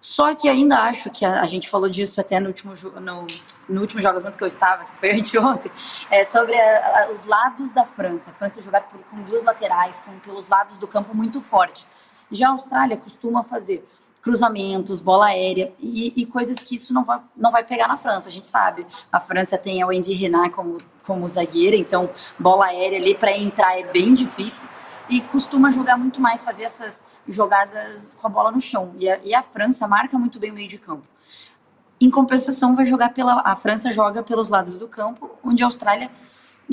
Só 0.00 0.34
que 0.34 0.48
ainda 0.48 0.78
acho 0.82 1.10
que 1.10 1.24
a, 1.24 1.40
a 1.40 1.46
gente 1.46 1.68
falou 1.68 1.88
disso 1.88 2.20
até 2.20 2.38
no 2.38 2.48
último, 2.48 2.72
no, 3.00 3.26
no 3.68 3.80
último 3.80 4.00
jogo 4.00 4.20
junto 4.20 4.38
que 4.38 4.44
eu 4.44 4.48
estava, 4.48 4.84
que 4.84 4.98
foi 4.98 5.12
anteontem, 5.18 5.70
é 6.10 6.24
sobre 6.24 6.54
a, 6.58 7.04
a, 7.04 7.10
os 7.10 7.24
lados 7.24 7.72
da 7.72 7.84
França. 7.84 8.30
A 8.30 8.34
França 8.34 8.62
jogar 8.62 8.82
por, 8.82 9.00
com 9.04 9.20
duas 9.22 9.42
laterais, 9.42 10.00
com, 10.00 10.18
pelos 10.20 10.48
lados 10.48 10.76
do 10.76 10.86
campo 10.86 11.14
muito 11.14 11.40
forte. 11.40 11.86
Já 12.30 12.48
a 12.48 12.52
Austrália 12.52 12.96
costuma 12.96 13.42
fazer 13.42 13.84
cruzamentos, 14.20 15.00
bola 15.00 15.26
aérea 15.26 15.72
e, 15.78 16.12
e, 16.16 16.26
coisas 16.26 16.58
que 16.58 16.74
isso 16.74 16.92
não 16.92 17.04
vai, 17.04 17.20
não 17.36 17.50
vai 17.50 17.64
pegar 17.64 17.88
na 17.88 17.96
França, 17.96 18.28
a 18.28 18.32
gente 18.32 18.46
sabe. 18.46 18.86
A 19.10 19.20
França 19.20 19.56
tem 19.56 19.80
a 19.80 19.86
Wendy 19.86 20.12
Renard 20.12 20.50
como, 20.50 20.78
como 21.04 21.26
zagueira, 21.26 21.76
então 21.76 22.10
bola 22.38 22.66
aérea 22.66 22.98
ali 22.98 23.14
para 23.14 23.36
entrar 23.36 23.78
é 23.78 23.84
bem 23.84 24.14
difícil 24.14 24.68
e 25.08 25.20
costuma 25.20 25.70
jogar 25.70 25.96
muito 25.96 26.20
mais, 26.20 26.44
fazer 26.44 26.64
essas 26.64 27.02
jogadas 27.26 28.14
com 28.14 28.26
a 28.26 28.30
bola 28.30 28.50
no 28.50 28.60
chão. 28.60 28.94
E 28.98 29.08
a, 29.08 29.18
e 29.24 29.34
a 29.34 29.42
França 29.42 29.86
marca 29.88 30.18
muito 30.18 30.38
bem 30.38 30.50
o 30.50 30.54
meio 30.54 30.68
de 30.68 30.78
campo. 30.78 31.06
Em 32.00 32.10
compensação, 32.10 32.76
vai 32.76 32.86
jogar 32.86 33.10
pela. 33.10 33.40
A 33.44 33.56
França 33.56 33.90
joga 33.90 34.22
pelos 34.22 34.48
lados 34.48 34.76
do 34.76 34.86
campo, 34.86 35.30
onde 35.42 35.62
a 35.62 35.66
Austrália 35.66 36.10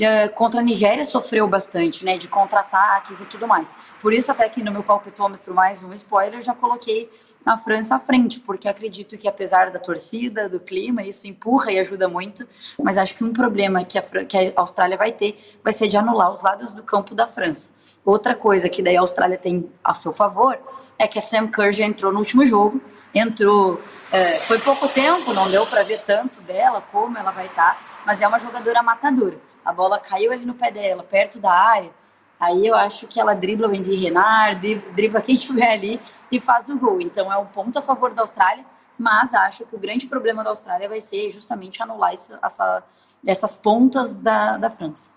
uh, 0.00 0.34
contra 0.34 0.60
a 0.60 0.62
Nigéria 0.62 1.04
sofreu 1.04 1.46
bastante, 1.46 2.04
né? 2.04 2.16
De 2.16 2.28
contra-ataques 2.28 3.20
e 3.20 3.26
tudo 3.26 3.46
mais. 3.46 3.74
Por 4.00 4.12
isso, 4.12 4.30
até 4.30 4.48
que 4.48 4.62
no 4.62 4.72
meu 4.72 4.82
palpitômetro, 4.82 5.54
mais 5.54 5.82
um 5.82 5.92
spoiler, 5.92 6.40
já 6.40 6.54
coloquei 6.54 7.10
a 7.44 7.56
França 7.56 7.96
à 7.96 8.00
frente, 8.00 8.40
porque 8.40 8.68
acredito 8.68 9.16
que 9.16 9.28
apesar 9.28 9.70
da 9.70 9.78
torcida, 9.78 10.48
do 10.48 10.58
clima, 10.58 11.02
isso 11.02 11.28
empurra 11.28 11.70
e 11.70 11.78
ajuda 11.78 12.08
muito. 12.08 12.46
Mas 12.82 12.98
acho 12.98 13.14
que 13.14 13.24
um 13.24 13.32
problema 13.32 13.84
que 13.84 13.98
a, 13.98 14.02
que 14.02 14.36
a 14.36 14.60
Austrália 14.60 14.96
vai 14.96 15.12
ter 15.12 15.58
vai 15.62 15.72
ser 15.72 15.88
de 15.88 15.96
anular 15.96 16.30
os 16.30 16.42
lados 16.42 16.72
do 16.72 16.82
campo 16.82 17.14
da 17.14 17.26
França. 17.26 17.70
Outra 18.04 18.34
coisa 18.34 18.68
que 18.68 18.82
daí 18.82 18.96
a 18.96 19.00
Austrália 19.00 19.38
tem 19.38 19.70
a 19.82 19.94
seu 19.94 20.12
favor 20.12 20.58
é 20.98 21.06
que 21.06 21.18
a 21.18 21.22
Sam 21.22 21.48
Kerr 21.48 21.72
já 21.72 21.84
entrou 21.84 22.12
no 22.12 22.18
último 22.18 22.44
jogo, 22.44 22.80
entrou 23.14 23.80
é, 24.12 24.38
foi 24.40 24.58
pouco 24.58 24.88
tempo, 24.88 25.32
não 25.32 25.50
deu 25.50 25.66
para 25.66 25.82
ver 25.82 26.00
tanto 26.00 26.40
dela, 26.42 26.80
como 26.92 27.18
ela 27.18 27.32
vai 27.32 27.46
estar, 27.46 27.74
tá, 27.74 27.80
mas 28.04 28.22
é 28.22 28.28
uma 28.28 28.38
jogadora 28.38 28.82
matadora. 28.82 29.38
A 29.66 29.72
bola 29.72 29.98
caiu 29.98 30.30
ali 30.30 30.46
no 30.46 30.54
pé 30.54 30.70
dela, 30.70 31.02
perto 31.02 31.40
da 31.40 31.52
área. 31.52 31.90
Aí 32.38 32.64
eu 32.64 32.76
acho 32.76 33.08
que 33.08 33.18
ela 33.18 33.34
dribla 33.34 33.66
o 33.66 33.70
Wendy 33.72 33.96
Renard, 33.96 34.76
dribla 34.94 35.20
quem 35.20 35.34
estiver 35.36 35.72
ali 35.72 36.00
e 36.30 36.38
faz 36.38 36.68
o 36.68 36.78
gol. 36.78 37.00
Então 37.00 37.32
é 37.32 37.36
um 37.36 37.46
ponto 37.46 37.76
a 37.76 37.82
favor 37.82 38.14
da 38.14 38.22
Austrália, 38.22 38.64
mas 38.96 39.34
acho 39.34 39.66
que 39.66 39.74
o 39.74 39.78
grande 39.78 40.06
problema 40.06 40.44
da 40.44 40.50
Austrália 40.50 40.88
vai 40.88 41.00
ser 41.00 41.28
justamente 41.30 41.82
anular 41.82 42.12
essa, 42.12 42.38
essa, 42.40 42.84
essas 43.26 43.56
pontas 43.56 44.14
da, 44.14 44.56
da 44.56 44.70
França. 44.70 45.15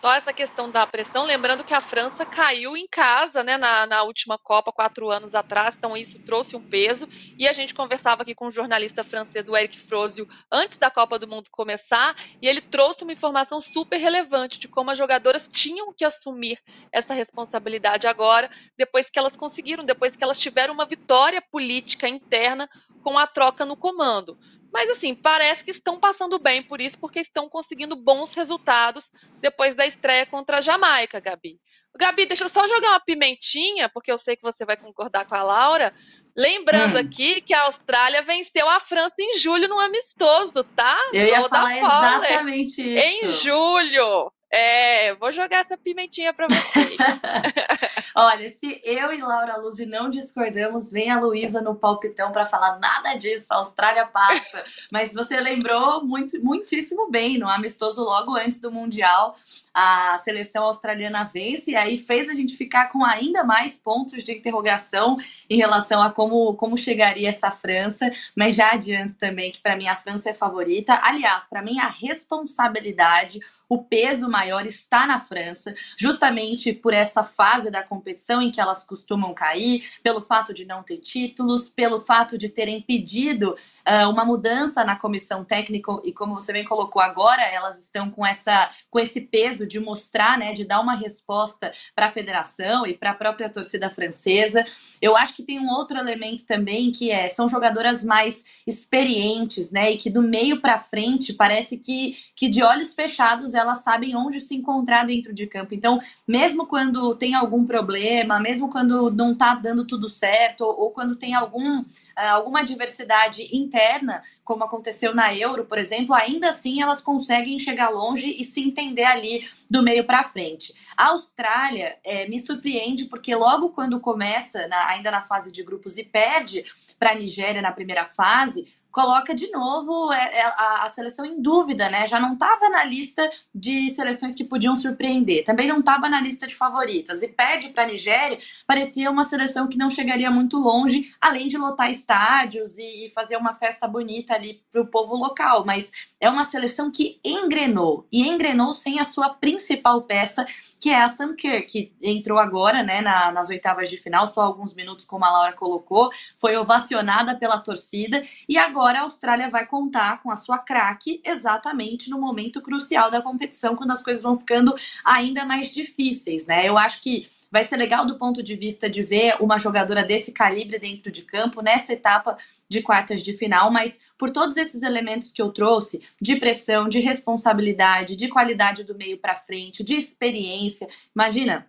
Só 0.00 0.14
essa 0.14 0.32
questão 0.32 0.70
da 0.70 0.86
pressão, 0.86 1.24
lembrando 1.24 1.64
que 1.64 1.74
a 1.74 1.80
França 1.80 2.24
caiu 2.24 2.76
em 2.76 2.86
casa, 2.86 3.42
né, 3.42 3.56
na, 3.56 3.84
na, 3.84 4.04
última 4.04 4.38
Copa, 4.38 4.72
quatro 4.72 5.10
anos 5.10 5.34
atrás, 5.34 5.74
então 5.76 5.96
isso 5.96 6.20
trouxe 6.20 6.54
um 6.54 6.62
peso. 6.62 7.08
E 7.36 7.48
a 7.48 7.52
gente 7.52 7.74
conversava 7.74 8.22
aqui 8.22 8.32
com 8.32 8.46
o 8.46 8.52
jornalista 8.52 9.02
francês, 9.02 9.48
o 9.48 9.56
Eric 9.56 9.76
Frozio, 9.76 10.28
antes 10.52 10.78
da 10.78 10.88
Copa 10.88 11.18
do 11.18 11.26
Mundo 11.26 11.48
começar, 11.50 12.14
e 12.40 12.46
ele 12.46 12.60
trouxe 12.60 13.02
uma 13.02 13.12
informação 13.12 13.60
super 13.60 13.96
relevante 13.96 14.60
de 14.60 14.68
como 14.68 14.92
as 14.92 14.98
jogadoras 14.98 15.48
tinham 15.48 15.92
que 15.92 16.04
assumir 16.04 16.60
essa 16.92 17.12
responsabilidade 17.12 18.06
agora, 18.06 18.48
depois 18.76 19.10
que 19.10 19.18
elas 19.18 19.36
conseguiram, 19.36 19.84
depois 19.84 20.14
que 20.14 20.22
elas 20.22 20.38
tiveram 20.38 20.74
uma 20.74 20.86
vitória 20.86 21.42
política 21.42 22.08
interna 22.08 22.70
com 23.02 23.18
a 23.18 23.26
troca 23.26 23.64
no 23.64 23.76
comando. 23.76 24.38
Mas 24.72 24.90
assim, 24.90 25.14
parece 25.14 25.64
que 25.64 25.70
estão 25.70 25.98
passando 25.98 26.38
bem 26.38 26.62
por 26.62 26.80
isso, 26.80 26.98
porque 26.98 27.20
estão 27.20 27.48
conseguindo 27.48 27.96
bons 27.96 28.34
resultados 28.34 29.10
depois 29.40 29.74
da 29.74 29.86
estreia 29.86 30.26
contra 30.26 30.58
a 30.58 30.60
Jamaica, 30.60 31.20
Gabi. 31.20 31.58
Gabi, 31.96 32.26
deixa 32.26 32.44
eu 32.44 32.48
só 32.48 32.66
jogar 32.66 32.90
uma 32.90 33.00
pimentinha, 33.00 33.88
porque 33.88 34.12
eu 34.12 34.18
sei 34.18 34.36
que 34.36 34.42
você 34.42 34.64
vai 34.64 34.76
concordar 34.76 35.26
com 35.26 35.34
a 35.34 35.42
Laura. 35.42 35.90
Lembrando 36.36 36.96
hum. 36.96 37.00
aqui 37.00 37.40
que 37.40 37.52
a 37.52 37.62
Austrália 37.62 38.22
venceu 38.22 38.68
a 38.68 38.78
França 38.78 39.16
em 39.18 39.38
julho 39.38 39.68
no 39.68 39.80
amistoso, 39.80 40.62
tá? 40.76 40.96
Eu 41.12 41.26
ia 41.26 41.48
falar 41.48 41.76
exatamente 41.76 42.80
isso. 42.80 43.04
Em 43.04 43.26
julho. 43.26 44.32
É, 44.50 45.14
vou 45.16 45.30
jogar 45.30 45.58
essa 45.58 45.76
pimentinha 45.76 46.32
para 46.32 46.46
vocês. 46.48 46.96
Olha, 48.16 48.48
se 48.48 48.80
eu 48.82 49.12
e 49.12 49.20
Laura 49.20 49.56
Luzi 49.58 49.84
não 49.84 50.08
discordamos, 50.08 50.90
vem 50.90 51.10
a 51.10 51.20
Luísa 51.20 51.60
no 51.60 51.74
palpitão 51.74 52.32
para 52.32 52.46
falar 52.46 52.78
nada 52.78 53.14
disso, 53.14 53.52
a 53.52 53.56
Austrália 53.56 54.06
passa. 54.06 54.64
Mas 54.90 55.12
você 55.12 55.38
lembrou 55.38 56.02
muito, 56.04 56.42
muitíssimo 56.42 57.10
bem, 57.10 57.38
no 57.38 57.46
amistoso 57.46 58.02
logo 58.02 58.34
antes 58.34 58.58
do 58.58 58.72
Mundial, 58.72 59.36
a 59.72 60.16
seleção 60.18 60.64
australiana 60.64 61.24
vence 61.24 61.72
e 61.72 61.76
aí 61.76 61.98
fez 61.98 62.28
a 62.28 62.34
gente 62.34 62.56
ficar 62.56 62.90
com 62.90 63.04
ainda 63.04 63.44
mais 63.44 63.76
pontos 63.76 64.24
de 64.24 64.32
interrogação 64.32 65.18
em 65.48 65.58
relação 65.58 66.00
a 66.02 66.10
como, 66.10 66.54
como 66.54 66.76
chegaria 66.76 67.28
essa 67.28 67.50
França, 67.50 68.10
mas 68.34 68.54
já 68.54 68.72
adianto 68.72 69.14
também 69.16 69.52
que 69.52 69.60
para 69.60 69.76
mim 69.76 69.88
a 69.88 69.96
França 69.96 70.30
é 70.30 70.34
favorita. 70.34 70.98
Aliás, 71.02 71.44
para 71.48 71.62
mim 71.62 71.78
a 71.78 71.88
responsabilidade 71.88 73.40
o 73.68 73.82
peso 73.82 74.30
maior 74.38 74.64
está 74.66 75.04
na 75.04 75.18
França, 75.18 75.74
justamente 75.96 76.72
por 76.72 76.94
essa 76.94 77.24
fase 77.24 77.70
da 77.72 77.82
competição 77.82 78.40
em 78.40 78.52
que 78.52 78.60
elas 78.60 78.84
costumam 78.84 79.34
cair, 79.34 79.84
pelo 80.00 80.20
fato 80.20 80.54
de 80.54 80.64
não 80.64 80.80
ter 80.82 80.98
títulos, 80.98 81.68
pelo 81.68 81.98
fato 81.98 82.38
de 82.38 82.48
terem 82.48 82.80
pedido 82.80 83.56
uh, 83.86 84.08
uma 84.08 84.24
mudança 84.24 84.84
na 84.84 84.94
comissão 84.94 85.44
técnica 85.44 85.90
e 86.04 86.12
como 86.12 86.34
você 86.34 86.52
bem 86.52 86.64
colocou 86.64 87.02
agora, 87.02 87.42
elas 87.42 87.82
estão 87.82 88.10
com 88.10 88.24
essa 88.24 88.70
com 88.90 89.00
esse 89.00 89.22
peso 89.22 89.66
de 89.66 89.80
mostrar, 89.80 90.38
né, 90.38 90.52
de 90.52 90.64
dar 90.64 90.80
uma 90.80 90.94
resposta 90.94 91.72
para 91.96 92.06
a 92.06 92.10
federação 92.10 92.86
e 92.86 92.94
para 92.94 93.10
a 93.10 93.14
própria 93.14 93.50
torcida 93.50 93.90
francesa. 93.90 94.64
Eu 95.02 95.16
acho 95.16 95.34
que 95.34 95.42
tem 95.42 95.58
um 95.58 95.70
outro 95.70 95.98
elemento 95.98 96.46
também 96.46 96.92
que 96.92 97.10
é 97.10 97.28
são 97.28 97.48
jogadoras 97.48 98.04
mais 98.04 98.62
experientes, 98.66 99.72
né, 99.72 99.92
e 99.92 99.98
que 99.98 100.10
do 100.10 100.22
meio 100.22 100.60
para 100.60 100.78
frente 100.78 101.32
parece 101.32 101.78
que 101.78 102.16
que 102.36 102.48
de 102.48 102.62
olhos 102.62 102.94
fechados 102.94 103.54
elas 103.54 103.82
sabem 103.82 104.14
onde 104.14 104.27
se 104.32 104.54
encontrar 104.54 105.06
dentro 105.06 105.32
de 105.32 105.46
campo. 105.46 105.74
Então, 105.74 105.98
mesmo 106.26 106.66
quando 106.66 107.14
tem 107.14 107.34
algum 107.34 107.64
problema, 107.64 108.38
mesmo 108.38 108.70
quando 108.70 109.10
não 109.10 109.32
está 109.32 109.54
dando 109.54 109.86
tudo 109.86 110.08
certo, 110.08 110.62
ou, 110.62 110.80
ou 110.80 110.90
quando 110.90 111.16
tem 111.16 111.34
algum, 111.34 111.80
uh, 111.80 111.84
alguma 112.16 112.60
adversidade 112.60 113.48
interna, 113.56 114.22
como 114.44 114.64
aconteceu 114.64 115.14
na 115.14 115.34
Euro, 115.34 115.64
por 115.66 115.76
exemplo, 115.76 116.14
ainda 116.14 116.48
assim 116.48 116.80
elas 116.80 117.02
conseguem 117.02 117.58
chegar 117.58 117.90
longe 117.90 118.34
e 118.38 118.44
se 118.44 118.62
entender 118.62 119.04
ali 119.04 119.46
do 119.68 119.82
meio 119.82 120.04
para 120.04 120.24
frente. 120.24 120.72
A 120.96 121.08
Austrália 121.08 121.96
é, 122.02 122.26
me 122.28 122.38
surpreende 122.38 123.04
porque 123.04 123.34
logo 123.34 123.68
quando 123.68 124.00
começa, 124.00 124.66
na, 124.66 124.88
ainda 124.88 125.10
na 125.10 125.22
fase 125.22 125.52
de 125.52 125.62
grupos 125.62 125.98
e 125.98 126.04
perde 126.04 126.64
para 126.98 127.12
a 127.12 127.14
Nigéria 127.14 127.62
na 127.62 127.70
primeira 127.70 128.04
fase, 128.04 128.66
coloca 128.98 129.32
de 129.32 129.48
novo 129.52 130.12
é, 130.12 130.40
é, 130.40 130.42
a, 130.42 130.88
seleção 130.88 131.24
em 131.24 131.40
dúvida, 131.40 131.88
né? 131.88 132.04
Já 132.04 132.18
não 132.18 132.32
estava 132.32 132.68
na 132.68 132.82
lista 132.82 133.30
de 133.54 133.90
seleções 133.90 134.34
que 134.34 134.42
podiam 134.42 134.74
surpreender, 134.74 135.44
também 135.44 135.68
não 135.68 135.78
estava 135.78 136.08
na 136.08 136.20
lista 136.20 136.48
de 136.48 136.56
favoritas 136.56 137.22
e 137.22 137.28
perde 137.28 137.68
para 137.68 137.84
a 137.84 137.86
Nigéria. 137.86 138.40
Parecia 138.66 139.08
uma 139.08 139.22
seleção 139.22 139.68
que 139.68 139.78
não 139.78 139.88
chegaria 139.88 140.32
muito 140.32 140.58
longe, 140.58 141.14
além 141.20 141.46
de 141.46 141.56
lotar 141.56 141.88
estádios 141.88 142.76
e, 142.76 143.08
fazer 143.14 143.36
uma 143.36 143.54
festa 143.54 143.86
bonita 143.86 144.34
ali 144.34 144.60
para 144.72 144.82
o 144.82 144.86
povo 144.88 145.14
local. 145.14 145.64
Mas 145.64 145.92
é 146.20 146.28
uma 146.28 146.44
seleção 146.44 146.90
que 146.90 147.20
engrenou 147.24 148.04
e 148.10 148.26
engrenou 148.26 148.72
sem 148.72 148.98
a 148.98 149.04
sua 149.04 149.30
principal 149.30 150.02
peça, 150.02 150.44
que 150.80 150.90
é 150.90 151.00
a 151.00 151.08
Sam 151.08 151.36
Kerr, 151.36 151.64
que 151.66 151.92
entrou 152.02 152.38
agora, 152.38 152.82
né, 152.82 153.00
na, 153.00 153.30
nas 153.30 153.48
oitavas 153.48 153.88
de 153.88 153.96
final, 153.96 154.26
só 154.26 154.40
alguns 154.42 154.74
minutos, 154.74 155.04
como 155.04 155.24
a 155.24 155.30
Laura 155.30 155.52
colocou, 155.52 156.10
foi 156.36 156.56
ovacionada 156.56 157.36
pela 157.36 157.58
torcida 157.58 158.24
e 158.48 158.58
agora 158.58 158.87
a 158.96 159.02
Austrália 159.02 159.50
vai 159.50 159.66
contar 159.66 160.22
com 160.22 160.30
a 160.30 160.36
sua 160.36 160.58
craque 160.58 161.20
exatamente 161.24 162.10
no 162.10 162.20
momento 162.20 162.60
crucial 162.60 163.10
da 163.10 163.22
competição, 163.22 163.76
quando 163.76 163.90
as 163.90 164.02
coisas 164.02 164.22
vão 164.22 164.38
ficando 164.38 164.74
ainda 165.04 165.44
mais 165.44 165.70
difíceis, 165.70 166.46
né? 166.46 166.68
Eu 166.68 166.78
acho 166.78 167.02
que 167.02 167.28
Vai 167.50 167.64
ser 167.64 167.76
legal 167.76 168.06
do 168.06 168.18
ponto 168.18 168.42
de 168.42 168.54
vista 168.54 168.90
de 168.90 169.02
ver 169.02 169.36
uma 169.40 169.58
jogadora 169.58 170.04
desse 170.04 170.32
calibre 170.32 170.78
dentro 170.78 171.10
de 171.10 171.22
campo 171.22 171.62
nessa 171.62 171.94
etapa 171.94 172.36
de 172.68 172.82
quartas 172.82 173.22
de 173.22 173.32
final, 173.32 173.70
mas 173.70 173.98
por 174.18 174.30
todos 174.30 174.56
esses 174.56 174.82
elementos 174.82 175.32
que 175.32 175.40
eu 175.40 175.50
trouxe, 175.50 176.02
de 176.20 176.36
pressão, 176.36 176.88
de 176.88 177.00
responsabilidade, 177.00 178.16
de 178.16 178.28
qualidade 178.28 178.84
do 178.84 178.94
meio 178.94 179.18
para 179.18 179.34
frente, 179.34 179.82
de 179.82 179.94
experiência, 179.94 180.86
imagina, 181.14 181.66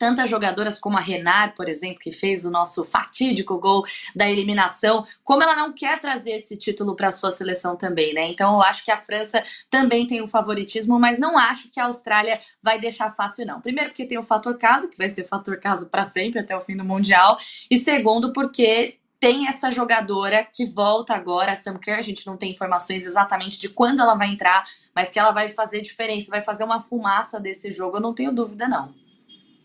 tantas 0.00 0.30
jogadoras 0.30 0.80
como 0.80 0.96
a 0.96 1.00
Renard, 1.00 1.54
por 1.54 1.68
exemplo, 1.68 2.00
que 2.00 2.10
fez 2.10 2.46
o 2.46 2.50
nosso 2.50 2.86
fatídico 2.86 3.58
gol 3.58 3.84
da 4.16 4.26
eliminação, 4.26 5.06
como 5.22 5.42
ela 5.42 5.54
não 5.54 5.74
quer 5.74 6.00
trazer 6.00 6.30
esse 6.30 6.56
título 6.56 6.96
para 6.96 7.10
sua 7.10 7.30
seleção 7.30 7.76
também, 7.76 8.14
né? 8.14 8.26
Então 8.26 8.54
eu 8.54 8.62
acho 8.62 8.82
que 8.82 8.90
a 8.90 8.96
França 8.96 9.42
também 9.68 10.06
tem 10.06 10.22
um 10.22 10.26
favoritismo, 10.26 10.98
mas 10.98 11.18
não 11.18 11.36
acho 11.36 11.68
que 11.68 11.78
a 11.78 11.84
Austrália 11.84 12.40
vai 12.62 12.80
deixar 12.80 13.10
fácil 13.10 13.44
não. 13.44 13.60
Primeiro 13.60 13.90
porque 13.90 14.06
tem 14.06 14.16
o 14.16 14.22
fator 14.22 14.56
casa, 14.56 14.88
que 14.88 14.96
vai 14.96 15.10
ser 15.10 15.26
fator 15.26 15.60
casa 15.60 15.84
para 15.84 16.06
sempre 16.06 16.40
até 16.40 16.56
o 16.56 16.62
fim 16.62 16.78
do 16.78 16.84
mundial, 16.84 17.38
e 17.70 17.76
segundo 17.76 18.32
porque 18.32 18.96
tem 19.20 19.48
essa 19.48 19.70
jogadora 19.70 20.42
que 20.42 20.64
volta 20.64 21.12
agora, 21.12 21.52
a 21.52 21.56
Sam 21.56 21.76
Kerr, 21.76 21.98
a 21.98 22.02
gente 22.02 22.26
não 22.26 22.38
tem 22.38 22.52
informações 22.52 23.04
exatamente 23.04 23.58
de 23.58 23.68
quando 23.68 24.00
ela 24.00 24.14
vai 24.14 24.28
entrar, 24.28 24.66
mas 24.96 25.12
que 25.12 25.18
ela 25.18 25.30
vai 25.30 25.50
fazer 25.50 25.82
diferença, 25.82 26.30
vai 26.30 26.40
fazer 26.40 26.64
uma 26.64 26.80
fumaça 26.80 27.38
desse 27.38 27.70
jogo, 27.70 27.98
eu 27.98 28.00
não 28.00 28.14
tenho 28.14 28.32
dúvida 28.32 28.66
não. 28.66 28.94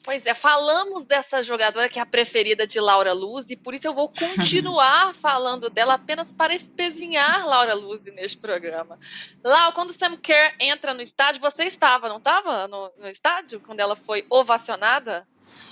Pois 0.06 0.24
é, 0.28 0.36
falamos 0.36 1.03
dessa 1.03 1.41
jogadora 1.41 1.89
que 1.89 1.97
é 1.97 2.01
a 2.01 2.06
preferida 2.06 2.68
de 2.68 2.80
Laura 2.80 3.12
Luz 3.12 3.49
e 3.49 3.56
por 3.56 3.74
isso 3.74 3.88
eu 3.88 3.93
vou 3.93 4.08
continuar 4.08 5.12
falando 5.20 5.68
dela 5.68 5.95
apenas 5.95 6.32
para 6.32 6.53
espezinhar 6.53 7.43
Laura 7.47 7.74
Luz 7.74 8.06
neste 8.14 8.38
programa. 8.38 8.99
Lau, 9.43 9.74
quando 9.74 9.91
Sam 9.91 10.16
Kerr 10.18 10.53
entra 10.60 10.93
no 10.93 11.01
estádio, 11.01 11.41
você 11.41 11.64
estava, 11.64 12.08
não 12.08 12.18
estava 12.18 12.68
no, 12.68 12.91
no 12.99 13.10
estádio 13.10 13.60
quando 13.60 13.80
ela 13.80 13.95
foi 13.95 14.24
ovacionada? 14.30 15.28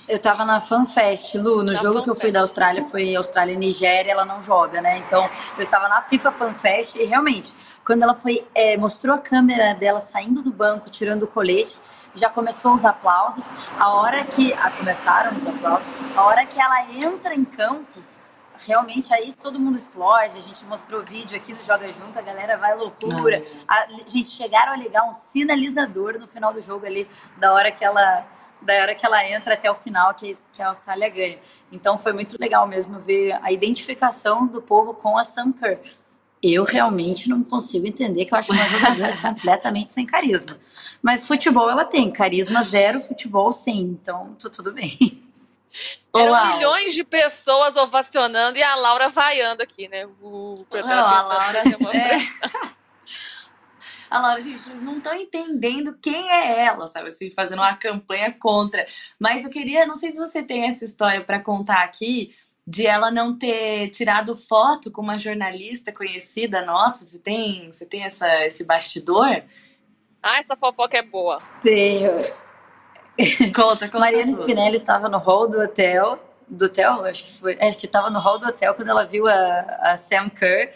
Eu 0.08 0.16
estava 0.16 0.44
na 0.44 0.60
FanFest, 0.60 1.36
Lu. 1.36 1.58
No 1.58 1.72
na 1.72 1.74
jogo 1.74 2.02
que 2.02 2.10
eu 2.10 2.16
fui 2.16 2.32
da 2.32 2.40
Austrália, 2.40 2.82
foi 2.82 3.14
Austrália 3.14 3.52
e 3.52 3.56
Nigéria, 3.56 4.10
ela 4.10 4.24
não 4.24 4.42
joga, 4.42 4.80
né? 4.80 4.98
Então, 4.98 5.30
eu 5.56 5.62
estava 5.62 5.88
na 5.88 6.02
FIFA 6.02 6.32
FanFest 6.32 6.96
e 6.96 7.04
realmente, 7.04 7.52
quando 7.86 8.02
ela 8.02 8.14
foi, 8.14 8.44
é, 8.52 8.76
mostrou 8.76 9.14
a 9.14 9.18
câmera 9.18 9.74
dela 9.74 10.00
saindo 10.00 10.42
do 10.42 10.52
banco, 10.52 10.90
tirando 10.90 11.22
o 11.22 11.28
colete, 11.28 11.78
já 12.14 12.30
começou 12.30 12.72
os 12.72 12.84
aplausos. 12.84 13.46
A 13.78 13.90
hora 13.90 14.24
que 14.24 14.52
a, 14.54 14.70
começaram 14.70 15.36
os 15.36 15.46
aplausos, 15.46 15.88
a 16.16 16.22
hora 16.22 16.46
que 16.46 16.60
ela 16.60 16.90
entra 16.90 17.34
em 17.34 17.44
campo, 17.44 18.02
realmente 18.66 19.12
aí 19.12 19.32
todo 19.32 19.58
mundo 19.58 19.76
explode. 19.76 20.38
A 20.38 20.42
gente 20.42 20.64
mostrou 20.64 21.04
vídeo 21.04 21.36
aqui 21.36 21.52
no 21.52 21.62
Joga 21.62 21.88
Junto, 21.92 22.18
a 22.18 22.22
galera 22.22 22.56
vai 22.56 22.74
loucura. 22.76 23.44
A, 23.66 23.86
gente, 24.06 24.30
chegaram 24.30 24.72
a 24.72 24.76
ligar 24.76 25.04
um 25.08 25.12
sinalizador 25.12 26.18
no 26.18 26.26
final 26.26 26.52
do 26.52 26.60
jogo 26.60 26.86
ali, 26.86 27.08
da 27.36 27.52
hora 27.52 27.70
que 27.70 27.84
ela 27.84 28.26
da 28.62 28.72
hora 28.80 28.94
que 28.94 29.04
ela 29.04 29.22
entra 29.28 29.52
até 29.52 29.70
o 29.70 29.74
final, 29.74 30.14
que, 30.14 30.32
que 30.50 30.62
a 30.62 30.68
Austrália 30.68 31.10
ganha. 31.10 31.38
Então 31.70 31.98
foi 31.98 32.14
muito 32.14 32.34
legal 32.40 32.66
mesmo 32.66 32.98
ver 32.98 33.38
a 33.42 33.52
identificação 33.52 34.46
do 34.46 34.62
povo 34.62 34.94
com 34.94 35.18
a 35.18 35.24
Sam 35.24 35.52
Kerr 35.52 35.80
eu 36.52 36.64
realmente 36.64 37.28
não 37.28 37.42
consigo 37.42 37.86
entender 37.86 38.24
que 38.24 38.34
eu 38.34 38.38
acho 38.38 38.52
uma 38.52 38.66
jogadora 38.66 39.16
completamente 39.22 39.92
sem 39.92 40.04
carisma. 40.04 40.58
Mas 41.02 41.26
futebol 41.26 41.70
ela 41.70 41.84
tem, 41.84 42.10
carisma 42.10 42.62
zero, 42.62 43.00
futebol 43.00 43.52
sim, 43.52 43.98
então 44.00 44.34
tô 44.38 44.50
tudo 44.50 44.72
bem. 44.72 45.22
Eram 46.14 46.28
Olá. 46.28 46.54
milhões 46.54 46.94
de 46.94 47.02
pessoas 47.02 47.76
ovacionando 47.76 48.56
e 48.58 48.62
a 48.62 48.74
Laura 48.76 49.08
vaiando 49.08 49.62
aqui, 49.62 49.88
né? 49.88 50.06
O 50.22 50.64
não, 50.72 51.06
a 51.06 51.22
Laura. 51.22 51.62
É... 51.92 52.18
A 54.08 54.20
Laura, 54.20 54.40
gente, 54.40 54.62
vocês 54.62 54.80
não 54.80 54.98
estão 54.98 55.12
entendendo 55.12 55.98
quem 56.00 56.30
é 56.30 56.66
ela, 56.66 56.86
sabe? 56.86 57.08
Assim, 57.08 57.32
fazendo 57.32 57.58
uma 57.58 57.74
campanha 57.74 58.32
contra. 58.32 58.86
Mas 59.18 59.42
eu 59.42 59.50
queria, 59.50 59.86
não 59.86 59.96
sei 59.96 60.12
se 60.12 60.18
você 60.18 60.40
tem 60.40 60.68
essa 60.68 60.84
história 60.84 61.20
para 61.20 61.40
contar 61.40 61.82
aqui, 61.82 62.32
de 62.66 62.86
ela 62.86 63.10
não 63.10 63.36
ter 63.36 63.88
tirado 63.90 64.34
foto 64.34 64.90
com 64.90 65.02
uma 65.02 65.18
jornalista 65.18 65.92
conhecida 65.92 66.64
nossa. 66.64 67.04
Você 67.04 67.18
tem, 67.18 67.70
você 67.70 67.84
tem 67.84 68.04
essa, 68.04 68.44
esse 68.46 68.64
bastidor? 68.64 69.42
Ah, 70.22 70.38
essa 70.38 70.56
fofoca 70.56 70.96
é 70.96 71.02
boa. 71.02 71.40
Tenho. 71.62 72.12
Conta, 73.54 73.86
conta. 73.86 73.98
Mariana 73.98 74.32
tudo. 74.32 74.40
Spinelli 74.40 74.76
estava 74.76 75.08
no 75.08 75.18
hall 75.18 75.48
do 75.48 75.60
hotel, 75.60 76.18
do 76.48 76.64
hotel, 76.64 77.04
acho 77.04 77.24
que 77.24 77.38
foi, 77.38 77.58
acho 77.60 77.78
que 77.78 77.86
estava 77.86 78.10
no 78.10 78.18
hall 78.18 78.38
do 78.38 78.46
hotel 78.46 78.74
quando 78.74 78.88
ela 78.88 79.04
viu 79.04 79.28
a, 79.28 79.60
a 79.82 79.96
Sam 79.96 80.28
Kerr, 80.28 80.72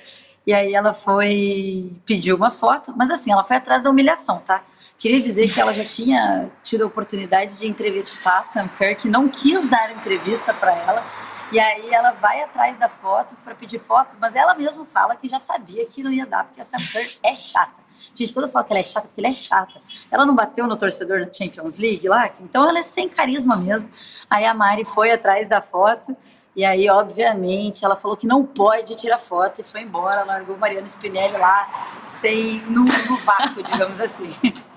e 0.46 0.52
aí 0.52 0.72
ela 0.72 0.92
foi, 0.92 1.92
pediu 2.06 2.36
uma 2.36 2.50
foto, 2.50 2.94
mas 2.96 3.10
assim, 3.10 3.32
ela 3.32 3.42
foi 3.42 3.56
atrás 3.56 3.82
da 3.82 3.90
humilhação, 3.90 4.38
tá? 4.38 4.62
Queria 4.98 5.20
dizer 5.20 5.52
que 5.52 5.60
ela 5.60 5.72
já 5.74 5.84
tinha 5.84 6.50
tido 6.62 6.84
a 6.84 6.86
oportunidade 6.86 7.58
de 7.58 7.66
entrevistar 7.66 8.38
a 8.38 8.42
Sam 8.42 8.68
Kerr, 8.68 8.96
que 8.96 9.08
não 9.08 9.28
quis 9.28 9.68
dar 9.68 9.90
entrevista 9.90 10.54
para 10.54 10.74
ela, 10.74 11.04
e 11.50 11.58
aí 11.58 11.92
ela 11.92 12.12
vai 12.12 12.42
atrás 12.42 12.76
da 12.78 12.88
foto 12.88 13.36
para 13.44 13.54
pedir 13.54 13.78
foto, 13.78 14.16
mas 14.20 14.34
ela 14.34 14.54
mesma 14.54 14.84
fala 14.84 15.16
que 15.16 15.28
já 15.28 15.38
sabia 15.38 15.86
que 15.86 16.02
não 16.02 16.12
ia 16.12 16.26
dar, 16.26 16.44
porque 16.44 16.60
a 16.60 16.64
Sam 16.64 16.78
Kerr 16.78 17.18
é 17.24 17.34
chata. 17.34 17.88
Gente, 18.14 18.32
quando 18.32 18.46
eu 18.46 18.50
falo 18.50 18.64
que 18.64 18.72
ela 18.72 18.80
é 18.80 18.82
chata, 18.82 19.08
porque 19.08 19.20
ela 19.20 19.28
é 19.28 19.32
chata. 19.32 19.80
Ela 20.10 20.26
não 20.26 20.34
bateu 20.34 20.66
no 20.66 20.76
torcedor 20.76 21.20
na 21.20 21.32
Champions 21.32 21.78
League 21.78 22.06
lá, 22.08 22.30
então 22.40 22.68
ela 22.68 22.78
é 22.78 22.82
sem 22.82 23.08
carisma 23.08 23.56
mesmo. 23.56 23.88
Aí 24.28 24.44
a 24.44 24.54
Mari 24.54 24.84
foi 24.84 25.10
atrás 25.10 25.48
da 25.48 25.62
foto, 25.62 26.16
e 26.54 26.64
aí, 26.64 26.90
obviamente, 26.90 27.84
ela 27.84 27.94
falou 27.94 28.16
que 28.16 28.26
não 28.26 28.44
pode 28.44 28.96
tirar 28.96 29.18
foto 29.18 29.60
e 29.60 29.64
foi 29.64 29.82
embora, 29.82 30.24
largou 30.24 30.56
Mariana 30.58 30.88
Spinelli 30.88 31.38
lá, 31.38 31.70
sem, 32.02 32.60
no, 32.62 32.84
no 32.84 33.16
vácuo, 33.18 33.62
digamos 33.62 34.00
assim. 34.00 34.34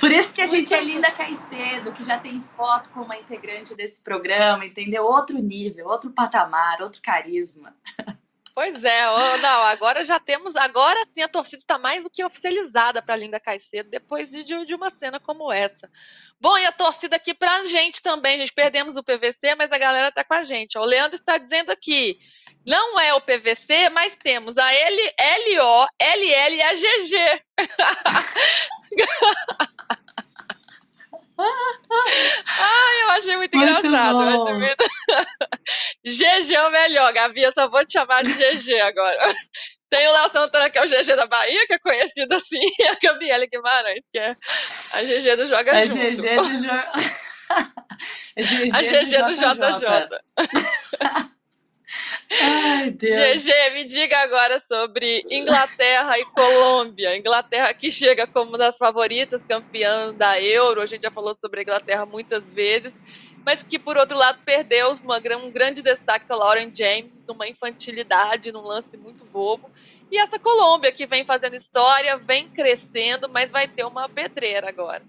Por 0.00 0.10
isso 0.10 0.34
que 0.34 0.42
a 0.42 0.46
gente 0.46 0.72
é 0.72 0.82
Linda 0.82 1.10
Caicedo, 1.10 1.92
que 1.92 2.04
já 2.04 2.18
tem 2.18 2.40
foto 2.40 2.90
como 2.90 3.06
uma 3.06 3.16
integrante 3.16 3.74
desse 3.74 4.02
programa, 4.02 4.64
entendeu? 4.64 5.04
Outro 5.04 5.38
nível, 5.38 5.88
outro 5.88 6.10
patamar, 6.10 6.80
outro 6.82 7.00
carisma. 7.02 7.74
Pois 8.52 8.84
é, 8.84 9.08
ô, 9.08 9.38
não, 9.38 9.62
agora 9.62 10.04
já 10.04 10.18
temos, 10.18 10.56
agora 10.56 11.02
sim 11.06 11.22
a 11.22 11.28
torcida 11.28 11.62
está 11.62 11.78
mais 11.78 12.02
do 12.02 12.10
que 12.10 12.22
oficializada 12.22 13.00
para 13.00 13.16
Linda 13.16 13.38
Caicedo, 13.38 13.88
depois 13.88 14.30
de, 14.30 14.44
de 14.44 14.74
uma 14.74 14.90
cena 14.90 15.20
como 15.20 15.52
essa. 15.52 15.88
Bom, 16.40 16.58
e 16.58 16.66
a 16.66 16.72
torcida 16.72 17.16
aqui 17.16 17.32
para 17.32 17.54
a 17.56 17.64
gente 17.64 18.02
também, 18.02 18.36
a 18.36 18.38
gente 18.40 18.52
perdemos 18.52 18.96
o 18.96 19.02
PVC, 19.02 19.54
mas 19.54 19.72
a 19.72 19.78
galera 19.78 20.08
está 20.08 20.24
com 20.24 20.34
a 20.34 20.42
gente. 20.42 20.76
O 20.76 20.84
Leandro 20.84 21.14
está 21.14 21.38
dizendo 21.38 21.70
aqui, 21.70 22.18
não 22.66 22.98
é 23.00 23.14
o 23.14 23.20
PVC, 23.20 23.88
mas 23.90 24.16
temos 24.16 24.56
a 24.56 24.72
L, 24.72 25.02
LO, 25.56 25.86
LL 26.00 26.54
e 26.56 26.62
a 26.62 26.74
GG. 26.74 27.42
Ai, 31.38 33.02
eu 33.02 33.10
achei 33.10 33.36
muito, 33.36 33.56
Muito 33.56 33.86
engraçado. 33.86 34.18
achei 34.20 34.54
muito- 34.54 34.84
GG 36.04 36.54
é 36.54 36.66
o 36.66 36.70
melhor, 36.70 37.12
Gabi. 37.12 37.42
Eu 37.42 37.52
só 37.52 37.68
vou 37.68 37.84
te 37.84 37.92
chamar 37.94 38.22
de 38.22 38.32
GG 38.32 38.80
agora. 38.80 39.34
Tem 39.88 40.06
o 40.06 40.12
Léo 40.12 40.30
Santana, 40.30 40.70
que 40.70 40.78
é 40.78 40.84
o 40.84 40.88
GG 40.88 41.16
da 41.16 41.26
Bahia, 41.26 41.66
que 41.66 41.74
é 41.74 41.78
conhecido 41.78 42.32
assim, 42.34 42.60
e 42.78 42.86
a 42.86 42.94
Gabriela 43.02 43.44
Guimarães, 43.46 44.04
que 44.10 44.18
é 44.18 44.36
a 44.94 45.02
GG 45.02 45.36
do 45.36 45.46
Joga 45.46 45.72
A 45.72 45.84
Junto. 45.86 45.98
GG 46.00 46.36
do 46.36 46.62
jo... 46.62 46.70
A 48.36 48.42
GG, 48.42 48.70
A 48.72 48.82
GG 48.82 49.22
do 49.24 49.32
JJ. 49.34 49.80
Ai, 52.42 52.90
Deus. 52.90 53.44
GG, 53.44 53.70
me 53.74 53.84
diga 53.84 54.18
agora 54.18 54.60
sobre 54.60 55.24
Inglaterra 55.30 56.18
e 56.18 56.24
Colômbia. 56.26 57.16
Inglaterra 57.16 57.74
que 57.74 57.90
chega 57.90 58.26
como 58.26 58.56
das 58.56 58.78
favoritas, 58.78 59.44
campeã 59.44 60.14
da 60.14 60.40
Euro. 60.40 60.80
A 60.80 60.86
gente 60.86 61.02
já 61.02 61.10
falou 61.10 61.34
sobre 61.34 61.60
a 61.60 61.62
Inglaterra 61.62 62.06
muitas 62.06 62.52
vezes, 62.54 63.02
mas 63.44 63.62
que 63.62 63.78
por 63.78 63.96
outro 63.96 64.16
lado 64.16 64.38
perdeu 64.44 64.92
uma, 65.02 65.18
um 65.38 65.50
grande 65.50 65.82
destaque 65.82 66.26
com 66.26 66.34
a 66.34 66.36
Lauren 66.36 66.70
James, 66.72 67.24
numa 67.26 67.48
infantilidade, 67.48 68.52
num 68.52 68.62
lance 68.62 68.96
muito 68.96 69.24
bobo. 69.24 69.70
E 70.10 70.18
essa 70.18 70.38
Colômbia 70.38 70.92
que 70.92 71.06
vem 71.06 71.24
fazendo 71.24 71.56
história, 71.56 72.16
vem 72.16 72.48
crescendo, 72.48 73.28
mas 73.28 73.50
vai 73.50 73.66
ter 73.66 73.84
uma 73.84 74.08
pedreira 74.08 74.68
agora. 74.68 75.02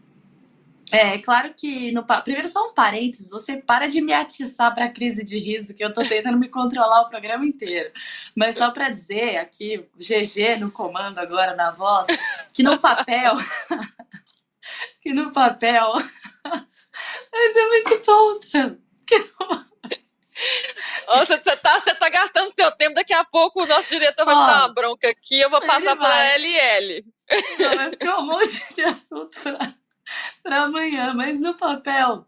É, 0.92 1.18
claro 1.20 1.54
que 1.56 1.92
no 1.92 2.04
primeiro 2.04 2.48
só 2.48 2.70
um 2.70 2.74
parênteses, 2.74 3.32
você 3.32 3.58
para 3.62 3.88
de 3.88 4.02
me 4.02 4.14
atiçar 4.14 4.74
para 4.74 4.90
crise 4.90 5.24
de 5.24 5.38
riso, 5.40 5.76
que 5.76 5.84
eu 5.84 5.94
tô 5.94 6.02
tentando 6.04 6.38
me 6.38 6.50
controlar 6.50 7.02
o 7.04 7.10
programa 7.10 7.46
inteiro. 7.46 7.92
Mas 8.36 8.58
só 8.58 8.72
para 8.72 8.90
dizer 8.90 9.38
aqui, 9.38 9.86
GG 9.98 10.58
no 10.60 10.72
comando 10.72 11.20
agora 11.20 11.56
na 11.56 11.72
voz, 11.72 12.08
que 12.54 12.64
no 12.64 12.78
papel 12.78 13.36
que 15.02 15.14
no 15.14 15.32
papel 15.32 15.94
Mas 17.32 17.56
é 17.56 17.68
muito 17.68 18.00
tonta. 18.02 18.78
Ô, 21.08 21.18
Você 21.18 21.38
você 21.38 21.56
tá, 21.58 21.80
você 21.80 21.94
tá 21.96 22.10
gastando 22.10 22.52
seu 22.54 22.72
tempo, 22.72 22.96
daqui 22.96 23.14
a 23.14 23.24
pouco 23.24 23.64
o 23.64 23.66
nosso 23.66 23.90
diretor 23.90 24.26
vai 24.26 24.36
Ó, 24.36 24.48
dar 24.48 24.58
uma 24.66 24.74
bronca 24.74 25.10
aqui, 25.10 25.40
eu 25.40 25.50
vou 25.50 25.62
passar 25.62 25.96
pra 25.96 26.10
vai. 26.10 26.38
LL. 26.38 27.06
Não, 27.60 27.76
vai 27.76 27.90
ficar 27.92 28.18
um 28.20 28.26
monte 28.26 28.74
de 28.76 28.82
assunto 28.84 29.40
pra, 29.40 29.74
pra 30.44 30.64
amanhã, 30.64 31.14
mas 31.14 31.40
no 31.40 31.56
papel, 31.56 32.26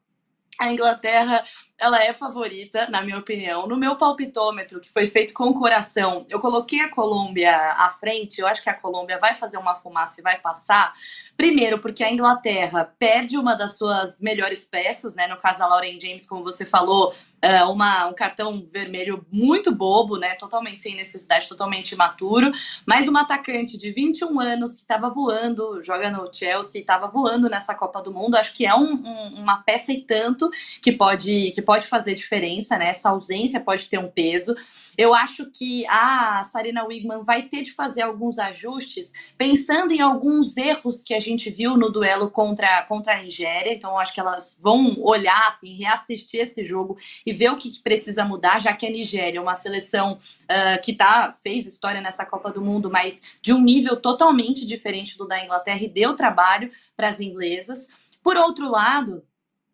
a 0.59 0.71
Inglaterra, 0.71 1.43
ela 1.77 2.03
é 2.03 2.13
favorita, 2.13 2.88
na 2.89 3.01
minha 3.01 3.17
opinião. 3.17 3.67
No 3.67 3.75
meu 3.75 3.97
palpitômetro, 3.97 4.79
que 4.79 4.91
foi 4.91 5.07
feito 5.07 5.34
com 5.34 5.45
o 5.45 5.59
coração, 5.59 6.25
eu 6.29 6.39
coloquei 6.39 6.79
a 6.81 6.89
Colômbia 6.89 7.55
à 7.55 7.89
frente. 7.89 8.39
Eu 8.39 8.47
acho 8.47 8.61
que 8.61 8.69
a 8.69 8.73
Colômbia 8.73 9.17
vai 9.19 9.34
fazer 9.34 9.57
uma 9.57 9.75
fumaça 9.75 10.19
e 10.19 10.23
vai 10.23 10.39
passar. 10.39 10.93
Primeiro, 11.36 11.79
porque 11.79 12.03
a 12.03 12.11
Inglaterra 12.11 12.93
perde 12.97 13.38
uma 13.38 13.55
das 13.55 13.77
suas 13.77 14.19
melhores 14.19 14.65
peças, 14.65 15.15
né? 15.15 15.27
No 15.27 15.38
caso, 15.38 15.63
a 15.63 15.67
Lauren 15.67 15.99
James, 15.99 16.27
como 16.27 16.43
você 16.43 16.65
falou, 16.65 17.13
é, 17.44 17.62
uma, 17.66 18.08
um 18.08 18.14
cartão 18.14 18.66
vermelho 18.72 19.26
muito 19.30 19.70
bobo, 19.70 20.16
né? 20.18 20.34
Totalmente 20.36 20.82
sem 20.82 20.96
necessidade, 20.96 21.50
totalmente 21.50 21.91
imaturo. 21.91 22.50
Mais 22.86 23.06
uma 23.06 23.24
atacante 23.24 23.78
de 23.78 23.91
21 23.91 24.39
anos 24.39 24.76
que 24.78 24.82
estava 24.84 25.10
voando, 25.10 25.82
joga 25.82 26.10
no 26.10 26.26
Chelsea, 26.34 26.80
estava 26.80 27.08
voando 27.08 27.50
nessa 27.50 27.76
Copa 27.76 28.02
do 28.02 28.14
Mundo. 28.14 28.36
Acho 28.36 28.54
que 28.54 28.66
é 28.66 28.74
um- 28.74 28.94
um- 28.94 29.41
uma 29.41 29.58
peça 29.58 29.91
e 29.91 30.00
tanto 30.02 30.50
que 30.82 30.94
pode, 30.94 31.52
que 31.52 31.62
pode 31.62 31.86
fazer 31.86 32.16
diferença, 32.16 32.78
né? 32.78 32.88
Essa 32.88 33.10
ausência 33.10 33.60
pode 33.60 33.89
ter 33.89 33.98
um 33.98 34.10
peso. 34.10 34.56
Eu 34.98 35.14
acho 35.14 35.48
que 35.48 35.86
a 35.88 36.46
Sarina 36.46 36.86
Wigman 36.86 37.24
vai 37.24 37.41
ter 37.41 37.64
de 37.64 37.72
fazer 37.74 38.04
alguns 38.04 38.39
ajustes, 38.39 39.12
pensando 39.38 39.91
em 39.91 40.00
alguns 40.00 40.56
erros 40.56 41.02
que 41.02 41.14
a 41.14 41.20
gente 41.20 41.50
viu 41.50 41.76
no 41.76 41.89
duelo 41.91 42.30
contra, 42.30 42.84
contra 42.84 43.16
a 43.16 43.22
Nigéria. 43.22 43.74
Então, 43.74 43.98
acho 44.00 44.14
que 44.14 44.20
elas 44.22 44.58
vão 44.62 44.96
olhar, 45.02 45.48
assim, 45.50 45.76
reassistir 45.76 46.39
esse 46.41 46.64
jogo 46.64 46.96
e 47.26 47.32
ver 47.34 47.51
o 47.51 47.57
que, 47.57 47.69
que 47.69 47.79
precisa 47.79 48.23
mudar, 48.23 48.59
já 48.59 48.73
que 48.73 48.86
a 48.86 48.89
Nigéria 48.89 49.39
é 49.39 49.41
uma 49.41 49.55
seleção 49.55 50.17
ah, 50.47 50.77
que 50.77 50.93
tá, 50.93 51.34
fez 51.41 51.67
história 51.67 52.01
nessa 52.01 52.25
Copa 52.25 52.51
do 52.51 52.61
Mundo, 52.61 52.89
mas 52.89 53.21
de 53.41 53.51
um 53.53 53.61
nível 53.61 53.95
totalmente 53.97 54.65
diferente 54.65 55.17
do 55.17 55.27
da 55.27 55.43
Inglaterra 55.43 55.84
e 55.84 55.89
deu 55.89 56.15
trabalho 56.15 56.71
para 56.95 57.07
as 57.07 57.19
inglesas. 57.19 57.88
Por 58.21 58.38
outro 58.38 58.69
lado, 58.69 59.23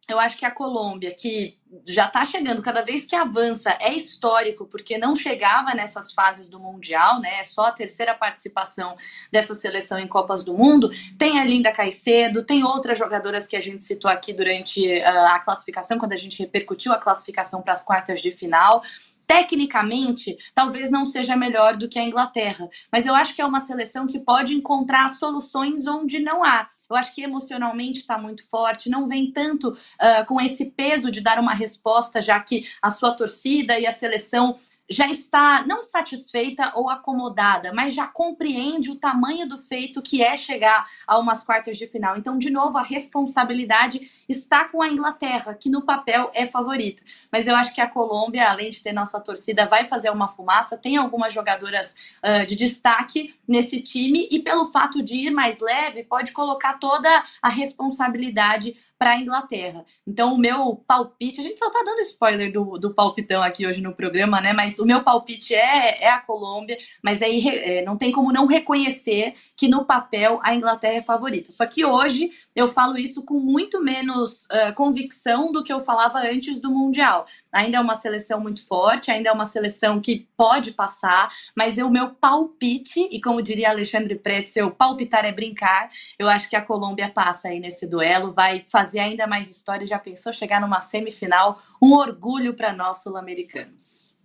eu 0.10 0.20
acho 0.20 0.38
que 0.38 0.46
a 0.46 0.52
Colômbia, 0.52 1.14
que 1.14 1.58
já 1.86 2.06
está 2.06 2.26
chegando, 2.26 2.64
cada 2.64 2.82
vez 2.82 3.06
que 3.06 3.16
avança, 3.16 3.78
é 3.80 3.94
histórico, 3.94 4.66
porque 4.66 4.98
não 4.98 5.16
chegava 5.16 5.76
nessas 5.76 6.12
fases 6.12 6.48
do 6.48 6.60
Mundial, 6.60 7.20
né? 7.20 7.40
É 7.40 7.44
só 7.44 7.68
a 7.68 7.72
terceira 7.72 8.16
participação 8.16 8.98
dessa 9.32 9.54
seleção 9.54 10.00
em 10.00 10.08
Copas 10.08 10.44
do 10.44 10.54
Mundo. 10.54 10.90
Tem 11.18 11.40
a 11.40 11.46
Linda 11.46 11.72
Caicedo, 11.72 12.44
tem 12.44 12.64
outras 12.64 12.98
jogadoras 12.98 13.48
que 13.48 13.56
a 13.56 13.62
gente 13.62 13.84
citou 13.84 14.10
aqui 14.10 14.34
durante 14.34 15.00
ah, 15.02 15.36
a 15.36 15.40
classificação, 15.40 16.00
quando 16.00 16.14
a 16.14 16.18
gente 16.18 16.40
repercutiu 16.40 16.92
a 16.92 16.98
classificação 16.98 17.62
para 17.62 17.74
as 17.74 17.84
quartas 17.84 18.20
de 18.20 18.32
final. 18.32 18.82
Tecnicamente, 19.28 20.36
talvez 20.56 20.90
não 20.90 21.06
seja 21.06 21.36
melhor 21.36 21.78
do 21.78 21.88
que 21.88 22.00
a 22.00 22.04
Inglaterra, 22.04 22.68
mas 22.92 23.06
eu 23.06 23.14
acho 23.14 23.36
que 23.36 23.42
é 23.44 23.46
uma 23.46 23.60
seleção 23.60 24.08
que 24.08 24.18
pode 24.18 24.56
encontrar 24.56 25.08
soluções 25.10 25.86
onde 25.86 26.18
não 26.18 26.44
há. 26.44 26.68
Eu 26.90 26.96
acho 26.96 27.14
que 27.14 27.22
emocionalmente 27.22 28.00
está 28.00 28.18
muito 28.18 28.48
forte, 28.50 28.90
não 28.90 29.08
vem 29.08 29.32
tanto 29.32 29.78
ah, 30.00 30.26
com 30.26 30.42
esse 30.42 30.66
peso 30.72 31.12
de 31.12 31.22
dar 31.22 31.40
uma 31.40 31.54
resposta, 31.54 32.20
já 32.20 32.40
que 32.40 32.68
a 32.82 32.90
sua 32.90 33.12
torcida 33.12 33.80
e 33.80 33.86
a 33.86 33.92
seleção 33.92 34.58
já 34.90 35.08
está 35.10 35.66
não 35.68 35.84
satisfeita 35.84 36.74
ou 36.76 36.90
acomodada, 36.90 37.72
mas 37.74 37.94
já 37.94 38.08
compreende 38.08 38.90
o 38.90 38.96
tamanho 38.96 39.48
do 39.48 39.58
feito 39.58 40.02
que 40.02 40.24
é 40.24 40.36
chegar 40.36 40.90
a 41.06 41.20
umas 41.20 41.44
quartas 41.44 41.78
de 41.78 41.86
final. 41.88 42.18
Então, 42.18 42.38
de 42.38 42.50
novo, 42.50 42.78
a 42.78 42.82
responsabilidade 42.82 44.10
está 44.28 44.68
com 44.68 44.82
a 44.82 44.90
Inglaterra, 44.90 45.54
que 45.54 45.70
no 45.70 45.84
papel 45.84 46.32
é 46.34 46.46
favorita. 46.46 47.04
Mas 47.32 47.48
eu 47.48 47.56
acho 47.56 47.74
que 47.74 47.82
a 47.82 47.88
Colômbia, 47.88 48.50
além 48.50 48.72
de 48.72 48.82
ter 48.82 48.92
nossa 48.94 49.20
torcida, 49.20 49.68
vai 49.68 49.86
fazer 49.86 50.10
uma 50.10 50.28
fumaça. 50.28 50.78
Tem 50.78 50.98
algumas 50.98 51.34
jogadoras 51.34 52.18
ah, 52.24 52.46
de 52.46 52.56
destaque 52.56 53.36
nesse 53.48 53.82
time 53.82 54.28
e 54.32 54.40
pelo 54.40 54.66
fato 54.66 55.04
de 55.04 55.28
ir 55.28 55.32
mais 55.32 55.60
leve, 55.60 56.04
pode 56.04 56.32
colocar 56.32 56.80
toda 56.80 57.24
a 57.42 57.50
responsabilidade 57.50 58.76
para 59.00 59.12
a 59.12 59.18
Inglaterra. 59.18 59.86
Então, 60.06 60.34
o 60.34 60.38
meu 60.38 60.76
palpite, 60.86 61.40
a 61.40 61.44
gente 61.44 61.58
só 61.58 61.70
tá 61.72 61.82
dando 61.86 62.02
spoiler 62.02 62.52
do, 62.52 62.78
do 62.78 62.94
palpitão 62.94 63.42
aqui 63.42 63.66
hoje 63.66 63.82
no 63.82 63.96
programa, 63.96 64.42
né? 64.42 64.52
Mas 64.52 64.78
o 64.78 64.86
meu 64.86 65.02
palpite 65.02 65.56
é, 65.56 66.04
é 66.04 66.10
a 66.10 66.20
Colômbia, 66.20 66.78
mas 67.02 67.22
aí 67.22 67.48
é, 67.48 67.86
não 67.86 67.98
tem 67.98 68.12
como 68.12 68.34
não 68.34 68.46
reconhecer 68.46 69.36
que 69.56 69.70
no 69.70 69.86
papel 69.86 70.38
a 70.44 70.54
Inglaterra 70.54 70.96
é 70.96 71.02
favorita. 71.02 71.50
Só 71.50 71.66
que 71.66 71.86
hoje 71.86 72.30
eu 72.60 72.68
falo 72.68 72.98
isso 72.98 73.26
com 73.26 73.40
muito 73.40 73.82
menos 73.82 74.46
uh, 74.46 74.74
convicção 74.76 75.52
do 75.52 75.64
que 75.64 75.72
eu 75.72 75.80
falava 75.80 76.20
antes 76.20 76.60
do 76.60 76.70
Mundial. 76.70 77.26
Ainda 77.52 77.78
é 77.78 77.82
uma 77.82 77.96
seleção 77.96 78.40
muito 78.40 78.66
forte, 78.66 79.10
ainda 79.10 79.30
é 79.30 79.32
uma 79.32 79.46
seleção 79.46 80.00
que 80.02 80.28
pode 80.36 80.74
passar, 80.74 81.34
mas 81.56 81.78
o 81.78 81.90
meu 81.90 82.10
palpite, 82.10 83.08
e 83.12 83.22
como 83.22 83.42
diria 83.42 83.70
Alexandre 83.70 84.16
Pretzel, 84.16 84.72
palpitar 84.72 85.26
é 85.26 85.32
brincar, 85.32 85.90
eu 86.18 86.28
acho 86.28 86.50
que 86.50 86.56
a 86.56 86.62
Colômbia 86.62 87.10
passa 87.10 87.48
aí 87.48 87.60
nesse 87.60 87.88
duelo, 87.88 88.34
vai 88.34 88.66
fazer 88.70 89.00
ainda 89.00 89.26
mais 89.26 89.50
história, 89.50 89.88
já 89.88 89.98
pensou 89.98 90.34
chegar 90.34 90.60
numa 90.60 90.82
semifinal, 90.82 91.62
um 91.82 91.94
orgulho 91.94 92.54
para 92.54 92.74
nós 92.74 93.02
sul-americanos. 93.02 94.19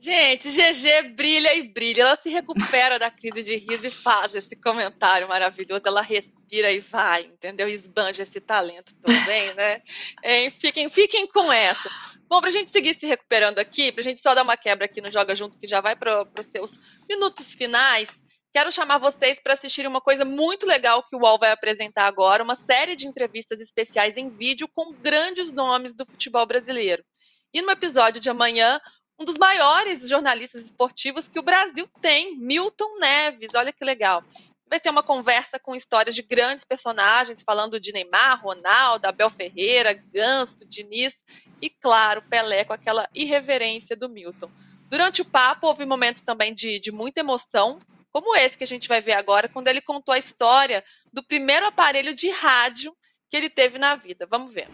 Gente, 0.00 0.50
GG 0.50 1.14
brilha 1.14 1.54
e 1.54 1.62
brilha. 1.62 2.02
Ela 2.02 2.16
se 2.16 2.28
recupera 2.28 2.98
da 2.98 3.10
crise 3.10 3.42
de 3.42 3.56
riso 3.56 3.86
e 3.86 3.90
faz 3.90 4.34
esse 4.34 4.56
comentário 4.56 5.28
maravilhoso. 5.28 5.82
Ela 5.84 6.02
respira 6.02 6.72
e 6.72 6.80
vai, 6.80 7.22
entendeu? 7.22 7.68
Esbanja 7.68 8.22
esse 8.22 8.40
talento 8.40 8.94
também, 8.96 9.54
né? 9.54 9.82
É, 10.22 10.50
fiquem, 10.50 10.88
fiquem 10.88 11.26
com 11.26 11.52
essa. 11.52 11.90
Bom, 12.28 12.40
para 12.40 12.48
a 12.48 12.52
gente 12.52 12.70
seguir 12.70 12.94
se 12.94 13.06
recuperando 13.06 13.58
aqui, 13.58 13.92
para 13.92 14.00
a 14.00 14.04
gente 14.04 14.20
só 14.20 14.34
dar 14.34 14.42
uma 14.42 14.56
quebra 14.56 14.86
aqui 14.86 15.00
no 15.00 15.12
Joga 15.12 15.34
Junto, 15.34 15.58
que 15.58 15.66
já 15.66 15.80
vai 15.80 15.94
para 15.94 16.26
os 16.38 16.46
seus 16.46 16.78
minutos 17.08 17.54
finais, 17.54 18.08
quero 18.52 18.72
chamar 18.72 18.98
vocês 18.98 19.38
para 19.38 19.52
assistirem 19.52 19.90
uma 19.90 20.00
coisa 20.00 20.24
muito 20.24 20.66
legal 20.66 21.02
que 21.02 21.14
o 21.14 21.20
UOL 21.20 21.38
vai 21.38 21.50
apresentar 21.50 22.06
agora, 22.06 22.42
uma 22.42 22.56
série 22.56 22.96
de 22.96 23.06
entrevistas 23.06 23.60
especiais 23.60 24.16
em 24.16 24.30
vídeo 24.30 24.66
com 24.74 24.94
grandes 24.94 25.52
nomes 25.52 25.94
do 25.94 26.06
futebol 26.06 26.46
brasileiro. 26.46 27.04
E 27.52 27.60
no 27.60 27.70
episódio 27.70 28.18
de 28.18 28.30
amanhã, 28.30 28.80
um 29.22 29.24
dos 29.24 29.38
maiores 29.38 30.08
jornalistas 30.08 30.64
esportivos 30.64 31.28
que 31.28 31.38
o 31.38 31.42
Brasil 31.42 31.88
tem, 32.00 32.36
Milton 32.36 32.98
Neves. 32.98 33.54
Olha 33.54 33.72
que 33.72 33.84
legal. 33.84 34.24
Vai 34.68 34.80
ser 34.80 34.90
uma 34.90 35.02
conversa 35.02 35.60
com 35.60 35.76
histórias 35.76 36.14
de 36.14 36.22
grandes 36.22 36.64
personagens, 36.64 37.40
falando 37.40 37.78
de 37.78 37.92
Neymar, 37.92 38.42
Ronaldo, 38.42 39.06
Abel 39.06 39.30
Ferreira, 39.30 39.92
Ganso, 39.92 40.66
Diniz 40.66 41.14
e, 41.60 41.70
claro, 41.70 42.22
Pelé, 42.22 42.64
com 42.64 42.72
aquela 42.72 43.08
irreverência 43.14 43.94
do 43.94 44.08
Milton. 44.08 44.50
Durante 44.90 45.22
o 45.22 45.24
papo, 45.24 45.68
houve 45.68 45.86
momentos 45.86 46.22
também 46.22 46.52
de, 46.52 46.80
de 46.80 46.90
muita 46.90 47.20
emoção, 47.20 47.78
como 48.10 48.34
esse 48.34 48.58
que 48.58 48.64
a 48.64 48.66
gente 48.66 48.88
vai 48.88 49.00
ver 49.00 49.12
agora, 49.12 49.48
quando 49.48 49.68
ele 49.68 49.80
contou 49.80 50.12
a 50.12 50.18
história 50.18 50.82
do 51.12 51.22
primeiro 51.22 51.66
aparelho 51.66 52.12
de 52.12 52.28
rádio 52.30 52.92
que 53.30 53.36
ele 53.36 53.48
teve 53.48 53.78
na 53.78 53.94
vida. 53.94 54.26
Vamos 54.28 54.52
ver. 54.52 54.68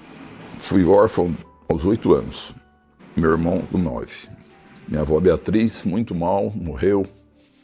Fui 0.61 0.85
órfão 0.87 1.37
aos 1.69 1.85
oito 1.85 2.15
anos 2.15 2.55
meu 3.19 3.33
irmão 3.33 3.67
com 3.67 3.79
nove. 3.79 4.29
Minha 4.89 5.03
avó 5.03 5.21
Beatriz, 5.21 5.85
muito 5.85 6.15
mal, 6.15 6.51
morreu. 6.51 7.07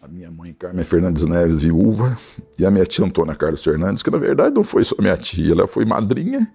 A 0.03 0.07
minha 0.07 0.31
mãe 0.31 0.53
Carmen 0.53 0.85
Fernandes 0.85 1.25
Neves, 1.25 1.62
viúva. 1.62 2.18
E 2.59 2.66
a 2.66 2.70
minha 2.70 2.85
tia 2.85 3.03
Antônia 3.03 3.35
Carlos 3.35 3.64
Fernandes, 3.64 4.03
que 4.03 4.11
na 4.11 4.18
verdade 4.18 4.55
não 4.55 4.62
foi 4.62 4.85
só 4.85 4.95
minha 4.99 5.16
tia, 5.16 5.53
ela 5.53 5.66
foi 5.66 5.87
madrinha, 5.87 6.47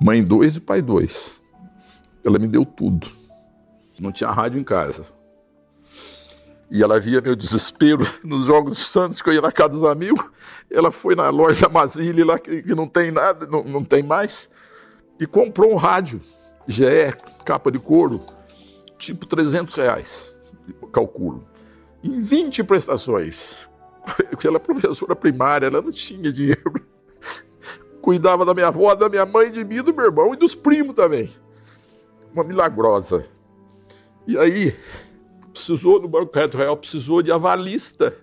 mãe 0.00 0.22
dois 0.22 0.54
e 0.54 0.60
pai 0.60 0.80
dois. 0.80 1.42
Ela 2.24 2.38
me 2.38 2.46
deu 2.46 2.64
tudo. 2.64 3.08
Não 3.98 4.12
tinha 4.12 4.30
rádio 4.30 4.60
em 4.60 4.64
casa. 4.64 5.12
E 6.70 6.84
ela 6.84 7.00
via 7.00 7.20
meu 7.20 7.34
desespero 7.34 8.06
nos 8.22 8.46
Jogos 8.46 8.86
Santos, 8.86 9.20
que 9.20 9.28
eu 9.28 9.34
ia 9.34 9.40
na 9.40 9.50
casa 9.50 9.70
dos 9.70 9.82
amigos. 9.84 10.24
Ela 10.70 10.92
foi 10.92 11.16
na 11.16 11.30
loja 11.30 11.68
Mazili, 11.68 12.22
lá 12.22 12.38
que, 12.38 12.62
que 12.62 12.74
não 12.76 12.86
tem 12.86 13.10
nada, 13.10 13.44
não, 13.46 13.64
não 13.64 13.82
tem 13.82 14.04
mais, 14.04 14.48
e 15.18 15.26
comprou 15.26 15.72
um 15.72 15.76
rádio. 15.76 16.20
GE, 16.68 16.84
capa 17.44 17.70
de 17.70 17.78
couro, 17.78 18.20
tipo 18.98 19.26
300 19.26 19.74
reais, 19.74 20.34
calculo. 20.92 21.46
Em 22.02 22.20
20 22.20 22.64
prestações. 22.64 23.66
Ela 24.44 24.56
é 24.56 24.60
professora 24.60 25.16
primária, 25.16 25.66
ela 25.66 25.82
não 25.82 25.90
tinha 25.90 26.32
dinheiro. 26.32 26.86
Cuidava 28.00 28.44
da 28.44 28.54
minha 28.54 28.68
avó, 28.68 28.94
da 28.94 29.08
minha 29.08 29.26
mãe, 29.26 29.50
de 29.50 29.64
mim, 29.64 29.82
do 29.82 29.92
meu 29.92 30.04
irmão 30.04 30.32
e 30.32 30.36
dos 30.36 30.54
primos 30.54 30.94
também. 30.94 31.28
Uma 32.32 32.44
milagrosa. 32.44 33.26
E 34.24 34.38
aí, 34.38 34.76
precisou 35.52 35.98
do 35.98 36.06
Banco 36.06 36.32
Reto 36.32 36.56
Real, 36.56 36.76
precisou 36.76 37.20
de 37.20 37.32
avalista. 37.32 38.16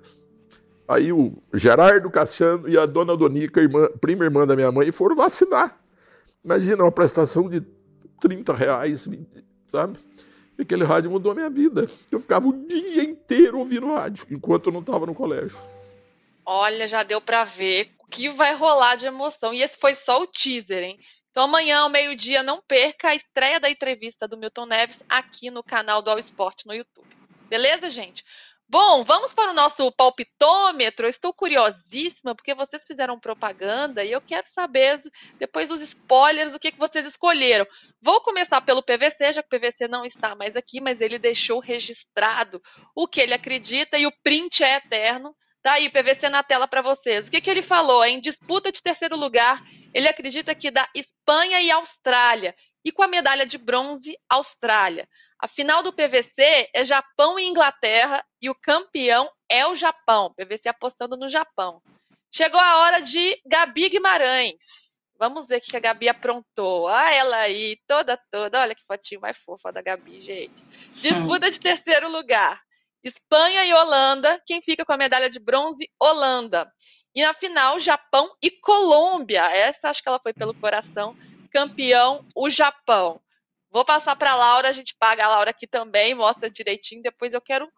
Aí 0.87 1.11
o 1.11 1.33
Gerardo 1.53 2.09
Cassiano 2.09 2.69
e 2.69 2.77
a 2.77 2.85
dona 2.85 3.17
Donica, 3.17 3.59
irmã, 3.59 3.89
prima 3.99 4.23
irmã 4.23 4.45
da 4.45 4.55
minha 4.55 4.71
mãe, 4.71 4.91
foram 4.91 5.15
vacinar. 5.15 5.77
Imagina 6.43 6.83
uma 6.83 6.91
prestação 6.91 7.49
de 7.49 7.61
30 8.19 8.53
reais, 8.53 9.07
sabe? 9.65 9.97
E 10.57 10.61
aquele 10.61 10.83
rádio 10.83 11.09
mudou 11.09 11.31
a 11.31 11.35
minha 11.35 11.49
vida. 11.49 11.89
Eu 12.11 12.19
ficava 12.19 12.47
o 12.47 12.67
dia 12.67 13.03
inteiro 13.03 13.59
ouvindo 13.59 13.91
rádio, 13.91 14.25
enquanto 14.29 14.67
eu 14.67 14.73
não 14.73 14.81
estava 14.81 15.05
no 15.05 15.15
colégio. 15.15 15.57
Olha, 16.45 16.87
já 16.87 17.03
deu 17.03 17.21
para 17.21 17.43
ver 17.43 17.91
o 17.99 18.07
que 18.07 18.29
vai 18.29 18.53
rolar 18.55 18.95
de 18.95 19.05
emoção. 19.05 19.53
E 19.53 19.61
esse 19.61 19.77
foi 19.77 19.95
só 19.95 20.21
o 20.21 20.27
teaser, 20.27 20.83
hein? 20.83 20.99
Então 21.31 21.43
amanhã 21.43 21.79
ao 21.79 21.89
meio-dia 21.89 22.43
não 22.43 22.61
perca 22.61 23.09
a 23.09 23.15
estreia 23.15 23.59
da 23.59 23.69
entrevista 23.69 24.27
do 24.27 24.37
Milton 24.37 24.67
Neves 24.67 25.01
aqui 25.09 25.49
no 25.49 25.63
canal 25.63 26.01
do 26.01 26.11
All 26.11 26.19
Sport 26.19 26.65
no 26.65 26.75
YouTube. 26.75 27.07
Beleza, 27.49 27.89
gente? 27.89 28.23
Bom, 28.67 29.03
vamos 29.03 29.33
para 29.33 29.51
o 29.51 29.53
nosso 29.53 29.91
palpitômetro. 29.91 31.07
Estou 31.07 31.33
curiosíssima 31.33 32.33
porque 32.33 32.55
vocês 32.55 32.83
fizeram 32.85 33.19
propaganda 33.19 34.03
e 34.03 34.11
eu 34.11 34.21
quero 34.21 34.47
saber, 34.47 34.99
depois 35.37 35.69
dos 35.69 35.81
spoilers, 35.81 36.55
o 36.55 36.59
que, 36.59 36.71
que 36.71 36.79
vocês 36.79 37.05
escolheram. 37.05 37.67
Vou 38.01 38.21
começar 38.21 38.61
pelo 38.61 38.81
PVC, 38.81 39.33
já 39.33 39.43
que 39.43 39.55
o 39.55 39.59
PVC 39.59 39.87
não 39.87 40.05
está 40.05 40.33
mais 40.35 40.55
aqui, 40.55 40.81
mas 40.81 41.01
ele 41.01 41.19
deixou 41.19 41.59
registrado 41.59 42.61
o 42.95 43.07
que 43.07 43.21
ele 43.21 43.33
acredita 43.33 43.97
e 43.97 44.07
o 44.07 44.13
print 44.23 44.63
é 44.63 44.77
eterno. 44.77 45.35
Tá 45.61 45.73
aí, 45.73 45.89
PVC 45.89 46.27
na 46.29 46.43
tela 46.43 46.67
para 46.67 46.81
vocês. 46.81 47.27
O 47.27 47.31
que, 47.31 47.39
que 47.39 47.49
ele 47.49 47.61
falou? 47.61 48.03
Em 48.03 48.19
disputa 48.19 48.69
de 48.69 48.81
terceiro 48.81 49.15
lugar, 49.15 49.63
ele 49.93 50.09
acredita 50.09 50.53
que 50.53 50.69
da 50.69 50.89
Espanha 50.93 51.61
e 51.61 51.71
Austrália. 51.71 52.53
E 52.83 52.91
com 52.91 53.01
a 53.01 53.07
medalha 53.07 53.45
de 53.45 53.57
bronze, 53.57 54.17
Austrália. 54.29 55.07
A 55.43 55.47
final 55.49 55.83
do 55.83 55.91
PVC 55.91 56.69
é 56.73 56.85
Japão 56.85 57.37
e 57.37 57.43
Inglaterra 57.43 58.25
e 58.41 58.49
o 58.49 58.55
campeão 58.55 59.29
é 59.51 59.67
o 59.67 59.75
Japão. 59.75 60.33
PVC 60.37 60.69
apostando 60.69 61.17
no 61.17 61.27
Japão. 61.27 61.81
Chegou 62.33 62.57
a 62.57 62.77
hora 62.77 63.01
de 63.01 63.41
Gabi 63.45 63.89
Guimarães. 63.89 65.01
Vamos 65.19 65.47
ver 65.47 65.57
o 65.57 65.61
que 65.61 65.75
a 65.75 65.81
Gabi 65.81 66.07
aprontou. 66.07 66.87
Ah, 66.87 67.13
ela 67.13 67.35
aí, 67.39 67.77
toda, 67.85 68.17
toda. 68.31 68.61
Olha 68.61 68.73
que 68.73 68.85
fotinho 68.87 69.19
mais 69.19 69.37
fofa 69.37 69.69
da 69.69 69.81
Gabi, 69.81 70.21
gente. 70.21 70.63
Disputa 70.93 71.51
de 71.51 71.59
terceiro 71.59 72.09
lugar. 72.09 72.61
Espanha 73.03 73.65
e 73.65 73.73
Holanda. 73.73 74.41
Quem 74.45 74.61
fica 74.61 74.85
com 74.85 74.93
a 74.93 74.97
medalha 74.97 75.29
de 75.29 75.41
bronze? 75.41 75.91
Holanda. 75.99 76.71
E 77.13 77.21
na 77.21 77.33
final, 77.33 77.81
Japão 77.81 78.33
e 78.41 78.49
Colômbia. 78.49 79.43
Essa 79.53 79.89
acho 79.89 80.01
que 80.01 80.07
ela 80.07 80.21
foi 80.21 80.31
pelo 80.31 80.53
coração. 80.53 81.17
Campeão, 81.51 82.25
o 82.33 82.49
Japão. 82.49 83.19
Vou 83.73 83.83
passar 83.83 84.15
para 84.15 84.31
a 84.31 84.35
Laura, 84.35 84.69
a 84.69 84.71
gente 84.71 84.95
paga 84.99 85.25
a 85.25 85.27
Laura 85.27 85.49
aqui 85.49 85.65
também, 85.65 86.13
mostra 86.13 86.47
direitinho. 86.47 87.01
Depois 87.01 87.33
eu 87.33 87.41
quero 87.41 87.65
um 87.65 87.69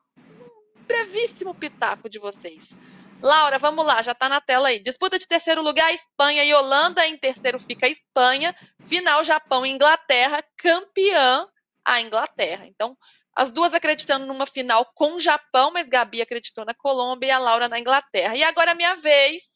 brevíssimo 0.86 1.56
pitaco 1.56 2.10
de 2.10 2.20
vocês. 2.20 2.76
Laura, 3.22 3.58
vamos 3.58 3.86
lá, 3.86 4.02
já 4.02 4.12
está 4.12 4.28
na 4.28 4.42
tela 4.42 4.68
aí. 4.68 4.80
Disputa 4.80 5.18
de 5.18 5.26
terceiro 5.26 5.62
lugar, 5.62 5.94
Espanha 5.94 6.44
e 6.44 6.54
Holanda. 6.54 7.08
Em 7.08 7.18
terceiro 7.18 7.58
fica 7.58 7.86
a 7.88 7.90
Espanha. 7.90 8.54
Final, 8.82 9.24
Japão 9.24 9.66
e 9.66 9.70
Inglaterra. 9.70 10.44
Campeã, 10.58 11.48
a 11.86 12.02
Inglaterra. 12.02 12.68
Então, 12.68 12.98
as 13.34 13.54
duas 13.54 13.74
acreditando 13.74 14.26
numa 14.26 14.46
final 14.46 14.86
com 14.94 15.14
o 15.14 15.20
Japão, 15.22 15.72
mas 15.72 15.90
Gabi 15.90 16.22
acreditou 16.22 16.66
na 16.66 16.74
Colômbia 16.74 17.28
e 17.28 17.32
a 17.32 17.40
Laura 17.40 17.70
na 17.70 17.80
Inglaterra. 17.80 18.36
E 18.36 18.44
agora 18.44 18.72
é 18.72 18.76
minha 18.76 18.96
vez 18.96 19.55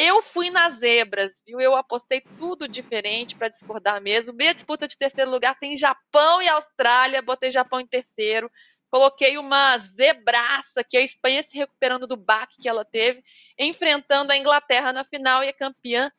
eu 0.00 0.22
fui 0.22 0.48
nas 0.48 0.74
zebras, 0.74 1.42
viu? 1.44 1.60
Eu 1.60 1.74
apostei 1.74 2.20
tudo 2.38 2.68
diferente 2.68 3.34
para 3.34 3.48
discordar 3.48 4.00
mesmo. 4.00 4.32
Meia 4.32 4.54
disputa 4.54 4.86
de 4.86 4.96
terceiro 4.96 5.28
lugar 5.28 5.58
tem 5.58 5.76
Japão 5.76 6.40
e 6.40 6.48
Austrália, 6.48 7.20
botei 7.20 7.50
Japão 7.50 7.80
em 7.80 7.86
terceiro. 7.86 8.48
Coloquei 8.88 9.36
uma 9.38 9.76
zebraça, 9.78 10.84
que 10.84 10.96
a 10.96 11.02
Espanha 11.02 11.42
se 11.42 11.58
recuperando 11.58 12.06
do 12.06 12.16
baque 12.16 12.62
que 12.62 12.68
ela 12.68 12.84
teve, 12.84 13.24
enfrentando 13.58 14.30
a 14.32 14.36
Inglaterra 14.36 14.92
na 14.92 15.02
final 15.02 15.42
e 15.42 15.48
a 15.48 15.52
campeã 15.52 16.12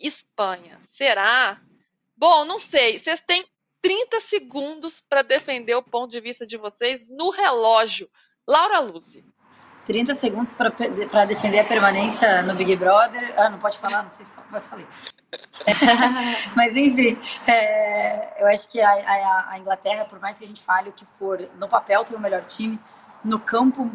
Espanha. 0.00 0.78
Será? 0.80 1.60
Bom, 2.16 2.46
não 2.46 2.58
sei. 2.58 2.98
Vocês 2.98 3.20
têm 3.20 3.46
30 3.82 4.18
segundos 4.18 4.98
para 4.98 5.20
defender 5.20 5.74
o 5.74 5.82
ponto 5.82 6.10
de 6.10 6.20
vista 6.22 6.46
de 6.46 6.56
vocês 6.56 7.06
no 7.10 7.28
relógio. 7.28 8.08
Laura 8.48 8.78
Luzi. 8.78 9.22
30 9.86 10.14
segundos 10.14 10.52
para 10.52 11.24
defender 11.24 11.60
a 11.60 11.64
permanência 11.64 12.42
no 12.42 12.54
Big 12.56 12.74
Brother. 12.74 13.32
Ah, 13.36 13.48
não 13.48 13.58
pode 13.58 13.78
falar? 13.78 14.02
Não 14.02 14.10
sei 14.10 14.24
se 14.24 14.32
pode 14.32 14.66
falar. 14.66 14.82
Mas, 16.56 16.76
enfim, 16.76 17.16
é, 17.46 18.42
eu 18.42 18.48
acho 18.48 18.68
que 18.68 18.80
a, 18.80 18.90
a, 18.90 19.50
a, 19.52 19.58
Inglaterra, 19.60 20.04
por 20.04 20.20
mais 20.20 20.38
que 20.38 20.44
a 20.44 20.48
gente 20.48 20.60
fale 20.60 20.88
o 20.88 20.92
que 20.92 21.06
for, 21.06 21.38
no 21.56 21.68
papel 21.68 22.04
tem 22.04 22.16
o 22.16 22.20
melhor 22.20 22.44
time, 22.44 22.80
no 23.24 23.38
campo, 23.38 23.88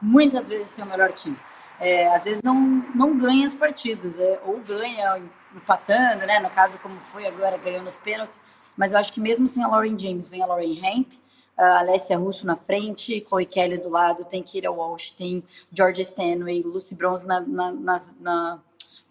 muitas 0.00 0.48
vezes 0.48 0.72
tem 0.72 0.84
o 0.84 0.88
melhor 0.88 1.12
time. 1.12 1.36
É, 1.80 2.06
às 2.14 2.22
vezes 2.22 2.40
não, 2.40 2.54
não 2.94 3.18
ganha 3.18 3.44
as 3.44 3.54
partidas, 3.54 4.20
é, 4.20 4.40
ou 4.46 4.60
ganha 4.60 5.20
empatando, 5.56 6.24
né? 6.24 6.38
No 6.38 6.50
caso, 6.50 6.78
como 6.78 7.00
foi 7.00 7.26
agora, 7.26 7.56
ganhou 7.56 7.82
nos 7.82 7.96
pênaltis. 7.96 8.40
Mas 8.76 8.92
eu 8.92 8.98
acho 9.00 9.12
que 9.12 9.20
mesmo 9.20 9.48
sem 9.48 9.64
a 9.64 9.66
Lauren 9.66 9.98
James, 9.98 10.28
vem 10.28 10.40
a 10.40 10.46
Lauren 10.46 10.78
Hemp, 10.84 11.12
a 11.56 11.80
Alessia 11.80 12.16
Russo 12.16 12.46
na 12.46 12.56
frente, 12.56 13.24
Chloe 13.26 13.46
Kelly 13.46 13.78
do 13.78 13.88
lado, 13.88 14.24
tem 14.24 14.42
Kira 14.42 14.70
Walsh, 14.70 15.10
tem 15.10 15.42
George 15.72 16.02
Stanway, 16.02 16.62
Lucy 16.62 16.94
Bronze 16.94 17.26
na, 17.26 17.40
na, 17.40 17.72
na, 17.72 17.96
na 18.20 18.60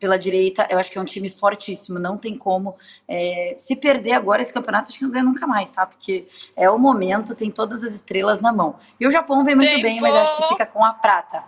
pela 0.01 0.17
direita, 0.17 0.67
eu 0.71 0.79
acho 0.79 0.89
que 0.89 0.97
é 0.97 1.01
um 1.01 1.05
time 1.05 1.29
fortíssimo, 1.29 1.99
não 1.99 2.17
tem 2.17 2.35
como. 2.35 2.75
É, 3.07 3.53
se 3.55 3.75
perder 3.75 4.13
agora 4.13 4.41
esse 4.41 4.51
campeonato, 4.51 4.89
acho 4.89 4.97
que 4.97 5.03
não 5.03 5.11
ganha 5.11 5.23
nunca 5.23 5.45
mais, 5.45 5.71
tá? 5.71 5.85
Porque 5.85 6.27
é 6.55 6.67
o 6.71 6.79
momento, 6.79 7.35
tem 7.35 7.51
todas 7.51 7.83
as 7.83 7.93
estrelas 7.93 8.41
na 8.41 8.51
mão. 8.51 8.79
E 8.99 9.05
o 9.05 9.11
Japão 9.11 9.43
vem 9.43 9.55
muito 9.55 9.69
Tempo. 9.69 9.83
bem, 9.83 10.01
mas 10.01 10.15
acho 10.15 10.37
que 10.37 10.47
fica 10.47 10.65
com 10.65 10.83
a 10.83 10.91
prata. 10.91 11.43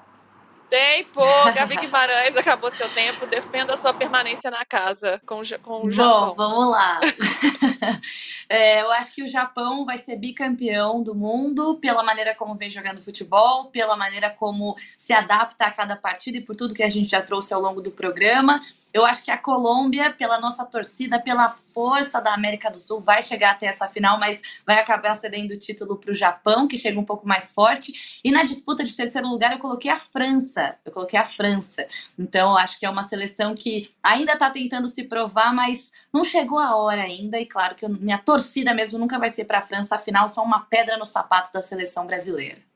Tempo! 0.74 1.22
Gabi 1.54 1.78
Guimarães, 1.78 2.36
acabou 2.36 2.72
seu 2.72 2.90
tempo. 2.90 3.28
Defenda 3.28 3.76
a 3.76 3.78
sua 3.78 3.94
permanência 3.94 4.50
na 4.50 4.66
casa 4.66 5.22
com, 5.24 5.42
com 5.62 5.86
o 5.88 5.92
Japão. 5.92 6.30
Bom, 6.30 6.34
vamos 6.34 6.72
lá. 6.72 7.00
é, 8.50 8.82
eu 8.82 8.92
acho 8.92 9.14
que 9.14 9.24
o 9.24 9.28
Japão 9.28 9.86
vai 9.86 9.98
ser 9.98 10.16
bicampeão 10.18 11.02
do 11.02 11.16
mundo 11.16 11.78
pela 11.82 12.04
maneira 12.04 12.36
como 12.36 12.56
vem 12.56 12.70
jogando 12.70 13.02
futebol, 13.02 13.66
pela 13.66 13.96
maneira 13.96 14.30
como 14.30 14.76
se 14.98 15.14
adapta 15.14 15.66
a 15.66 15.72
cada 15.72 15.96
partida 15.96 16.38
e 16.38 16.42
por 16.42 16.56
tudo 16.56 16.76
que 16.76 16.84
a 16.84 16.90
gente 16.90 17.10
já 17.10 17.22
trouxe 17.22 17.54
ao 17.54 17.62
longo 17.62 17.82
do 17.82 17.92
programa. 17.92 18.62
Eu 18.94 19.04
acho 19.04 19.24
que 19.24 19.32
a 19.32 19.38
Colômbia, 19.38 20.14
pela 20.14 20.40
nossa 20.40 20.64
torcida, 20.64 21.20
pela 21.20 21.50
força 21.50 22.22
da 22.22 22.32
América 22.32 22.70
do 22.70 22.80
Sul, 22.80 23.02
vai 23.02 23.24
chegar 23.24 23.52
até 23.52 23.66
essa 23.66 23.88
final, 23.88 24.20
mas 24.20 24.42
vai 24.66 24.80
acabar 24.80 25.16
cedendo 25.16 25.52
o 25.52 25.58
título 25.58 25.98
para 25.98 26.12
o 26.12 26.16
Japão, 26.16 26.68
que 26.68 26.78
chega 26.78 27.00
um 27.00 27.04
pouco 27.04 27.28
mais 27.28 27.52
forte. 27.52 28.22
E 28.24 28.30
na 28.32 28.44
disputa 28.44 28.84
de 28.84 28.96
terceiro 28.96 29.28
lugar, 29.28 29.52
eu 29.52 29.58
coloquei 29.58 29.90
a 29.90 29.98
França. 29.98 30.78
Eu 30.86 30.92
coloquei 30.92 31.20
a 31.20 31.26
França. 31.26 31.88
Então, 32.20 32.52
eu 32.52 32.58
acho 32.58 32.80
que 32.80 32.86
é 32.86 32.90
uma 32.90 33.04
seleção 33.04 33.56
que 33.56 33.90
ainda 34.04 34.34
está 34.34 34.52
tentando 34.52 34.88
se 34.88 35.06
provar, 35.06 35.54
mas 35.56 35.92
não 36.14 36.24
chegou 36.24 36.60
a 36.60 36.76
hora 36.76 37.02
ainda. 37.02 37.40
E 37.40 37.48
claro 37.48 37.74
que 37.74 37.86
eu, 37.86 37.90
minha 37.90 38.20
torcida 38.20 38.76
mesmo 38.76 39.00
nunca 39.00 39.18
vai 39.18 39.32
ser 39.32 39.46
para 39.46 39.58
a 39.58 39.64
França, 39.64 39.96
afinal, 39.96 40.30
são 40.30 40.44
uma 40.44 40.60
pedra 40.60 40.98
no 40.98 41.06
sapato 41.06 41.52
da 41.52 41.64
seleção 41.64 42.06
brasileira. 42.06 42.73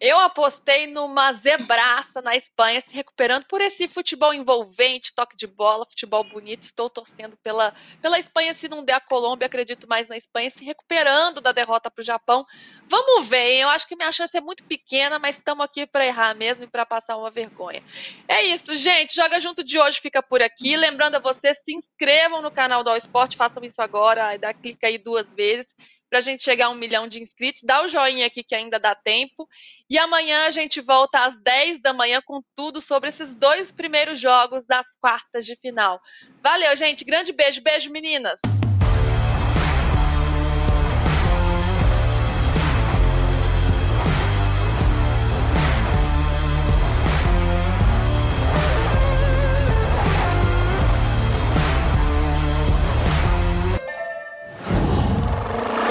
Eu 0.00 0.16
apostei 0.20 0.86
numa 0.86 1.32
zebraça 1.32 2.22
na 2.22 2.36
Espanha, 2.36 2.80
se 2.80 2.94
recuperando 2.94 3.44
por 3.46 3.60
esse 3.60 3.88
futebol 3.88 4.32
envolvente, 4.32 5.12
toque 5.12 5.36
de 5.36 5.46
bola, 5.46 5.84
futebol 5.84 6.22
bonito. 6.22 6.62
Estou 6.62 6.88
torcendo 6.88 7.36
pela, 7.38 7.74
pela 8.00 8.18
Espanha. 8.18 8.54
Se 8.54 8.68
não 8.68 8.84
der 8.84 8.94
a 8.94 9.00
Colômbia, 9.00 9.46
acredito 9.46 9.88
mais 9.88 10.06
na 10.06 10.16
Espanha, 10.16 10.50
se 10.50 10.64
recuperando 10.64 11.40
da 11.40 11.50
derrota 11.50 11.90
para 11.90 12.00
o 12.00 12.04
Japão. 12.04 12.46
Vamos 12.88 13.28
ver, 13.28 13.44
hein? 13.44 13.60
eu 13.62 13.68
acho 13.70 13.88
que 13.88 13.96
minha 13.96 14.12
chance 14.12 14.36
é 14.36 14.40
muito 14.40 14.62
pequena, 14.64 15.18
mas 15.18 15.36
estamos 15.36 15.64
aqui 15.64 15.84
para 15.84 16.06
errar 16.06 16.34
mesmo 16.34 16.64
e 16.64 16.68
para 16.68 16.86
passar 16.86 17.16
uma 17.16 17.30
vergonha. 17.30 17.82
É 18.28 18.42
isso, 18.44 18.76
gente. 18.76 19.16
Joga 19.16 19.40
Junto 19.40 19.64
de 19.64 19.80
hoje 19.80 20.00
fica 20.00 20.22
por 20.22 20.40
aqui. 20.40 20.76
Lembrando 20.76 21.16
a 21.16 21.20
vocês, 21.20 21.58
se 21.64 21.72
inscrevam 21.74 22.40
no 22.40 22.52
canal 22.52 22.84
do 22.84 22.90
All 22.90 22.96
Sport, 22.96 23.34
façam 23.34 23.64
isso 23.64 23.82
agora, 23.82 24.36
dá 24.36 24.54
clica 24.54 24.86
aí 24.86 24.96
duas 24.96 25.34
vezes 25.34 25.74
para 26.08 26.18
a 26.18 26.22
gente 26.22 26.42
chegar 26.42 26.66
a 26.66 26.70
um 26.70 26.74
milhão 26.74 27.06
de 27.06 27.20
inscritos. 27.20 27.62
Dá 27.64 27.84
o 27.84 27.88
joinha 27.88 28.26
aqui 28.26 28.42
que 28.42 28.54
ainda 28.54 28.78
dá 28.78 28.94
tempo. 28.94 29.48
E 29.88 29.98
amanhã 29.98 30.46
a 30.46 30.50
gente 30.50 30.80
volta 30.80 31.24
às 31.24 31.40
10 31.42 31.80
da 31.80 31.92
manhã 31.92 32.20
com 32.24 32.42
tudo 32.54 32.80
sobre 32.80 33.08
esses 33.08 33.34
dois 33.34 33.70
primeiros 33.70 34.18
jogos 34.20 34.66
das 34.66 34.86
quartas 35.00 35.46
de 35.46 35.56
final. 35.56 36.00
Valeu, 36.42 36.74
gente. 36.76 37.04
Grande 37.04 37.32
beijo. 37.32 37.62
Beijo, 37.62 37.90
meninas. 37.90 38.40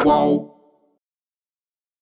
qual. 0.08 0.57